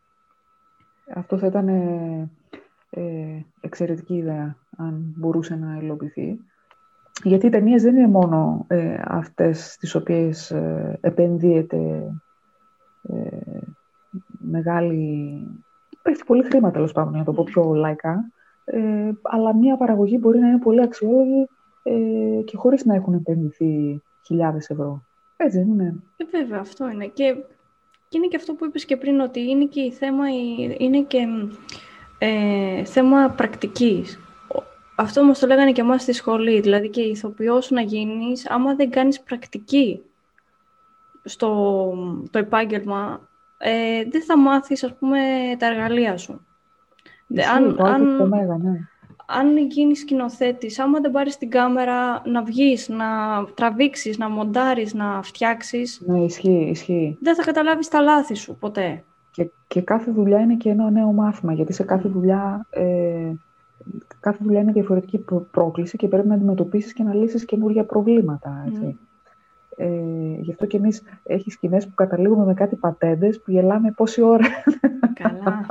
Αυτό 1.15 1.37
θα 1.37 1.47
ήταν 1.47 1.67
ε, 1.67 2.29
ε, 2.89 3.45
εξαιρετική 3.61 4.15
ιδέα, 4.15 4.55
αν 4.77 5.13
μπορούσε 5.17 5.55
να 5.55 5.77
υλοποιηθεί. 5.81 6.39
Γιατί 7.23 7.45
οι 7.45 7.49
ταινίες 7.49 7.83
δεν 7.83 7.95
είναι 7.95 8.07
μόνο 8.07 8.65
ε, 8.67 8.99
αυτές 9.03 9.71
στις 9.71 9.95
οποίες 9.95 10.51
ε, 10.51 10.97
επενδύεται 11.01 12.11
ε, 13.01 13.59
μεγάλη... 14.39 15.47
Έχει 16.01 16.23
πολύ 16.25 16.43
χρήμα, 16.43 16.71
τέλος 16.71 16.91
πάντων, 16.91 17.09
για 17.09 17.19
να 17.19 17.25
το 17.25 17.33
πω 17.33 17.43
πιο 17.43 17.73
λαϊκά. 17.73 18.31
Ε, 18.65 19.11
αλλά 19.21 19.55
μια 19.55 19.77
παραγωγή 19.77 20.17
μπορεί 20.21 20.39
να 20.39 20.47
είναι 20.47 20.59
πολύ 20.59 20.81
αξιόλογη 20.81 21.47
ε, 21.83 22.41
και 22.45 22.57
χωρίς 22.57 22.85
να 22.85 22.95
έχουν 22.95 23.13
επενδυθεί 23.13 24.01
χιλιάδες 24.25 24.69
ευρώ. 24.69 25.03
Έτσι 25.37 25.57
δεν 25.57 25.67
είναι. 25.67 25.95
Ε, 26.17 26.23
βέβαια, 26.37 26.59
αυτό 26.59 26.89
είναι. 26.89 27.05
Και, 27.05 27.35
και 28.07 28.17
είναι 28.17 28.27
και 28.27 28.35
αυτό 28.35 28.53
που 28.53 28.65
είπες 28.65 28.85
και 28.85 28.97
πριν, 28.97 29.19
ότι 29.19 29.39
είναι 29.49 29.65
και 29.65 29.81
η 29.81 29.91
θέμα, 29.91 30.25
είναι 30.77 31.01
και 31.01 31.27
ε, 32.17 32.83
θέμα 32.83 33.29
πρακτικής. 33.29 34.19
Αυτό 34.95 35.23
μας 35.23 35.39
το 35.39 35.47
λέγανε 35.47 35.71
και 35.71 35.81
εμάς 35.81 36.01
στη 36.01 36.13
σχολή, 36.13 36.59
δηλαδή 36.59 36.89
και 36.89 37.01
ηθοποιός 37.01 37.71
να 37.71 37.81
γίνεις, 37.81 38.49
άμα 38.49 38.75
δεν 38.75 38.89
κάνεις 38.89 39.21
πρακτική 39.21 40.01
στο 41.23 41.93
το 42.31 42.39
επάγγελμα, 42.39 43.29
ε, 43.57 44.03
δεν 44.09 44.23
θα 44.23 44.37
μάθεις, 44.37 44.83
ας 44.83 44.93
πούμε, 44.93 45.19
τα 45.57 45.65
εργαλεία 45.65 46.17
σου. 46.17 46.45
αν, 47.55 47.81
αν, 47.81 48.29
ναι 48.61 48.79
αν 49.39 49.57
γίνεις 49.57 49.99
σκηνοθέτης, 49.99 50.79
άμα 50.79 50.99
δεν 50.99 51.11
πάρεις 51.11 51.37
την 51.37 51.49
κάμερα 51.49 52.21
να 52.25 52.43
βγεις, 52.43 52.89
να 52.89 53.05
τραβήξεις, 53.53 54.17
να 54.17 54.29
μοντάρεις, 54.29 54.93
να 54.93 55.21
φτιάξεις. 55.23 56.01
Ναι, 56.05 56.19
ισχύει, 56.19 56.67
ισχύει. 56.69 57.17
Δεν 57.21 57.35
θα 57.35 57.43
καταλάβεις 57.43 57.87
τα 57.87 58.01
λάθη 58.01 58.35
σου 58.35 58.55
ποτέ. 58.59 59.03
Και, 59.31 59.49
και 59.67 59.81
κάθε 59.81 60.11
δουλειά 60.11 60.39
είναι 60.39 60.55
και 60.55 60.69
ένα 60.69 60.89
νέο 60.89 61.11
μάθημα, 61.11 61.53
γιατί 61.53 61.73
σε 61.73 61.83
κάθε 61.83 62.09
δουλειά, 62.09 62.65
ε, 62.69 63.31
κάθε 64.19 64.43
δουλειά 64.43 64.59
είναι 64.59 64.71
διαφορετική 64.71 65.25
πρόκληση 65.51 65.97
και 65.97 66.07
πρέπει 66.07 66.27
να 66.27 66.33
αντιμετωπίσεις 66.33 66.93
και 66.93 67.03
να 67.03 67.13
λύσεις 67.13 67.45
καινούργια 67.45 67.83
προβλήματα. 67.83 68.63
Έτσι. 68.67 68.97
Ε, 69.75 69.87
γι' 70.41 70.51
αυτό 70.51 70.65
και 70.65 70.77
εμείς 70.77 71.03
έχει 71.23 71.51
σκηνές 71.51 71.87
που 71.87 71.93
καταλήγουμε 71.93 72.45
με 72.45 72.53
κάτι 72.53 72.75
πατέντες 72.75 73.41
που 73.41 73.51
γελάμε 73.51 73.91
πόση 73.91 74.21
ώρα. 74.21 74.45
Καλά. 75.13 75.65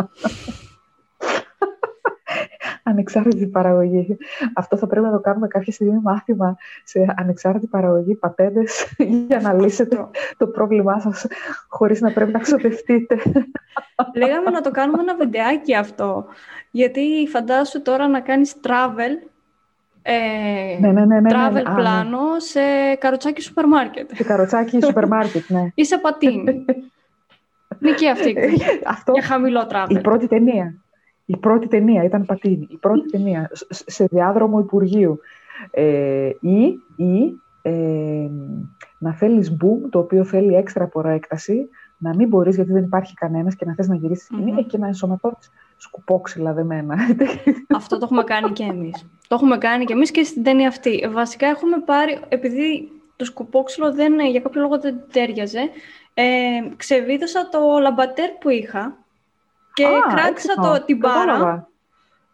Ανεξάρτητη 2.90 3.46
παραγωγή. 3.46 4.16
Αυτό 4.54 4.76
θα 4.76 4.86
πρέπει 4.86 5.06
να 5.06 5.12
το 5.12 5.20
κάνουμε 5.20 5.46
κάποια 5.46 5.72
στιγμή 5.72 6.00
μάθημα 6.02 6.56
σε 6.84 7.14
ανεξάρτητη 7.16 7.66
παραγωγή 7.66 8.14
πατέντες 8.14 8.94
για 9.28 9.40
να 9.40 9.52
λύσετε 9.52 10.08
το 10.36 10.46
πρόβλημά 10.46 11.00
σας 11.00 11.26
χωρίς 11.68 12.00
να 12.00 12.12
πρέπει 12.12 12.32
να 12.32 12.38
ξοδευτείτε. 12.38 13.16
Λέγαμε 14.14 14.50
να 14.50 14.60
το 14.60 14.70
κάνουμε 14.70 15.02
ένα 15.02 15.14
βιντεάκι 15.14 15.74
αυτό. 15.74 16.26
Γιατί 16.70 17.28
φαντάσου 17.30 17.82
τώρα 17.82 18.08
να 18.08 18.20
κάνεις 18.20 18.54
travel 18.62 19.30
ε, 20.02 20.78
ναι, 20.80 20.92
ναι, 20.92 21.04
ναι, 21.04 21.20
ναι 21.20 21.30
travel 21.32 21.52
ναι, 21.52 21.62
πλάνο 21.62 22.20
σε 22.38 22.60
καροτσάκι 22.98 23.42
σούπερ 23.42 23.66
μάρκετ. 23.66 24.10
Σε 24.14 24.24
καροτσάκι 24.24 24.80
σούπερ 24.84 25.06
μάρκετ, 25.06 25.48
ναι. 25.48 25.68
Ή 25.74 25.84
σε 25.84 25.98
πατίνι. 25.98 26.64
Είναι 27.82 27.94
και 27.94 28.10
αυτή 28.10 28.36
αυτό, 28.86 29.12
για 29.12 29.22
χαμηλό 29.22 29.68
travel. 29.70 29.90
Η 29.90 30.00
πρώτη 30.00 30.26
ταινία. 30.26 30.74
Η 31.30 31.36
πρώτη 31.36 31.68
ταινία 31.68 32.04
ήταν 32.04 32.24
πατίνι. 32.24 32.66
Η 32.70 32.76
πρώτη 32.76 33.10
ταινία 33.10 33.50
σε 33.68 34.04
διάδρομο 34.04 34.58
Υπουργείου. 34.58 35.20
Ε, 35.70 36.30
ή 36.40 36.78
ή 36.96 37.40
ε, 37.62 38.28
να 38.98 39.12
θέλεις 39.12 39.56
boom, 39.60 39.88
το 39.90 39.98
οποίο 39.98 40.24
θέλει 40.24 40.54
έξτρα 40.54 40.86
προέκταση, 40.86 41.68
να 41.98 42.14
μην 42.14 42.28
μπορείς 42.28 42.54
γιατί 42.54 42.72
δεν 42.72 42.82
υπάρχει 42.82 43.14
κανένας 43.14 43.56
και 43.56 43.64
να 43.64 43.74
θες 43.74 43.88
να 43.88 43.94
γυρίσεις 43.94 44.24
σκηνή 44.24 44.54
mm-hmm. 44.58 44.66
και 44.66 44.78
να 44.78 44.86
ενσωματώσεις 44.86 45.50
σκουπόξυλα 45.76 46.52
δεμένα. 46.52 46.96
Αυτό 47.76 47.98
το 47.98 48.04
έχουμε 48.04 48.24
κάνει 48.24 48.50
και 48.50 48.62
εμείς. 48.62 49.06
Το 49.28 49.34
έχουμε 49.34 49.58
κάνει 49.58 49.84
και 49.84 49.92
εμείς 49.92 50.10
και 50.10 50.22
στην 50.22 50.42
ταινία 50.42 50.68
αυτή. 50.68 51.08
Βασικά 51.12 51.46
έχουμε 51.46 51.76
πάρει, 51.84 52.18
επειδή 52.28 52.88
το 53.16 53.24
σκουπόξυλο 53.24 53.92
δεν, 53.92 54.20
για 54.20 54.40
κάποιο 54.40 54.60
λόγο 54.60 54.78
δεν 54.78 55.00
τέριαζε, 55.12 55.60
ε, 56.14 56.24
ξεβίδωσα 56.76 57.48
το 57.48 57.58
λαμπατέρ 57.80 58.30
που 58.30 58.48
είχα 58.48 58.99
και 59.80 59.86
Α, 59.86 60.14
κράτησα 60.14 60.54
το, 60.54 60.84
την 60.84 60.96
μπάρα 60.96 61.70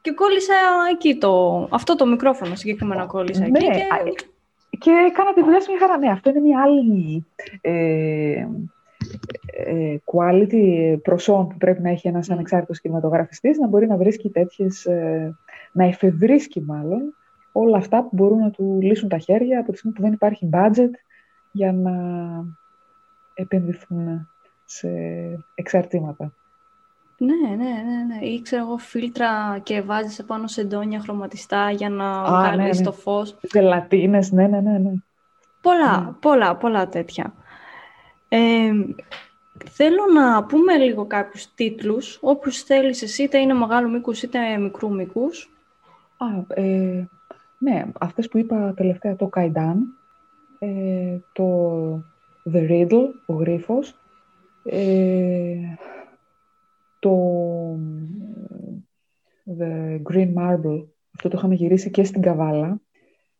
και 0.06 0.12
κόλλησα 0.12 0.54
εκεί 0.92 1.18
το, 1.18 1.68
αυτό 1.70 1.94
το 1.96 2.06
μικρόφωνο 2.06 2.54
συγκεκριμένα 2.54 3.06
κόλλησα 3.06 3.48
ναι, 3.48 3.58
εκεί. 3.58 3.66
Και... 3.66 4.26
και 4.78 4.90
έκανα 4.90 5.32
τη 5.32 5.42
δουλειά 5.42 5.60
σου 5.60 5.70
μια 5.70 5.80
χαρά. 5.80 5.98
Ναι, 5.98 6.10
αυτό 6.10 6.30
είναι 6.30 6.40
μια 6.40 6.62
άλλη 6.62 7.26
ε, 7.60 8.46
ε, 9.46 9.96
quality 10.04 10.96
προσόν 11.02 11.48
που 11.48 11.56
πρέπει 11.56 11.82
να 11.82 11.90
έχει 11.90 12.08
ένας 12.08 12.30
ανεξάρτητος 12.30 12.80
κινηματογραφιστής, 12.80 13.58
να 13.58 13.66
μπορεί 13.66 13.86
να 13.86 13.96
βρίσκει 13.96 14.30
τέτοιες, 14.30 14.84
ε, 14.84 15.36
να 15.72 15.84
εφευρίσκει 15.84 16.62
μάλλον, 16.62 17.14
όλα 17.52 17.76
αυτά 17.76 18.02
που 18.02 18.10
μπορούν 18.12 18.38
να 18.38 18.50
του 18.50 18.78
λύσουν 18.82 19.08
τα 19.08 19.18
χέρια 19.18 19.60
από 19.60 19.72
τη 19.72 19.78
στιγμή 19.78 19.96
που 19.96 20.02
δεν 20.02 20.12
υπάρχει 20.12 20.48
budget 20.52 20.90
για 21.52 21.72
να 21.72 21.94
επενδυθούν 23.34 24.28
σε 24.64 24.88
εξαρτήματα. 25.54 26.32
Ναι, 27.18 27.48
ναι, 27.48 27.56
ναι, 27.56 28.14
ναι. 28.14 28.26
Ή 28.26 28.42
ξέρω 28.42 28.62
εγώ 28.62 28.76
φίλτρα 28.76 29.58
και 29.62 29.80
βάζεις 29.80 30.18
επάνω 30.18 30.46
σε 30.46 30.64
ντόνια 30.64 31.00
χρωματιστά 31.00 31.70
για 31.70 31.88
να 31.88 32.24
βγάλει 32.24 32.62
ναι, 32.62 32.68
ναι. 32.68 32.82
το 32.82 32.92
φως. 32.92 33.36
Γελατίνες, 33.40 34.32
ναι, 34.32 34.46
ναι, 34.46 34.60
ναι, 34.60 34.78
ναι. 34.78 34.92
Πολλά, 35.60 36.00
ναι. 36.00 36.12
πολλά, 36.20 36.56
πολλά 36.56 36.88
τέτοια. 36.88 37.32
Ε, 38.28 38.70
θέλω 39.70 40.02
να 40.14 40.44
πούμε 40.44 40.76
λίγο 40.76 41.06
κάποιους 41.06 41.54
τίτλους, 41.54 42.18
όποιους 42.20 42.62
θέλεις 42.62 43.02
εσύ, 43.02 43.22
είτε 43.22 43.38
είναι 43.38 43.54
μεγάλου 43.54 43.90
μήκους 43.90 44.22
είτε 44.22 44.58
μικρού 44.58 44.94
μήκους. 44.94 45.50
Α, 46.16 46.26
ε, 46.62 47.08
ναι, 47.58 47.84
αυτές 48.00 48.28
που 48.28 48.38
είπα 48.38 48.74
τελευταία, 48.76 49.16
το 49.16 49.28
Kaidan, 49.36 49.76
ε, 50.58 51.16
το 51.32 51.46
The 52.52 52.70
Riddle, 52.70 53.08
ο 53.26 53.32
γρίφος, 53.34 53.94
ε, 54.64 55.56
το 56.98 57.12
The 59.58 60.00
Green 60.12 60.34
Marble, 60.34 60.84
αυτό 61.14 61.28
το 61.28 61.36
είχαμε 61.36 61.54
γυρίσει 61.54 61.90
και 61.90 62.04
στην 62.04 62.22
Καβάλα, 62.22 62.80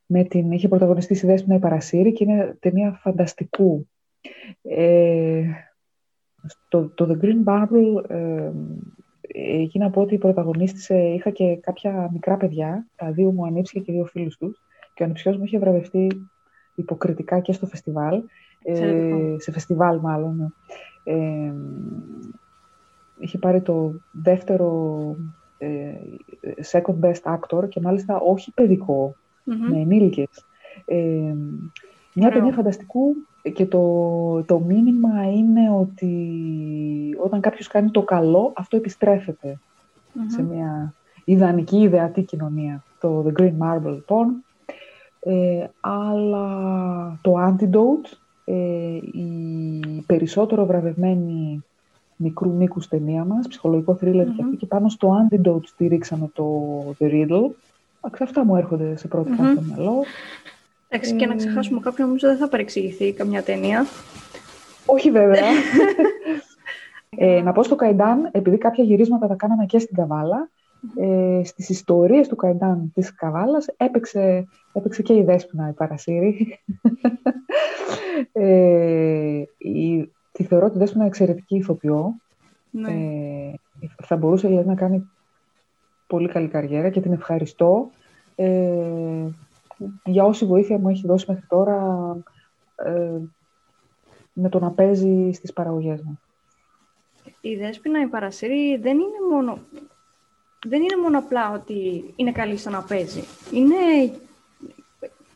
με 0.07 0.25
την, 0.25 0.51
είχε 0.51 0.69
πρωταγωνιστήσει 0.69 1.27
η 1.27 1.29
Δέσποινα 1.29 1.55
η 1.55 1.59
Παρασύρη 1.59 2.13
και 2.13 2.25
είναι 2.25 2.57
ταινία 2.61 2.93
φανταστικού. 2.93 3.89
Ε, 4.63 5.43
το, 6.69 6.89
το 6.89 7.09
The 7.11 7.25
Green 7.25 7.45
Marble 7.45 8.11
ε, 8.11 8.51
εκεί 9.63 9.79
να 9.79 9.91
πω 9.91 10.01
ότι 10.01 10.19
πρωταγωνίστησε, 10.19 10.99
είχα 10.99 11.31
και 11.31 11.57
κάποια 11.57 12.11
μικρά 12.13 12.37
παιδιά, 12.37 12.87
τα 12.97 13.13
δύο 13.13 13.31
μου 13.33 13.47
ανήψια 13.47 13.81
και 13.81 13.93
δύο 13.93 14.05
φίλους 14.05 14.37
τους 14.37 14.61
και 14.95 15.03
ο 15.03 15.05
ανήψιος 15.05 15.37
μου 15.37 15.45
είχε 15.45 15.59
βραβευτεί 15.59 16.11
υποκριτικά 16.75 17.41
και 17.41 17.53
στο 17.53 17.67
φεστιβάλ, 17.67 18.23
ε, 18.63 19.35
σε 19.39 19.53
φεστιβάλ 19.53 19.99
μάλλον. 19.99 20.55
Ε, 21.05 21.53
είχε 23.19 23.39
πάρει 23.39 23.61
το 23.61 23.93
δεύτερο 24.11 25.17
ε, 25.59 25.95
second 26.73 27.01
best 27.01 27.37
actor 27.37 27.69
και 27.69 27.81
μάλιστα 27.81 28.17
όχι 28.19 28.53
με 29.45 29.79
ενήλικες. 29.79 30.45
Ε, 30.85 31.35
μια 32.15 32.31
ταινία 32.31 32.53
φανταστικού 32.53 33.15
και 33.53 33.67
το, 33.67 34.43
το 34.43 34.59
μήνυμα 34.59 35.33
είναι 35.33 35.71
ότι 35.71 36.15
όταν 37.25 37.41
κάποιος 37.41 37.69
κάνει 37.69 37.91
το 37.91 38.03
καλό, 38.03 38.53
αυτό 38.57 38.77
σε 40.27 40.43
μια 40.43 40.95
ιδανική, 41.25 41.77
ιδεατή 41.77 42.23
κοινωνία. 42.23 42.85
Το 43.01 43.25
The 43.27 43.41
Green 43.41 43.55
Marble, 43.59 43.93
λοιπόν. 43.95 44.45
Ε, 45.21 45.67
αλλά 45.81 47.19
το 47.23 47.35
Antidote, 47.39 48.19
ε, 48.45 48.97
η 48.97 50.05
περισσότερο 50.07 50.67
βραβευμένη 50.67 51.65
μικρού 52.17 52.53
μήκου 52.53 52.81
ταινία 52.89 53.25
μας, 53.25 53.49
ψυχολογικό 53.49 53.95
θρίλερ 53.95 54.27
και 54.27 54.43
αυτή, 54.43 54.57
και 54.57 54.67
πάνω 54.67 54.89
στο 54.89 55.29
Antidote 55.31 55.65
στηρίξαμε 55.65 56.31
το 56.35 56.45
The 56.99 57.05
Riddle. 57.05 57.51
Αυτά 58.01 58.45
μου 58.45 58.57
έρχονται 58.57 58.97
σε 58.97 59.09
πρώτη 59.09 59.31
mm-hmm. 59.33 59.53
στο 59.53 59.63
μυαλό. 59.63 60.05
Εντάξει, 60.89 61.15
και 61.15 61.27
να 61.27 61.33
ε, 61.33 61.37
ξεχάσουμε 61.37 61.81
κάποιον, 61.81 62.07
νομίζω 62.07 62.29
δεν 62.29 62.37
θα 62.37 62.49
παρεξηγηθεί 62.49 63.13
καμιά 63.13 63.43
ταινία. 63.43 63.87
Όχι 64.87 65.11
βέβαια. 65.11 65.45
ε, 67.19 67.41
να 67.41 67.53
πω 67.53 67.63
στο 67.63 67.75
Καϊντάν, 67.75 68.29
επειδή 68.33 68.59
κάποια 68.59 68.85
γυρίσματα 68.85 69.27
τα 69.27 69.35
κάναμε 69.35 69.67
και 69.67 69.79
στην 69.79 69.97
Καβάλα, 69.97 70.49
ε, 70.97 71.41
στις 71.45 71.69
ιστορίες 71.69 72.29
του 72.29 72.37
Καϊντάν 72.37 72.91
της 72.95 73.15
Καβάλας 73.15 73.67
έπαιξε, 73.77 74.47
έπαιξε 74.73 75.03
και 75.03 75.15
η 75.15 75.23
Δέσποινα 75.23 75.69
η 75.69 75.73
Παρασύρη. 75.73 76.59
ε, 78.33 79.43
η, 79.59 80.13
τη 80.37 80.45
θεωρώ 80.45 80.71
τη 80.71 80.79
Δέσποινα 80.79 81.05
εξαιρετική 81.05 81.57
ηθοποιό. 81.57 82.15
Ναι. 82.71 82.91
Ε, 82.91 83.55
θα 84.03 84.17
μπορούσε 84.17 84.49
δηλαδή, 84.49 84.69
να 84.69 84.75
κάνει 84.75 85.11
πολύ 86.07 86.29
καλή 86.29 86.49
καριέρα 86.49 86.91
και 86.91 87.01
την 87.01 87.13
ευχαριστώ. 87.13 87.91
Ε, 88.35 89.27
για 90.05 90.25
όση 90.25 90.47
βοήθεια 90.47 90.79
μου 90.79 90.89
έχει 90.89 91.07
δώσει 91.07 91.25
μέχρι 91.29 91.47
τώρα 91.49 91.79
ε, 92.77 93.19
με 94.33 94.49
το 94.49 94.59
να 94.59 94.71
παίζει 94.71 95.31
στις 95.33 95.53
παραγωγές 95.53 96.03
μου. 96.03 96.21
Η 97.41 97.57
Δέσποινα, 97.57 98.01
η 98.03 98.07
Παρασύρη 98.07 98.77
δεν 98.77 98.99
είναι 98.99 99.35
μόνο, 99.35 99.59
δεν 100.67 100.83
είναι 100.83 101.03
μόνο 101.03 101.19
απλά 101.19 101.53
ότι 101.53 102.13
είναι 102.17 102.33
καλή 102.33 102.57
στο 102.57 102.71
να 102.71 102.83
παίζει. 102.83 103.25
Είναι 103.53 104.13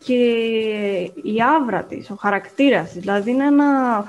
και 0.05 0.23
η 1.23 1.43
άβρα 1.57 1.85
της, 1.85 2.11
ο 2.11 2.15
χαρακτήρας 2.15 2.91
της. 2.91 3.01
Δηλαδή 3.01 3.31
είναι 3.31 3.47
ένα 3.47 4.05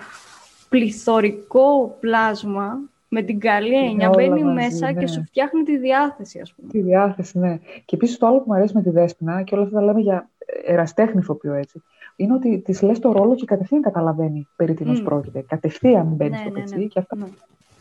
πληθωρικό 0.72 1.98
πλάσμα 2.00 2.80
με 3.10 3.22
την 3.22 3.40
καλή 3.40 3.86
έννοια. 3.86 4.10
Μπαίνει 4.10 4.44
μέσα 4.44 4.94
και 4.94 5.00
ναι. 5.00 5.08
σου 5.08 5.24
φτιάχνει 5.24 5.64
τη 5.64 5.78
διάθεση, 5.78 6.40
ας 6.40 6.54
πούμε. 6.54 6.70
Τη 6.72 6.82
διάθεση, 6.82 7.40
ναι. 7.40 7.60
Και 7.86 7.96
επίσης 7.96 8.18
το 8.18 8.28
άλλο 8.28 8.38
που 8.38 8.44
μου 8.48 8.54
αρέσει 8.54 8.76
με 8.76 8.82
τη 8.82 8.90
Δέσποινα, 8.90 9.42
και 9.42 9.56
όλα 9.56 9.64
αυτά 9.64 9.76
τα 9.76 9.86
λέμε 9.86 10.00
για 10.00 10.30
εραστέχνη 10.66 11.20
ηθοποιό 11.20 11.54
έτσι, 11.54 11.82
είναι 12.16 12.34
ότι 12.34 12.60
της 12.60 12.82
λες 12.82 13.00
το 13.00 13.12
ρόλο 13.12 13.36
και 13.36 13.46
κατευθείαν 13.46 13.82
καταλαβαίνει 13.82 14.48
περί 14.56 14.74
τίνος 14.74 15.02
mm. 15.02 15.04
πρόκειται. 15.04 15.44
Κατευθείαν 15.48 16.08
μπαίνει 16.08 16.30
ναι, 16.30 16.38
στο 16.38 16.50
ναι, 16.50 16.60
πετσί 16.60 16.78
ναι. 16.78 16.86
και 16.86 17.00
αυτά. 17.00 17.16
Ναι. 17.16 17.26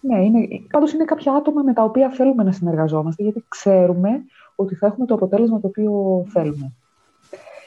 Ναι, 0.01 0.24
είναι, 0.24 0.49
πάντως 0.70 0.93
είναι 0.93 1.05
κάποια 1.05 1.32
άτομα 1.32 1.62
με 1.62 1.72
τα 1.72 1.82
οποία 1.82 2.11
θέλουμε 2.11 2.43
να 2.43 2.53
συνεργαζόμαστε, 2.53 3.22
γιατί 3.22 3.45
ξέρουμε 3.49 4.11
ότι 4.55 4.74
θα 4.74 4.86
έχουμε 4.86 5.07
το 5.07 5.14
αποτέλεσμα 5.14 5.61
το 5.61 5.66
οποίο 5.66 6.24
θέλουμε. 6.28 6.72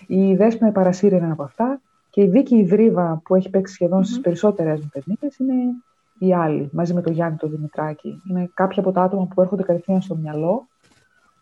Η 0.07 0.35
Δέσποινα 0.35 0.69
η 0.69 0.71
Παρασύρη 0.71 1.15
είναι 1.15 1.23
ένα 1.23 1.33
από 1.33 1.43
αυτά 1.43 1.81
και 2.13 2.21
η 2.21 2.27
Δίκη 2.27 2.55
Ιδρύβα 2.55 3.21
που 3.23 3.35
έχει 3.35 3.49
παίξει 3.49 3.73
σχεδόν 3.73 3.99
mm-hmm. 3.99 4.05
στις 4.05 4.19
περισσότερες 4.19 4.79
μου 4.81 5.17
είναι 5.37 5.53
οι 6.19 6.33
άλλοι, 6.33 6.69
μαζί 6.71 6.93
με 6.93 7.01
τον 7.01 7.13
Γιάννη 7.13 7.37
τον 7.37 7.49
Δημητράκη. 7.49 8.21
Είναι 8.29 8.49
κάποια 8.53 8.81
από 8.81 8.91
τα 8.91 9.01
άτομα 9.01 9.27
που 9.35 9.41
έρχονται 9.41 9.63
κατευθείαν 9.63 10.01
στο 10.01 10.15
μυαλό, 10.15 10.67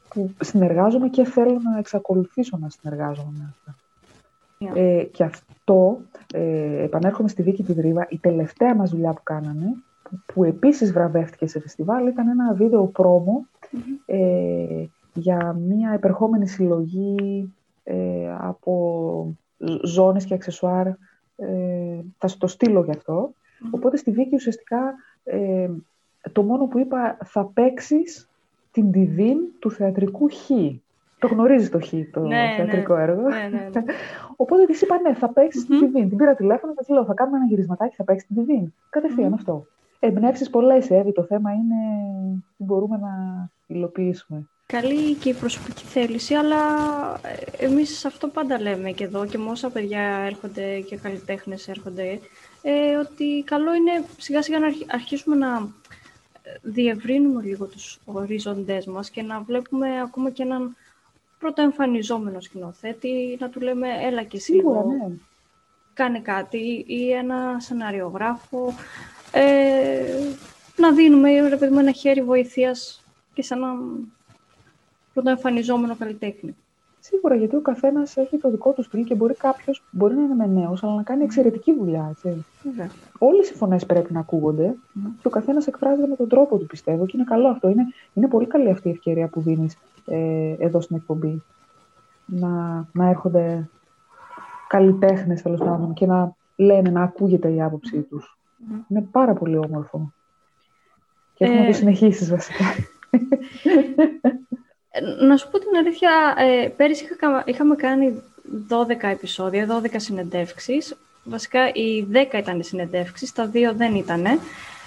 που 0.10 0.34
συνεργάζομαι 0.40 1.10
και 1.10 1.24
θέλω 1.24 1.60
να 1.64 1.78
εξακολουθήσω 1.78 2.58
να 2.58 2.70
συνεργάζομαι 2.70 3.32
με 3.38 3.50
αυτά. 3.50 3.76
Ε, 4.80 5.04
και 5.04 5.24
αυτό, 5.24 5.98
ε, 6.34 6.84
επανέρχομαι 6.84 7.28
στη 7.28 7.42
δίκη 7.42 7.64
του 7.64 7.74
Δρύβα, 7.74 8.08
η 8.10 8.18
τελευταία 8.18 8.76
μας 8.76 8.90
δουλειά 8.90 9.14
που 9.14 9.24
κάναμε, 9.24 9.66
που, 10.04 10.20
που 10.26 10.44
επίσης 10.44 10.92
βραβεύτηκε 10.92 11.48
σε 11.48 11.60
φεστιβάλ, 11.60 12.08
ήταν 12.08 12.28
ένα 12.28 12.54
βίντεο 12.54 12.86
πρόμο 12.86 13.46
ε, 14.06 14.86
για 15.14 15.54
μια 15.54 15.92
επερχόμενη 15.92 16.48
συλλογή 16.48 17.54
ε, 17.84 18.36
από 18.40 19.36
ζώνες 19.84 20.26
και 20.26 20.34
αξεσουάρ. 20.34 20.88
Ε, 20.88 20.96
θα 22.18 22.30
το 22.38 22.48
στείλω 22.48 22.84
γι' 22.84 22.92
αυτό. 22.92 23.34
Οπότε 23.72 23.98
στη 23.98 24.12
δίκη 24.12 24.36
ουσιαστικά 24.36 24.96
ε, 25.24 25.70
το 26.32 26.44
μόνο 26.44 26.66
που 26.66 26.80
είπα 26.80 27.18
θα 27.24 27.46
παίξεις 27.46 28.30
την 28.72 28.92
Divin 28.94 29.38
του 29.60 29.72
θεατρικού 29.72 30.30
Χ. 30.30 30.50
Το 31.20 31.28
γνωρίζεις 31.28 31.70
το 31.70 31.80
Χ, 31.80 31.90
το 32.12 32.20
ναι, 32.20 32.28
ναι. 32.28 32.54
θεατρικό 32.56 32.96
ναι. 32.96 33.02
έργο. 33.02 33.22
Ναι, 33.22 33.50
ναι, 33.52 33.70
ναι. 33.74 33.84
Οπότε 34.42 34.66
της 34.66 34.82
είπα 34.82 35.00
ναι, 35.00 35.14
θα 35.14 35.30
παίξεις 35.30 35.66
την 35.66 35.80
Divin. 35.80 36.08
Την 36.10 36.16
πήρα 36.18 36.36
τηλέφωνο 36.36 36.74
και 36.74 36.80
της 36.80 36.90
λέω: 36.90 37.06
Θα 37.06 37.14
κάνουμε 37.14 37.38
ένα 37.38 37.46
γυρισματάκι, 37.46 37.96
θα 37.96 38.04
παίξεις 38.04 38.28
την 38.28 38.46
Divin. 38.46 38.72
Κατευθείαν 38.90 39.34
αυτό. 39.34 39.66
Εμπνεύσεις 40.00 40.50
πολλέ, 40.50 40.78
Εύη. 40.90 41.12
Το 41.12 41.24
θέμα 41.24 41.52
είναι 41.52 41.76
τι 42.58 42.64
μπορούμε 42.64 42.98
να 42.98 43.10
υλοποιήσουμε. 43.68 44.50
Καλή 44.72 45.14
και 45.14 45.30
η 45.30 45.34
προσωπική 45.34 45.84
θέληση, 45.84 46.34
αλλά 46.34 46.58
ε, 47.22 47.66
εμείς 47.66 48.06
αυτό 48.06 48.28
πάντα 48.28 48.62
λέμε 48.62 48.92
και 48.92 49.04
εδώ 49.04 49.26
και 49.26 49.38
με 49.38 49.50
όσα 49.50 49.70
παιδιά 49.70 50.02
έρχονται 50.02 50.80
και 50.80 50.98
καλλιτέχνες 50.98 51.68
έρχονται, 51.68 52.20
ε, 52.62 52.96
ότι 52.96 53.44
καλό 53.46 53.74
είναι 53.74 54.06
σιγά 54.18 54.42
σιγά 54.42 54.60
να 54.60 54.68
αρχίσουμε 54.88 55.36
να 55.36 55.70
διευρύνουμε 56.62 57.42
λίγο 57.42 57.66
τους 57.66 58.00
οριζοντές 58.06 58.86
μας 58.86 59.10
και 59.10 59.22
να 59.22 59.42
βλέπουμε 59.42 60.02
ακόμα 60.02 60.30
και 60.30 60.44
έναν 60.44 60.76
πρωτοεμφανιζόμενος 61.40 62.44
σκηνοθέτη, 62.44 63.38
να 63.40 63.50
του 63.50 63.60
λέμε 63.60 63.88
έλα 64.02 64.24
και 64.24 64.38
εσύ 64.38 64.52
λίγο, 64.52 64.86
ναι. 64.86 65.16
κάνε 65.94 66.20
κάτι 66.20 66.84
ή 66.88 67.12
ένα 67.12 67.60
σεναριογράφο, 67.60 68.74
ε, 69.32 70.02
να 70.76 70.92
δίνουμε 70.92 71.50
ρε 71.50 71.58
παιδί, 71.58 71.78
ένα 71.78 71.92
χέρι 71.92 72.22
βοηθείας 72.22 73.04
και 73.34 73.44
σε 73.44 73.54
έναν 73.54 74.08
πρωτοεμφανιζόμενο 75.14 75.96
καλλιτέχνη. 75.96 76.56
Σίγουρα, 77.04 77.36
γιατί 77.36 77.56
ο 77.56 77.62
καθένας 77.62 78.18
έχει 78.18 78.38
το 78.38 78.50
δικό 78.50 78.72
του 78.72 78.84
στυλ 78.84 79.04
και 79.04 79.16
μπορεί 79.16 79.34
κάποιος, 79.34 79.84
μπορεί 79.92 80.16
να 80.16 80.22
είναι 80.22 80.36
με 80.36 80.46
νέο, 80.46 80.78
αλλά 80.82 80.96
να 80.96 81.04
κάνει 81.04 81.24
εξαιρετική 81.24 81.74
δουλειά. 81.74 82.08
Έτσι. 82.10 82.46
Όλες 83.18 83.50
οι 83.50 83.54
φωνές 83.54 83.86
πρέπει 83.86 84.14
να 84.14 84.20
ακούγονται 84.20 84.76
και 84.94 85.28
ο 85.28 85.30
καθένας 85.30 85.68
εκφράζεται 85.68 86.08
με 86.08 86.16
τον 86.16 86.28
τρόπο 86.28 86.58
του, 86.58 86.66
πιστεύω. 86.66 87.06
Και 87.06 87.12
είναι 87.16 87.26
καλό 87.26 87.48
αυτό. 87.48 87.70
Είναι, 87.70 87.84
είναι 88.14 88.28
πολύ 88.28 88.48
καλή 88.48 88.70
αυτή 88.70 88.88
η 88.88 88.92
ευκαιρία 88.92 89.28
που 89.28 89.42
δίνεις 89.42 89.78
ε, 90.06 90.56
εδώ 90.60 90.82
στην 90.82 90.96
εκπομπή. 90.96 91.44
Να, 92.26 92.86
να 92.94 93.10
έρχονται 93.10 93.70
καλλιτέχνες 94.68 95.42
τέλος 95.42 95.60
πάντων 95.60 95.94
και 95.94 96.06
να 96.06 96.36
λένε, 96.56 96.90
να 96.90 97.04
ακούγεται 97.04 97.52
η 97.52 97.62
άποψή 97.62 98.02
τους. 98.02 98.38
Είναι 98.88 99.02
πάρα 99.12 99.34
πολύ 99.34 99.58
όμορφο. 99.58 100.14
Και 101.34 101.46
έχουμε 101.46 101.64
ε... 101.64 101.68
το 101.68 101.74
συνεχίσεις 101.74 102.30
βασικά. 102.30 102.66
Ε, 104.92 105.26
να 105.26 105.38
σου 105.38 105.50
πω 105.50 105.60
την 105.60 105.76
αλήθεια, 105.78 106.36
ε, 106.38 106.68
πέρυσι 106.68 107.04
είχα, 107.04 107.44
είχαμε 107.46 107.76
κάνει 107.76 108.22
12 108.68 109.08
επεισόδια, 109.08 109.68
12 109.68 110.00
συνεντεύξεις. 110.00 110.96
Βασικά 111.24 111.68
οι 111.74 112.08
10 112.12 112.38
ήταν 112.38 112.60
οι 112.60 112.64
συνεντεύξεις, 112.64 113.32
τα 113.32 113.46
δύο 113.46 113.74
δεν 113.74 113.96
ήταν. 113.96 114.26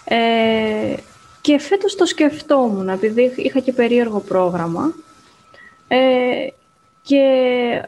Ε, 0.04 0.94
και 1.40 1.58
φέτος 1.58 1.94
το 1.94 2.06
σκεφτόμουν, 2.06 2.88
επειδή 2.88 3.32
είχα 3.36 3.60
και 3.60 3.72
περίεργο 3.72 4.20
πρόγραμμα. 4.20 4.94
Ε, 5.88 6.46
και 7.02 7.22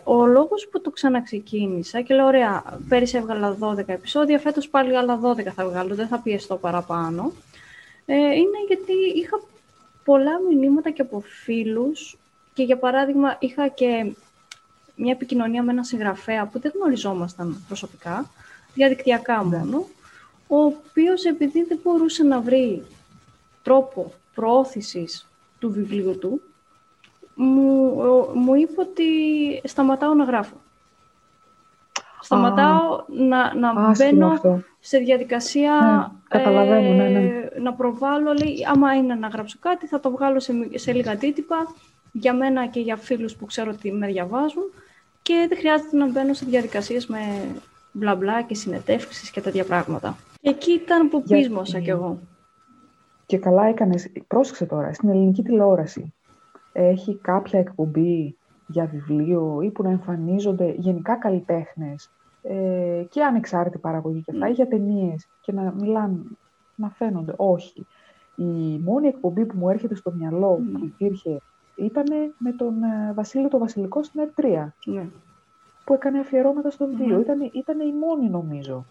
ο 0.04 0.26
λόγος 0.26 0.68
που 0.70 0.80
το 0.80 0.90
ξαναξεκίνησα 0.90 2.00
και 2.00 2.14
λέω, 2.14 2.26
ωραία, 2.26 2.78
πέρυσι 2.88 3.16
έβγαλα 3.16 3.56
12 3.60 3.88
επεισόδια, 3.92 4.38
φέτος 4.38 4.68
πάλι 4.68 4.96
άλλα 4.96 5.20
12 5.22 5.52
θα 5.54 5.64
βγάλω, 5.64 5.94
δεν 5.94 6.06
θα 6.06 6.18
πιεστώ 6.18 6.56
παραπάνω. 6.56 7.32
Ε, 8.06 8.14
είναι 8.14 8.58
γιατί 8.66 8.92
είχα 9.14 9.40
πολλά 10.06 10.32
μηνύματα 10.48 10.90
και 10.90 11.02
από 11.02 11.22
φίλους 11.44 12.16
Και 12.54 12.62
για 12.62 12.78
παράδειγμα, 12.78 13.36
είχα 13.38 13.68
και 13.68 14.12
μια 14.96 15.12
επικοινωνία 15.12 15.62
με 15.62 15.72
έναν 15.72 15.84
συγγραφέα 15.84 16.46
που 16.46 16.60
δεν 16.60 16.72
γνωριζόμασταν 16.74 17.64
προσωπικά, 17.66 18.30
διαδικτυακά 18.74 19.44
ναι. 19.44 19.56
μόνο, 19.56 19.86
ο 20.46 20.56
οποίος 20.56 21.24
επειδή 21.24 21.62
δεν 21.62 21.78
μπορούσε 21.82 22.22
να 22.22 22.40
βρει 22.40 22.82
τρόπο 23.62 24.12
προώθησης 24.34 25.26
του 25.58 25.70
βιβλίου 25.70 26.18
του, 26.18 26.40
μου, 27.34 27.94
μου 28.34 28.54
είπε 28.54 28.80
ότι 28.80 29.04
σταματάω 29.64 30.14
να 30.14 30.24
γράφω. 30.24 30.56
Σταματάω 32.20 33.04
να, 33.06 33.54
να 33.54 33.90
μπαίνω 33.90 34.40
σε 34.78 34.98
διαδικασία 34.98 35.72
ναι, 36.34 36.42
ε, 36.42 36.92
ναι, 36.92 37.08
ναι. 37.08 37.30
να 37.62 37.72
προβάλλω, 37.72 38.32
λέει, 38.32 38.56
άμα 38.72 38.94
είναι 38.94 39.14
να 39.14 39.28
γράψω 39.28 39.56
κάτι, 39.60 39.86
θα 39.86 40.00
το 40.00 40.10
βγάλω 40.10 40.40
σε, 40.40 40.52
σε 40.74 40.92
λίγα 40.92 41.10
αντίτυπα, 41.12 41.56
για 42.12 42.34
μένα 42.34 42.66
και 42.66 42.80
για 42.80 42.96
φίλους 42.96 43.36
που 43.36 43.46
ξέρω 43.46 43.70
ότι 43.74 43.92
με 43.92 44.06
διαβάζουν 44.06 44.72
και 45.22 45.46
δεν 45.48 45.58
χρειάζεται 45.58 45.96
να 45.96 46.10
μπαίνω 46.10 46.32
σε 46.32 46.44
διαδικασίες 46.44 47.06
με 47.06 47.18
μπλα 47.92 48.14
μπλα 48.14 48.42
και 48.42 48.54
συνετεύξεις 48.54 49.30
και 49.30 49.40
τέτοια 49.40 49.64
πράγματα. 49.64 50.16
Και 50.40 50.50
εκεί 50.50 50.72
ήταν 50.72 51.08
που 51.08 51.22
πείσμωσα 51.22 51.80
κι 51.80 51.90
εγώ. 51.90 52.18
Και 53.26 53.38
καλά 53.38 53.66
έκανες. 53.66 54.12
Πρόσεξε 54.26 54.64
τώρα, 54.64 54.92
στην 54.92 55.08
ελληνική 55.08 55.42
τηλεόραση 55.42 56.14
έχει 56.72 57.18
κάποια 57.22 57.58
εκπομπή 57.58 58.36
για 58.66 58.86
βιβλίο 58.86 59.60
ή 59.62 59.70
που 59.70 59.82
να 59.82 59.90
εμφανίζονται 59.90 60.74
γενικά 60.78 61.16
καλλιτέχνες 61.16 62.10
ε, 62.42 63.04
και 63.10 63.22
ανεξάρτητη 63.22 63.78
παραγωγή 63.78 64.22
και 64.22 64.30
αυτά, 64.30 64.48
ή 64.48 64.52
για 64.52 64.68
ταινίες 64.68 65.28
και 65.40 65.52
να 65.52 65.74
μιλάνε, 65.80 66.18
να 66.74 66.90
φαίνονται. 66.90 67.34
Όχι. 67.36 67.86
Η 68.36 68.78
μόνη 68.78 69.06
εκπομπή 69.06 69.44
που 69.44 69.56
μου 69.56 69.68
έρχεται 69.68 69.94
στο 69.94 70.12
μυαλό 70.12 70.60
που 70.72 70.84
υπήρχε 70.84 71.40
ήταν 71.76 72.06
με 72.38 72.52
τον 72.52 72.82
ε, 72.82 73.12
Βασίλειο 73.14 73.48
το 73.48 73.58
Βασιλικό 73.58 74.02
στην 74.02 74.20
ΕΡΤ3. 74.20 74.66
Ναι. 74.84 75.08
Που 75.84 75.94
έκανε 75.94 76.18
αφιερώματα 76.18 76.70
στο 76.70 76.86
βιβλίο. 76.86 77.20
Ήταν, 77.20 77.50
ήταν 77.52 77.80
η 77.80 77.92
μόνη 77.92 78.28
νομίζω. 78.28 78.84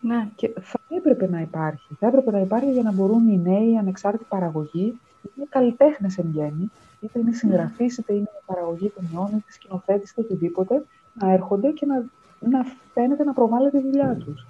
Ναι. 0.00 0.28
Και 0.34 0.52
θα 0.60 0.80
έπρεπε 0.88 1.28
να 1.28 1.40
υπάρχει. 1.40 1.94
Θα 1.94 2.06
έπρεπε 2.06 2.30
να 2.30 2.40
υπάρχει 2.40 2.70
για 2.70 2.82
να 2.82 2.92
μπορούν 2.92 3.28
οι 3.28 3.38
νέοι 3.38 3.76
ανεξάρτητοι 3.78 4.24
παραγωγοί, 4.28 5.00
είναι 5.36 5.46
καλλιτέχνες 5.48 6.18
εν 6.18 6.30
γέννη, 6.32 6.70
είτε 7.04 7.18
είναι 7.18 7.32
συγγραφεί, 7.32 7.84
είτε 7.84 8.12
είναι 8.12 8.30
παραγωγή 8.46 8.88
ταινιών, 8.88 9.26
είτε 9.26 9.52
σκηνοθέτης, 9.52 10.10
είτε 10.10 10.20
οτιδήποτε, 10.20 10.84
να 11.14 11.32
έρχονται 11.32 11.70
και 11.70 11.86
να, 11.86 12.04
να 12.50 12.64
φαίνεται 12.92 13.24
να 13.24 13.32
προβάλλεται 13.32 13.78
η 13.78 13.80
δουλειά 13.80 14.16
τους. 14.16 14.46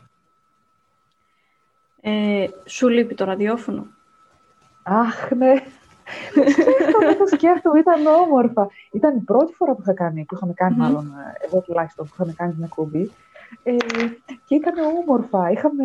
Ε, 2.00 2.46
σου 2.64 2.88
λείπει 2.88 3.14
το 3.14 3.24
ραδιόφωνο; 3.24 3.86
Αχ, 4.82 5.30
ναι. 5.30 5.54
σκέφτομαι, 6.50 7.14
το 7.14 7.26
σκέφτομαι, 7.26 7.78
ήταν 7.78 8.06
όμορφα. 8.06 8.68
Ήταν 8.92 9.16
η 9.16 9.20
πρώτη 9.20 9.54
φορά 9.54 9.74
που, 9.74 9.80
είχα 9.80 9.94
κάνει, 9.94 10.24
που 10.24 10.34
είχαμε 10.34 10.52
κάνει, 10.52 10.76
μάλλον, 10.76 11.06
ε, 11.06 11.46
εγώ 11.46 11.60
τουλάχιστον, 11.60 12.06
που 12.06 12.10
είχαμε 12.14 12.32
κάνει 12.32 12.52
την 12.52 12.62
εκπομπή. 12.62 13.10
Ε, 13.62 13.76
και 14.44 14.54
ήταν 14.54 14.74
όμορφα. 14.78 15.50
Είχαμε, 15.50 15.84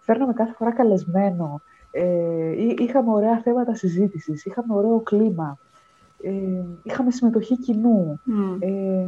φέρναμε 0.00 0.32
κάθε 0.32 0.52
φορά 0.52 0.72
καλεσμένο. 0.72 1.60
Ε, 1.90 2.52
είχαμε 2.78 3.10
ωραία 3.10 3.40
θέματα 3.40 3.74
συζήτησης, 3.74 4.44
είχαμε 4.44 4.74
ωραίο 4.74 5.00
κλίμα. 5.00 5.58
Ε, 6.22 6.30
είχαμε 6.82 7.10
συμμετοχή 7.10 7.58
κοινού. 7.58 8.20
Ε, 8.58 9.06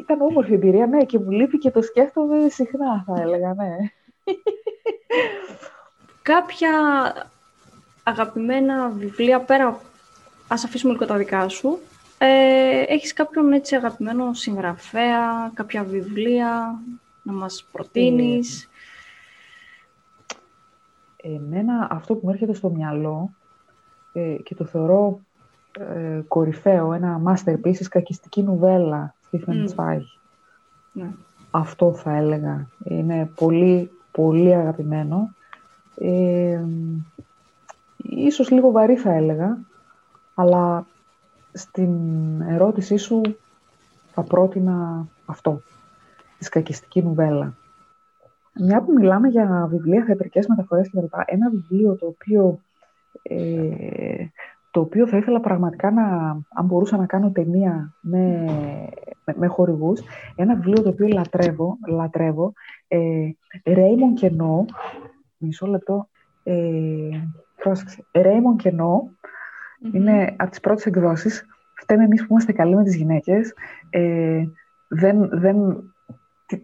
ήταν 0.00 0.20
όμορφη 0.20 0.52
εμπειρία, 0.52 0.86
ναι, 0.86 1.04
και 1.04 1.18
μου 1.18 1.30
λείπει 1.30 1.58
και 1.58 1.70
το 1.70 1.82
σκέφτομαι 1.82 2.48
συχνά, 2.48 3.04
θα 3.06 3.20
έλεγα, 3.20 3.54
ναι. 3.54 3.76
Κάποια 6.22 6.72
αγαπημένα 8.02 8.88
βιβλία, 8.88 9.40
πέρα, 9.40 9.80
ας 10.48 10.64
αφήσουμε 10.64 10.92
λίγο 10.92 11.06
τα 11.06 11.16
δικά 11.16 11.48
σου, 11.48 11.78
ε, 12.18 12.82
έχεις 12.86 13.12
κάποιον 13.12 13.52
έτσι 13.52 13.74
αγαπημένο 13.74 14.34
συγγραφέα, 14.34 15.50
κάποια 15.54 15.84
βιβλία 15.84 16.80
να 17.22 17.32
μας 17.32 17.68
προτείνεις; 17.72 18.68
Ε, 21.16 21.34
εμένα 21.34 21.88
αυτό 21.90 22.14
που 22.14 22.20
μου 22.22 22.30
έρχεται 22.30 22.54
στο 22.54 22.70
μυαλό 22.70 23.30
ε, 24.12 24.36
και 24.44 24.54
το 24.54 24.64
θεωρώ 24.64 25.20
ε, 25.78 26.20
κορυφαίο, 26.28 26.92
ένα 26.92 27.20
masterpiece, 27.26 27.84
κακιστική 27.88 28.42
νουβέλα, 28.42 29.14
Stephen 29.30 29.68
mm. 29.76 30.00
Ναι. 30.92 31.10
Αυτό 31.50 31.94
θα 31.94 32.16
έλεγα. 32.16 32.68
Είναι 32.84 33.30
πολύ, 33.34 33.90
πολύ 34.10 34.54
αγαπημένο. 34.54 35.34
Ε, 35.98 36.64
ίσως 37.96 38.50
λίγο 38.50 38.70
βαρύ 38.70 38.96
θα 38.96 39.12
έλεγα, 39.12 39.58
αλλά 40.34 40.86
στην 41.52 42.40
ερώτησή 42.40 42.96
σου 42.96 43.20
θα 44.12 44.22
πρότεινα 44.22 45.08
αυτό, 45.26 45.62
της 46.38 46.46
σκακιστική 46.46 47.02
νουβέλα. 47.02 47.54
Μια 48.60 48.82
που 48.82 48.92
μιλάμε 48.92 49.28
για 49.28 49.66
βιβλία, 49.70 50.04
θεατρικές 50.04 50.46
μεταφορές 50.46 50.90
κλπ. 50.90 51.12
Ένα 51.24 51.50
βιβλίο 51.50 51.96
το 51.96 52.06
οποίο, 52.06 52.60
ε, 53.22 54.24
το 54.74 54.80
οποίο 54.80 55.06
θα 55.06 55.16
ήθελα 55.16 55.40
πραγματικά 55.40 55.90
να, 55.90 56.04
αν 56.54 56.64
μπορούσα 56.64 56.96
να 56.96 57.06
κάνω 57.06 57.30
ταινία 57.30 57.94
με, 58.00 58.44
με, 59.24 59.34
με 59.36 59.46
χορηγούς, 59.46 60.02
ένα 60.36 60.54
βιβλίο 60.54 60.82
το 60.82 60.88
οποίο 60.88 61.06
λατρεύω, 61.06 61.78
λατρεύω 61.88 62.52
ε, 62.88 62.98
Raymond 63.64 64.14
Κενό, 64.14 64.64
μισό 65.36 65.66
λεπτό, 65.66 66.08
ε, 66.42 66.54
πρόσεξε, 67.56 68.04
Raymond 68.12 68.56
Κενό, 68.56 69.10
είναι 69.92 70.34
από 70.38 70.50
τις 70.50 70.60
πρώτες 70.60 70.86
εκδόσεις. 70.86 71.46
Φταίμε 71.74 72.04
εμείς 72.04 72.20
που 72.20 72.26
είμαστε 72.30 72.52
καλοί 72.52 72.74
με 72.74 72.82
τις 72.82 72.96
γυναίκες. 72.96 73.54
Ε, 73.90 74.44
δεν, 74.88 75.28
δεν, 75.32 75.56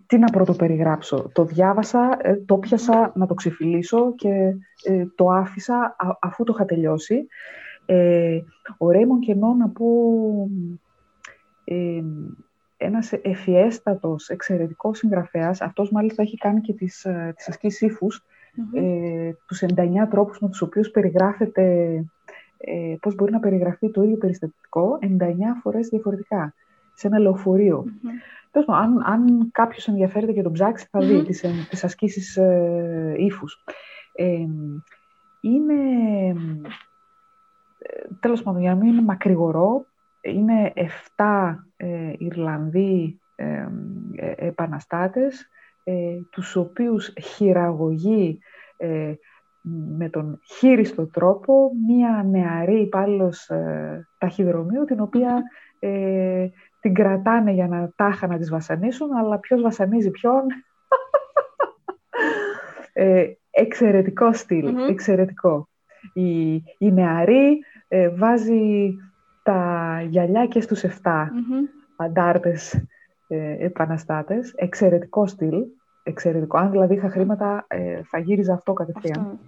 τι, 0.06 0.18
να 0.18 0.30
πρώτο 0.30 0.52
περιγράψω. 0.52 1.30
Το 1.32 1.44
διάβασα, 1.44 2.18
ε, 2.22 2.36
το 2.36 2.56
πιάσα 2.56 3.12
να 3.14 3.26
το 3.26 3.34
ξεφυλίσω 3.34 4.14
και 4.14 4.54
ε, 4.84 5.04
το 5.14 5.28
άφησα 5.28 5.96
αφού 6.20 6.44
το 6.44 6.52
είχα 6.54 6.64
τελειώσει. 6.64 7.26
Ε, 7.92 8.44
ο 8.78 8.90
Ρέιμον 8.90 9.20
Κενό 9.20 9.54
να 9.54 9.68
πω 9.68 9.86
ε, 11.64 12.02
ένας 12.76 13.12
ευφιέστατος, 13.12 14.28
εξαιρετικός 14.28 14.98
συγγραφέας. 14.98 15.60
Αυτός 15.60 15.90
μάλιστα 15.90 16.22
έχει 16.22 16.36
κάνει 16.36 16.60
και 16.60 16.72
τις, 16.72 17.04
ε, 17.04 17.32
τις 17.36 17.48
ασκήσεις 17.48 17.80
ύφους, 17.80 18.24
ε, 18.72 19.30
τους 19.46 19.62
99 19.62 20.08
τρόπους 20.08 20.40
με 20.40 20.48
τους 20.48 20.60
οποίους 20.62 20.90
περιγράφεται 20.90 21.94
ε, 22.58 22.94
πώς 23.00 23.14
μπορεί 23.14 23.32
να 23.32 23.40
περιγραφεί 23.40 23.90
το 23.90 24.02
ίδιο 24.02 24.16
περιστατικό 24.16 24.98
99 25.00 25.60
φορές 25.62 25.88
διαφορετικά 25.88 26.54
σε 26.94 27.06
ένα 27.06 27.18
λεωφορείο. 27.18 27.84
Mm-hmm. 27.86 28.64
αν, 28.66 29.02
αν 29.06 29.50
κάποιος 29.52 29.88
ενδιαφέρεται 29.88 30.32
και 30.32 30.42
τον 30.42 30.52
ψάξει 30.52 30.86
θα 30.90 31.00
δει 31.00 31.22
τις, 31.22 31.44
τις 31.70 31.84
ασκήσεις 31.84 32.36
ε, 32.36 33.14
ύφους. 33.16 33.64
Ε, 34.12 34.46
είναι, 35.40 35.74
τέλος 38.20 38.42
πάντων, 38.42 38.60
για 38.60 38.70
να 38.70 38.76
μην 38.76 38.88
είναι 38.88 39.02
μακρηγορό, 39.02 39.86
είναι 40.20 40.72
7 41.16 41.54
ε, 41.76 42.12
Ιρλανδοί 42.18 43.20
ε, 43.34 43.66
ε, 44.14 44.32
επαναστάτες, 44.36 45.48
ε, 45.84 46.18
τους 46.30 46.56
οποίους 46.56 47.12
χειραγωγεί 47.22 48.38
ε, 48.76 49.14
με 49.96 50.08
τον 50.08 50.40
χείριστο 50.56 51.06
τρόπο 51.06 51.70
μία 51.86 52.26
νεαρή 52.30 52.80
υπάλληλος 52.80 53.48
ε, 53.48 54.08
ταχυδρομείου, 54.18 54.84
την 54.84 55.00
οποία 55.00 55.42
ε, 55.78 56.48
την 56.80 56.94
κρατάνε 56.94 57.52
για 57.52 57.68
να 57.68 57.92
τάχα 57.96 58.26
να 58.26 58.38
τις 58.38 58.50
βασανίσουν, 58.50 59.12
αλλά 59.12 59.38
ποιος 59.38 59.62
βασανίζει 59.62 60.10
ποιον; 60.10 60.42
ε, 62.92 63.26
εξαιρετικό 63.50 64.30
εξαιρετικό. 64.88 65.69
Η, 66.12 66.54
η 66.78 66.92
νεαρή 66.92 67.58
ε, 67.88 68.08
βάζει 68.08 68.96
τα 69.42 70.02
γυαλιά 70.08 70.46
και 70.46 70.60
στους 70.60 70.82
7 70.82 70.86
mm 70.86 71.28
αντάρτες 71.96 72.84
ε, 73.28 73.64
επαναστάτες. 73.64 74.52
Εξαιρετικό 74.56 75.26
στυλ. 75.26 75.64
Εξαιρετικό. 76.02 76.58
Αν 76.58 76.70
δηλαδή 76.70 76.94
είχα 76.94 77.08
χρήματα, 77.08 77.64
ε, 77.68 78.00
θα 78.02 78.18
γύριζα 78.18 78.52
αυτό 78.52 78.72
κατευθείαν. 78.72 79.38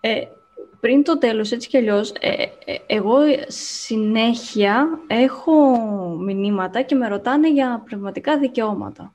Ε, 0.00 0.22
πριν 0.80 1.04
το 1.04 1.18
τέλος, 1.18 1.52
έτσι 1.52 1.68
κι 1.68 1.76
αλλιώς, 1.76 2.12
ε, 2.20 2.28
ε, 2.64 2.76
εγώ 2.86 3.16
συνέχεια 3.46 4.88
έχω 5.06 5.54
μηνύματα 6.18 6.82
και 6.82 6.94
με 6.94 7.08
ρωτάνε 7.08 7.52
για 7.52 7.82
πνευματικά 7.84 8.38
δικαιώματα. 8.38 9.14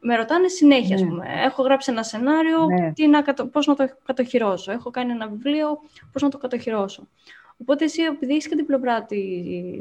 Με 0.00 0.16
ρωτάνε 0.16 0.48
συνέχεια, 0.48 0.96
ναι. 0.96 1.06
πούμε. 1.06 1.26
Έχω 1.44 1.62
γράψει 1.62 1.92
ένα 1.92 2.02
σενάριο, 2.02 2.66
ναι. 2.66 2.92
τι 2.92 3.06
να, 3.06 3.22
πώς 3.52 3.66
να 3.66 3.74
το 3.74 3.88
κατοχυρώσω. 4.04 4.72
Έχω 4.72 4.90
κάνει 4.90 5.10
ένα 5.12 5.28
βιβλίο, 5.28 5.78
πώς 6.12 6.22
να 6.22 6.28
το 6.28 6.38
κατοχυρώσω. 6.38 7.08
Οπότε 7.56 7.84
εσύ, 7.84 8.02
επειδή 8.02 8.34
είσαι 8.34 8.48
και 8.48 8.56
την 8.56 8.66
πλευρά 8.66 9.06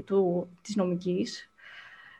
του, 0.05 0.47
της 0.61 0.75
νομικής, 0.75 1.51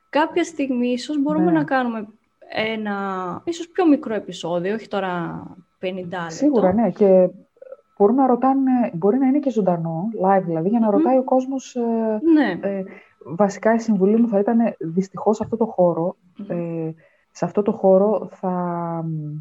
κάποια 0.09 0.43
στιγμή 0.43 0.87
ίσως 0.87 1.21
μπορούμε 1.21 1.51
ναι. 1.51 1.57
να 1.57 1.63
κάνουμε 1.63 2.07
ένα 2.53 3.41
ίσως 3.45 3.67
πιο 3.67 3.87
μικρό 3.87 4.13
επεισόδιο, 4.13 4.73
όχι 4.73 4.87
τώρα 4.87 5.43
50 5.81 5.93
λεπτά. 5.93 6.29
Σίγουρα, 6.29 6.73
ναι. 6.73 6.89
Και 6.89 7.29
μπορούν 7.97 8.15
να 8.15 8.27
ρωτάνε, 8.27 8.91
μπορεί 8.93 9.17
να 9.17 9.27
είναι 9.27 9.39
και 9.39 9.49
ζωντανό, 9.49 10.09
live 10.23 10.43
δηλαδή, 10.45 10.69
για 10.69 10.79
να 10.79 10.89
ρωτάει 10.91 11.17
ο 11.17 11.23
κόσμος... 11.23 11.75
Ε, 11.75 12.19
Ναι. 12.33 12.59
ε, 12.61 12.83
βασικά 13.25 13.73
η 13.73 13.79
συμβουλή 13.79 14.17
μου 14.17 14.27
θα 14.27 14.39
ήταν 14.39 14.75
δυστυχώς 14.79 15.35
σε 15.35 15.43
αυτό 15.43 15.57
το 15.57 15.65
χώρο, 15.65 16.15
ε, 16.47 16.55
σε 17.31 17.45
αυτό 17.45 17.61
το 17.61 17.71
χώρο 17.71 18.29
θα 18.31 18.49
μ, 19.07 19.37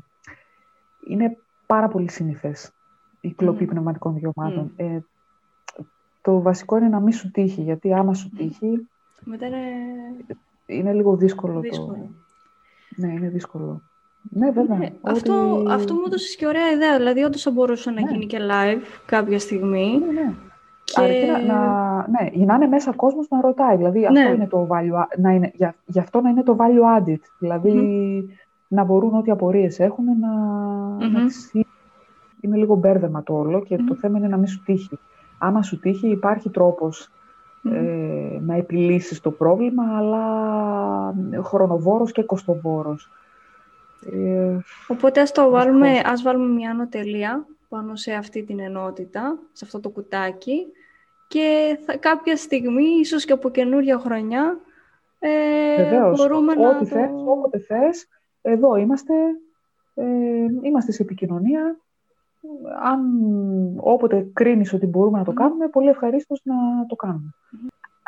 είναι 1.08 1.36
πάρα 1.66 1.88
πολύ 1.88 2.10
συνήθες 2.10 2.72
η 3.20 3.32
κλοπή 3.32 3.62
Μμμ. 3.62 3.68
πνευματικών 3.70 4.14
δικαιωμάτων. 4.14 4.72
Ε, 4.76 4.98
το 6.22 6.40
βασικό 6.42 6.76
είναι 6.76 6.88
να 6.88 7.00
μην 7.00 7.12
σου 7.12 7.30
τύχει, 7.30 7.62
γιατί 7.62 7.92
άμα 7.94 8.14
σου 8.14 8.28
τύχει 8.36 8.88
Μετά 9.24 9.46
είναι 9.46 9.58
είναι 10.66 10.92
λίγο 10.92 11.16
δύσκολο, 11.16 11.60
δύσκολο. 11.60 11.86
το... 11.92 12.08
Ναι, 12.96 13.12
είναι 13.12 13.28
δύσκολο. 13.28 13.82
Ναι, 14.30 14.50
βέβαια. 14.50 14.76
Ναι, 14.78 14.86
Ό,τι- 14.86 15.10
αυτό, 15.10 15.64
αυτό 15.68 15.94
μου 15.94 16.02
έδωσες 16.06 16.36
και 16.36 16.46
ωραία 16.46 16.70
ιδέα. 16.70 16.96
Δηλαδή, 16.96 17.22
όντως 17.22 17.42
θα 17.42 17.50
μπορούσε 17.50 17.90
να 17.90 18.00
Ναι. 18.00 18.10
γίνει 18.10 18.26
και 18.26 18.38
live 18.50 18.82
κάποια 19.06 19.38
στιγμή. 19.38 19.98
Ναι, 19.98 20.12
ναι. 20.20 20.34
Και... 20.94 21.00
Αρκεί 21.00 21.26
να, 21.26 21.38
να, 21.54 21.96
ναι, 22.08 22.28
για 22.32 22.46
να 22.46 22.54
είναι 22.54 22.66
μέσα 22.66 22.92
κόσμος 22.92 23.28
να 23.28 23.40
ρωτάει. 23.40 23.76
Δηλαδή, 23.76 23.98
Ναι. 24.00 24.06
αυτό 24.20 24.34
είναι 24.34 24.46
το 24.46 24.66
value, 24.70 25.00
a- 25.02 25.18
να 25.18 25.30
είναι, 25.30 25.50
για, 25.54 25.74
γι' 25.86 25.98
αυτό 25.98 26.20
να 26.20 26.28
είναι 26.30 26.42
το 26.42 26.56
value 26.60 26.98
added. 27.02 27.18
Δηλαδή, 27.38 27.72
να 28.68 28.84
μπορούν 28.84 29.14
ό,τι 29.14 29.30
απορίες 29.30 29.80
έχουν 29.80 30.04
να, 30.20 30.28
να 31.08 31.18
Μμμ. 31.20 31.26
τις... 31.26 31.52
Είναι 32.40 32.56
λίγο 32.56 32.74
μπέρδεμα 32.74 33.22
το 33.22 33.34
όλο 33.34 33.62
και 33.62 33.76
το 33.76 33.82
Μμμ. 33.82 33.94
θέμα 34.00 34.18
είναι 34.18 34.28
να 34.28 34.36
μην 34.36 34.46
σου 34.46 34.62
τύχει. 34.64 34.98
Άμα 35.38 35.62
σου 35.62 35.78
τύχει 35.80 36.08
υπάρχει 36.08 36.50
τρόπος 36.50 37.08
Μμμ. 37.62 37.72
ε, 37.74 38.40
να 38.40 38.54
επιλύσεις 38.54 39.20
το 39.20 39.30
πρόβλημα, 39.30 39.82
αλλά 39.96 40.24
χρονοβόρος 41.42 42.12
και 42.12 42.22
κοστοβόρος. 42.22 43.10
Ε, 44.12 44.56
Οπότε 44.88 45.20
ας 45.20 45.32
το 45.32 45.50
βάλουμε, 45.50 45.88
Δυστυχώς. 45.88 46.12
ας 46.12 46.22
βάλουμε 46.22 46.52
μια 46.52 46.70
ανωτελεία 46.70 47.46
πάνω 47.68 47.96
σε 47.96 48.12
αυτή 48.12 48.42
την 48.42 48.60
ενότητα, 48.60 49.38
σε 49.52 49.64
αυτό 49.64 49.80
το 49.80 49.88
κουτάκι 49.88 50.66
και 51.30 51.78
θα, 51.84 51.96
κάποια 51.96 52.36
στιγμή, 52.36 52.84
ίσως 53.00 53.24
και 53.24 53.32
από 53.32 53.50
καινούρια 53.50 53.98
χρονιά, 53.98 54.60
ε, 55.18 55.82
Βεβαίως, 55.82 56.18
μπορούμε 56.18 56.54
να 56.54 56.68
ό,τι 56.68 56.78
το... 56.78 56.84
θες, 56.84 57.10
όποτε 57.26 57.58
θες, 57.58 58.08
εδώ 58.42 58.76
είμαστε, 58.76 59.14
ε, 59.94 60.04
είμαστε 60.62 60.92
σε 60.92 61.02
επικοινωνία. 61.02 61.80
Αν 62.82 63.00
όποτε 63.76 64.30
κρίνεις 64.32 64.72
ότι 64.72 64.86
μπορούμε 64.86 65.18
να 65.18 65.24
το 65.24 65.30
Μμμ. 65.30 65.36
κάνουμε, 65.36 65.68
πολύ 65.68 65.88
ευχαρίστως 65.88 66.40
να 66.44 66.86
το 66.86 66.94
κάνουμε. 66.96 67.34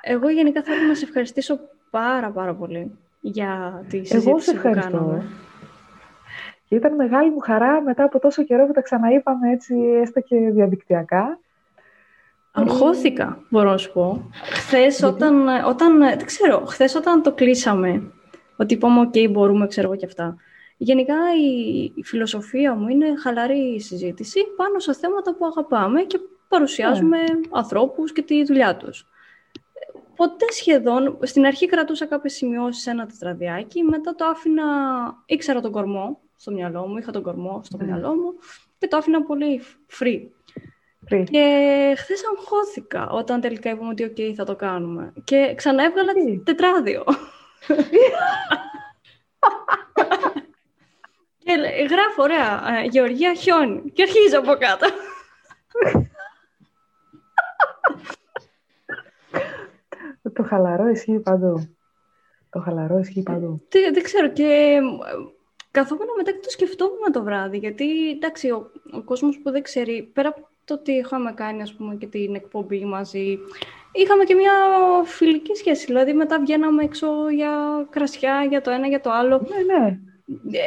Εγώ 0.02 0.28
γενικά 0.28 0.62
θέλω 0.62 0.86
να 0.88 0.94
σε 0.94 1.04
ευχαριστήσω 1.04 1.58
πάρα 1.90 2.30
πάρα 2.30 2.54
πολύ 2.54 2.98
για 3.20 3.82
τη 3.88 3.96
Εγώ 3.96 4.04
συζήτηση 4.06 4.46
σε 4.46 4.50
που 4.50 4.56
ευχαριστώ. 4.56 4.90
κάναμε. 4.90 5.22
Και 6.64 6.74
ήταν 6.74 6.94
μεγάλη 6.94 7.30
μου 7.30 7.38
χαρά 7.38 7.82
μετά 7.82 8.04
από 8.04 8.18
τόσο 8.18 8.42
καιρό 8.42 8.66
που 8.66 8.72
τα 8.72 8.80
ξαναείπαμε 8.80 9.50
έτσι 9.50 9.74
έστω 10.02 10.20
και 10.20 10.36
διαδικτυακά. 10.50 11.38
Αγχώθηκα, 12.52 13.44
μπορώ 13.50 13.70
να 13.70 13.76
σου 13.76 13.92
πω. 13.92 14.30
Χθες 14.32 14.98
Γιατί; 14.98 15.14
όταν, 15.14 15.48
όταν, 15.66 15.98
δεν 15.98 16.24
ξέρω, 16.24 16.64
χθες 16.66 16.94
όταν 16.94 17.22
το 17.22 17.32
κλείσαμε, 17.32 18.12
ότι 18.56 18.74
είπαμε, 18.74 19.00
οκ, 19.00 19.30
μπορούμε, 19.30 19.66
ξέρω 19.66 19.86
εγώ 19.86 19.96
και 19.96 20.06
αυτά. 20.06 20.36
Γενικά 20.76 21.14
η, 21.40 21.82
η 21.94 22.04
φιλοσοφία 22.04 22.74
μου 22.74 22.88
είναι 22.88 23.06
χαλαρή 23.22 23.80
συζήτηση 23.80 24.40
πάνω 24.56 24.78
σε 24.78 24.92
θέματα 24.94 25.34
που 25.34 25.46
αγαπάμε 25.46 26.02
και 26.02 26.18
παρουσιάζουμε 26.48 27.18
ανθρώπους 27.50 28.12
και 28.12 28.22
τη 28.22 28.44
δουλειά 28.44 28.76
τους. 28.76 29.06
Ποτέ 30.16 30.44
σχεδόν, 30.50 31.18
στην 31.22 31.46
αρχή 31.46 31.66
κρατούσα 31.66 32.06
κάποιες 32.06 32.32
σημειώσεις 32.32 32.82
σε 32.82 32.90
ένα 32.90 33.06
τετραδιάκι, 33.06 33.82
μετά 33.82 34.14
το 34.14 34.24
άφηνα, 34.24 34.64
ήξερα 35.26 35.60
τον 35.60 35.72
κορμό 35.72 36.18
στο 36.36 36.50
μυαλό 36.52 36.86
μου, 36.86 36.96
είχα 36.96 37.12
τον 37.12 37.22
κορμό 37.22 37.60
στο 37.64 37.76
Ναι. 37.76 37.84
μυαλό 37.84 38.14
μου 38.14 38.34
και 38.78 38.88
το 38.88 38.96
άφηνα 38.96 39.22
πολύ 39.22 39.60
free. 39.98 40.20
Πριν. 41.04 41.24
Και 41.24 41.94
χθες 41.98 42.20
αγχώθηκα 42.36 43.08
όταν 43.10 43.40
τελικά 43.40 43.70
είπαμε 43.70 43.88
ότι 43.88 44.04
οκ, 44.04 44.16
θα 44.36 44.44
το 44.44 44.56
κάνουμε. 44.56 45.12
Και 45.24 45.52
ξαναέβγαλα 45.56 46.12
Τι; 46.12 46.38
τετράδιο. 46.38 47.04
και 51.38 51.56
λέ- 51.56 51.90
γράφω, 51.90 52.22
ωραία, 52.22 52.78
ε, 52.78 52.84
Γεωργία 52.84 53.34
χιόνι. 53.34 53.90
Και 53.92 54.02
αρχίζω 54.02 54.38
από 54.38 54.52
κάτω. 54.54 54.86
Το 60.32 60.42
χαλαρό 60.42 60.88
ισχύει 60.88 61.18
παντού. 61.20 61.76
Το 62.50 62.60
χαλαρό 62.60 62.98
ισχύει 62.98 63.22
παντού. 63.22 63.64
Τι- 63.68 63.90
δεν 63.90 64.02
ξέρω 64.02 64.28
και 64.28 64.42
ε, 64.44 64.80
καθόμουν 65.70 66.06
μετά 66.16 66.30
και 66.30 66.38
το 66.42 66.50
σκεφτόμουν 66.50 67.12
το 67.12 67.22
βράδυ. 67.22 67.58
Γιατί, 67.58 68.10
εντάξει, 68.10 68.50
ο, 68.50 68.70
ο 68.92 69.02
κόσμος 69.02 69.38
που 69.42 69.50
δεν 69.50 69.62
ξέρει, 69.62 70.02
πέρα 70.12 70.28
από 70.28 70.48
το 70.64 70.74
ότι 70.74 70.92
είχαμε 70.92 71.32
κάνει, 71.32 71.62
ας 71.62 71.74
πούμε, 71.74 71.94
και 71.94 72.06
την 72.06 72.34
εκπομπή 72.34 72.84
μαζί, 72.84 73.38
είχαμε 73.92 74.24
και 74.24 74.34
μια 74.34 74.52
φιλική 75.04 75.54
σχέση. 75.54 75.86
Δηλαδή, 75.86 76.12
μετά 76.12 76.40
βγαίναμε 76.40 76.82
έξω 76.82 77.28
για 77.30 77.86
κρασιά, 77.90 78.44
για 78.48 78.60
το 78.60 78.70
ένα, 78.70 78.86
για 78.86 79.00
το 79.00 79.10
άλλο. 79.10 79.46
Ναι, 79.48 79.74
ναι. 79.74 79.98
Ε, 80.58 80.60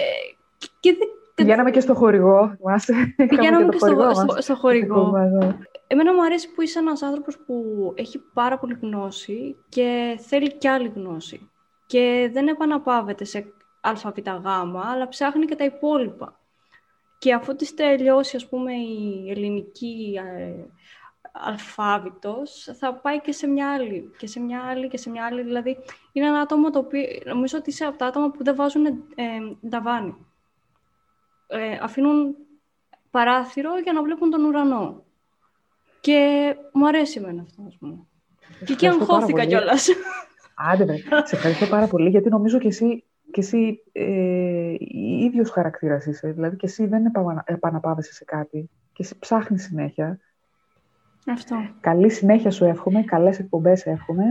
και 0.79 0.95
δεν 0.97 1.07
Πηγαίναμε 1.35 1.71
και 1.71 1.79
στο 1.79 1.93
χορηγό, 1.93 2.55
θυμάσαι. 2.57 2.93
Είχαμε 3.17 3.27
Πηγαίναμε 3.27 3.65
το 3.65 3.71
και 3.71 3.77
στο, 3.77 3.85
χορηγό 3.87 4.13
στο, 4.13 4.25
μας. 4.25 4.43
στο 4.43 4.55
χορηγό. 4.55 5.11
Μας, 5.11 5.31
ναι. 5.31 5.57
Εμένα 5.87 6.13
μου 6.13 6.23
αρέσει 6.23 6.53
που 6.53 6.61
είσαι 6.61 6.79
ένας 6.79 7.01
άνθρωπος 7.01 7.37
που 7.45 7.55
έχει 7.95 8.19
πάρα 8.33 8.57
πολύ 8.57 8.77
γνώση 8.81 9.55
και 9.69 10.19
θέλει 10.21 10.53
κι 10.57 10.67
άλλη 10.67 10.91
γνώση. 10.95 11.49
Και 11.85 12.29
δεν 12.33 12.47
επαναπαύεται 12.47 13.23
σε 13.23 13.53
ΑΒΓ, 13.81 14.77
αλλά 14.91 15.07
ψάχνει 15.07 15.45
και 15.45 15.55
τα 15.55 15.63
υπόλοιπα. 15.63 16.39
Και 17.17 17.33
αφού 17.33 17.55
της 17.55 17.73
τελειώσει, 17.73 18.35
ας 18.35 18.47
πούμε, 18.47 18.73
η 18.73 19.29
ελληνική 19.29 20.19
ε, 20.37 20.53
αλφάβητος, 21.31 22.69
θα 22.79 22.93
πάει 22.93 23.21
και 23.21 23.31
σε 23.31 23.47
μια 23.47 23.73
άλλη, 23.73 24.11
και 24.17 24.27
σε 24.27 24.39
μια 24.39 24.63
άλλη, 24.63 24.87
και 24.87 24.97
σε 24.97 25.09
μια 25.09 25.25
άλλη. 25.25 25.41
Δηλαδή, 25.41 25.77
είναι 26.11 26.27
ένα 26.27 26.39
άτομο 26.39 26.69
το 26.69 26.79
οποίο, 26.79 27.01
νομίζω 27.25 27.57
ότι 27.57 27.69
είσαι 27.69 27.85
από 27.85 27.97
τα 27.97 28.05
άτομα 28.05 28.31
που 28.31 28.43
δεν 28.43 28.55
βάζουν 28.55 28.85
ε, 28.85 29.67
ταβάνι. 29.69 30.15
Ε, 31.47 31.77
αφήνουν 31.81 32.35
παράθυρο 33.11 33.77
για 33.77 33.93
να 33.93 34.03
βλέπουν 34.03 34.29
τον 34.29 34.43
ουρανό. 34.43 35.03
Και 36.01 36.55
μου 36.73 36.87
αρέσει 36.87 37.19
εμένα 37.19 37.41
αυτό, 37.41 37.63
ας 37.67 37.77
πούμε. 37.77 38.05
Και 38.65 38.73
εκεί 38.73 38.85
Ευχαριστώ 38.85 39.05
πάρα 39.05 39.17
αγχώθηκα 39.17 39.37
πολύ. 39.37 39.47
κιόλας. 39.47 39.87
Άντε, 40.55 40.85
δε. 40.85 40.95
σε 41.25 41.35
ευχαριστώ 41.35 41.65
πάρα 41.65 41.87
πολύ, 41.87 42.09
γιατί 42.09 42.29
νομίζω 42.29 42.59
και 42.59 42.67
εσύ, 42.67 43.03
και 43.35 43.41
εσύ 43.41 43.83
ε, 43.91 44.75
ίδιος 45.23 45.49
χαρακτήρας 45.49 46.05
είσαι. 46.05 46.31
Δηλαδή 46.31 46.55
και 46.55 46.65
εσύ 46.65 46.85
δεν 46.85 47.05
επανα- 47.05 47.43
επαναπάβεσαι 47.47 48.13
σε 48.13 48.25
κάτι 48.25 48.69
και 48.93 49.03
εσύ 49.03 49.19
ψάχνεις 49.19 49.63
συνέχεια. 49.63 50.19
Αυτό. 51.31 51.55
Καλή 51.79 52.09
συνέχεια 52.09 52.51
σου 52.51 52.65
εύχομαι, 52.65 53.03
καλές 53.03 53.39
εκπομπές 53.39 53.85
εύχομαι 53.85 54.23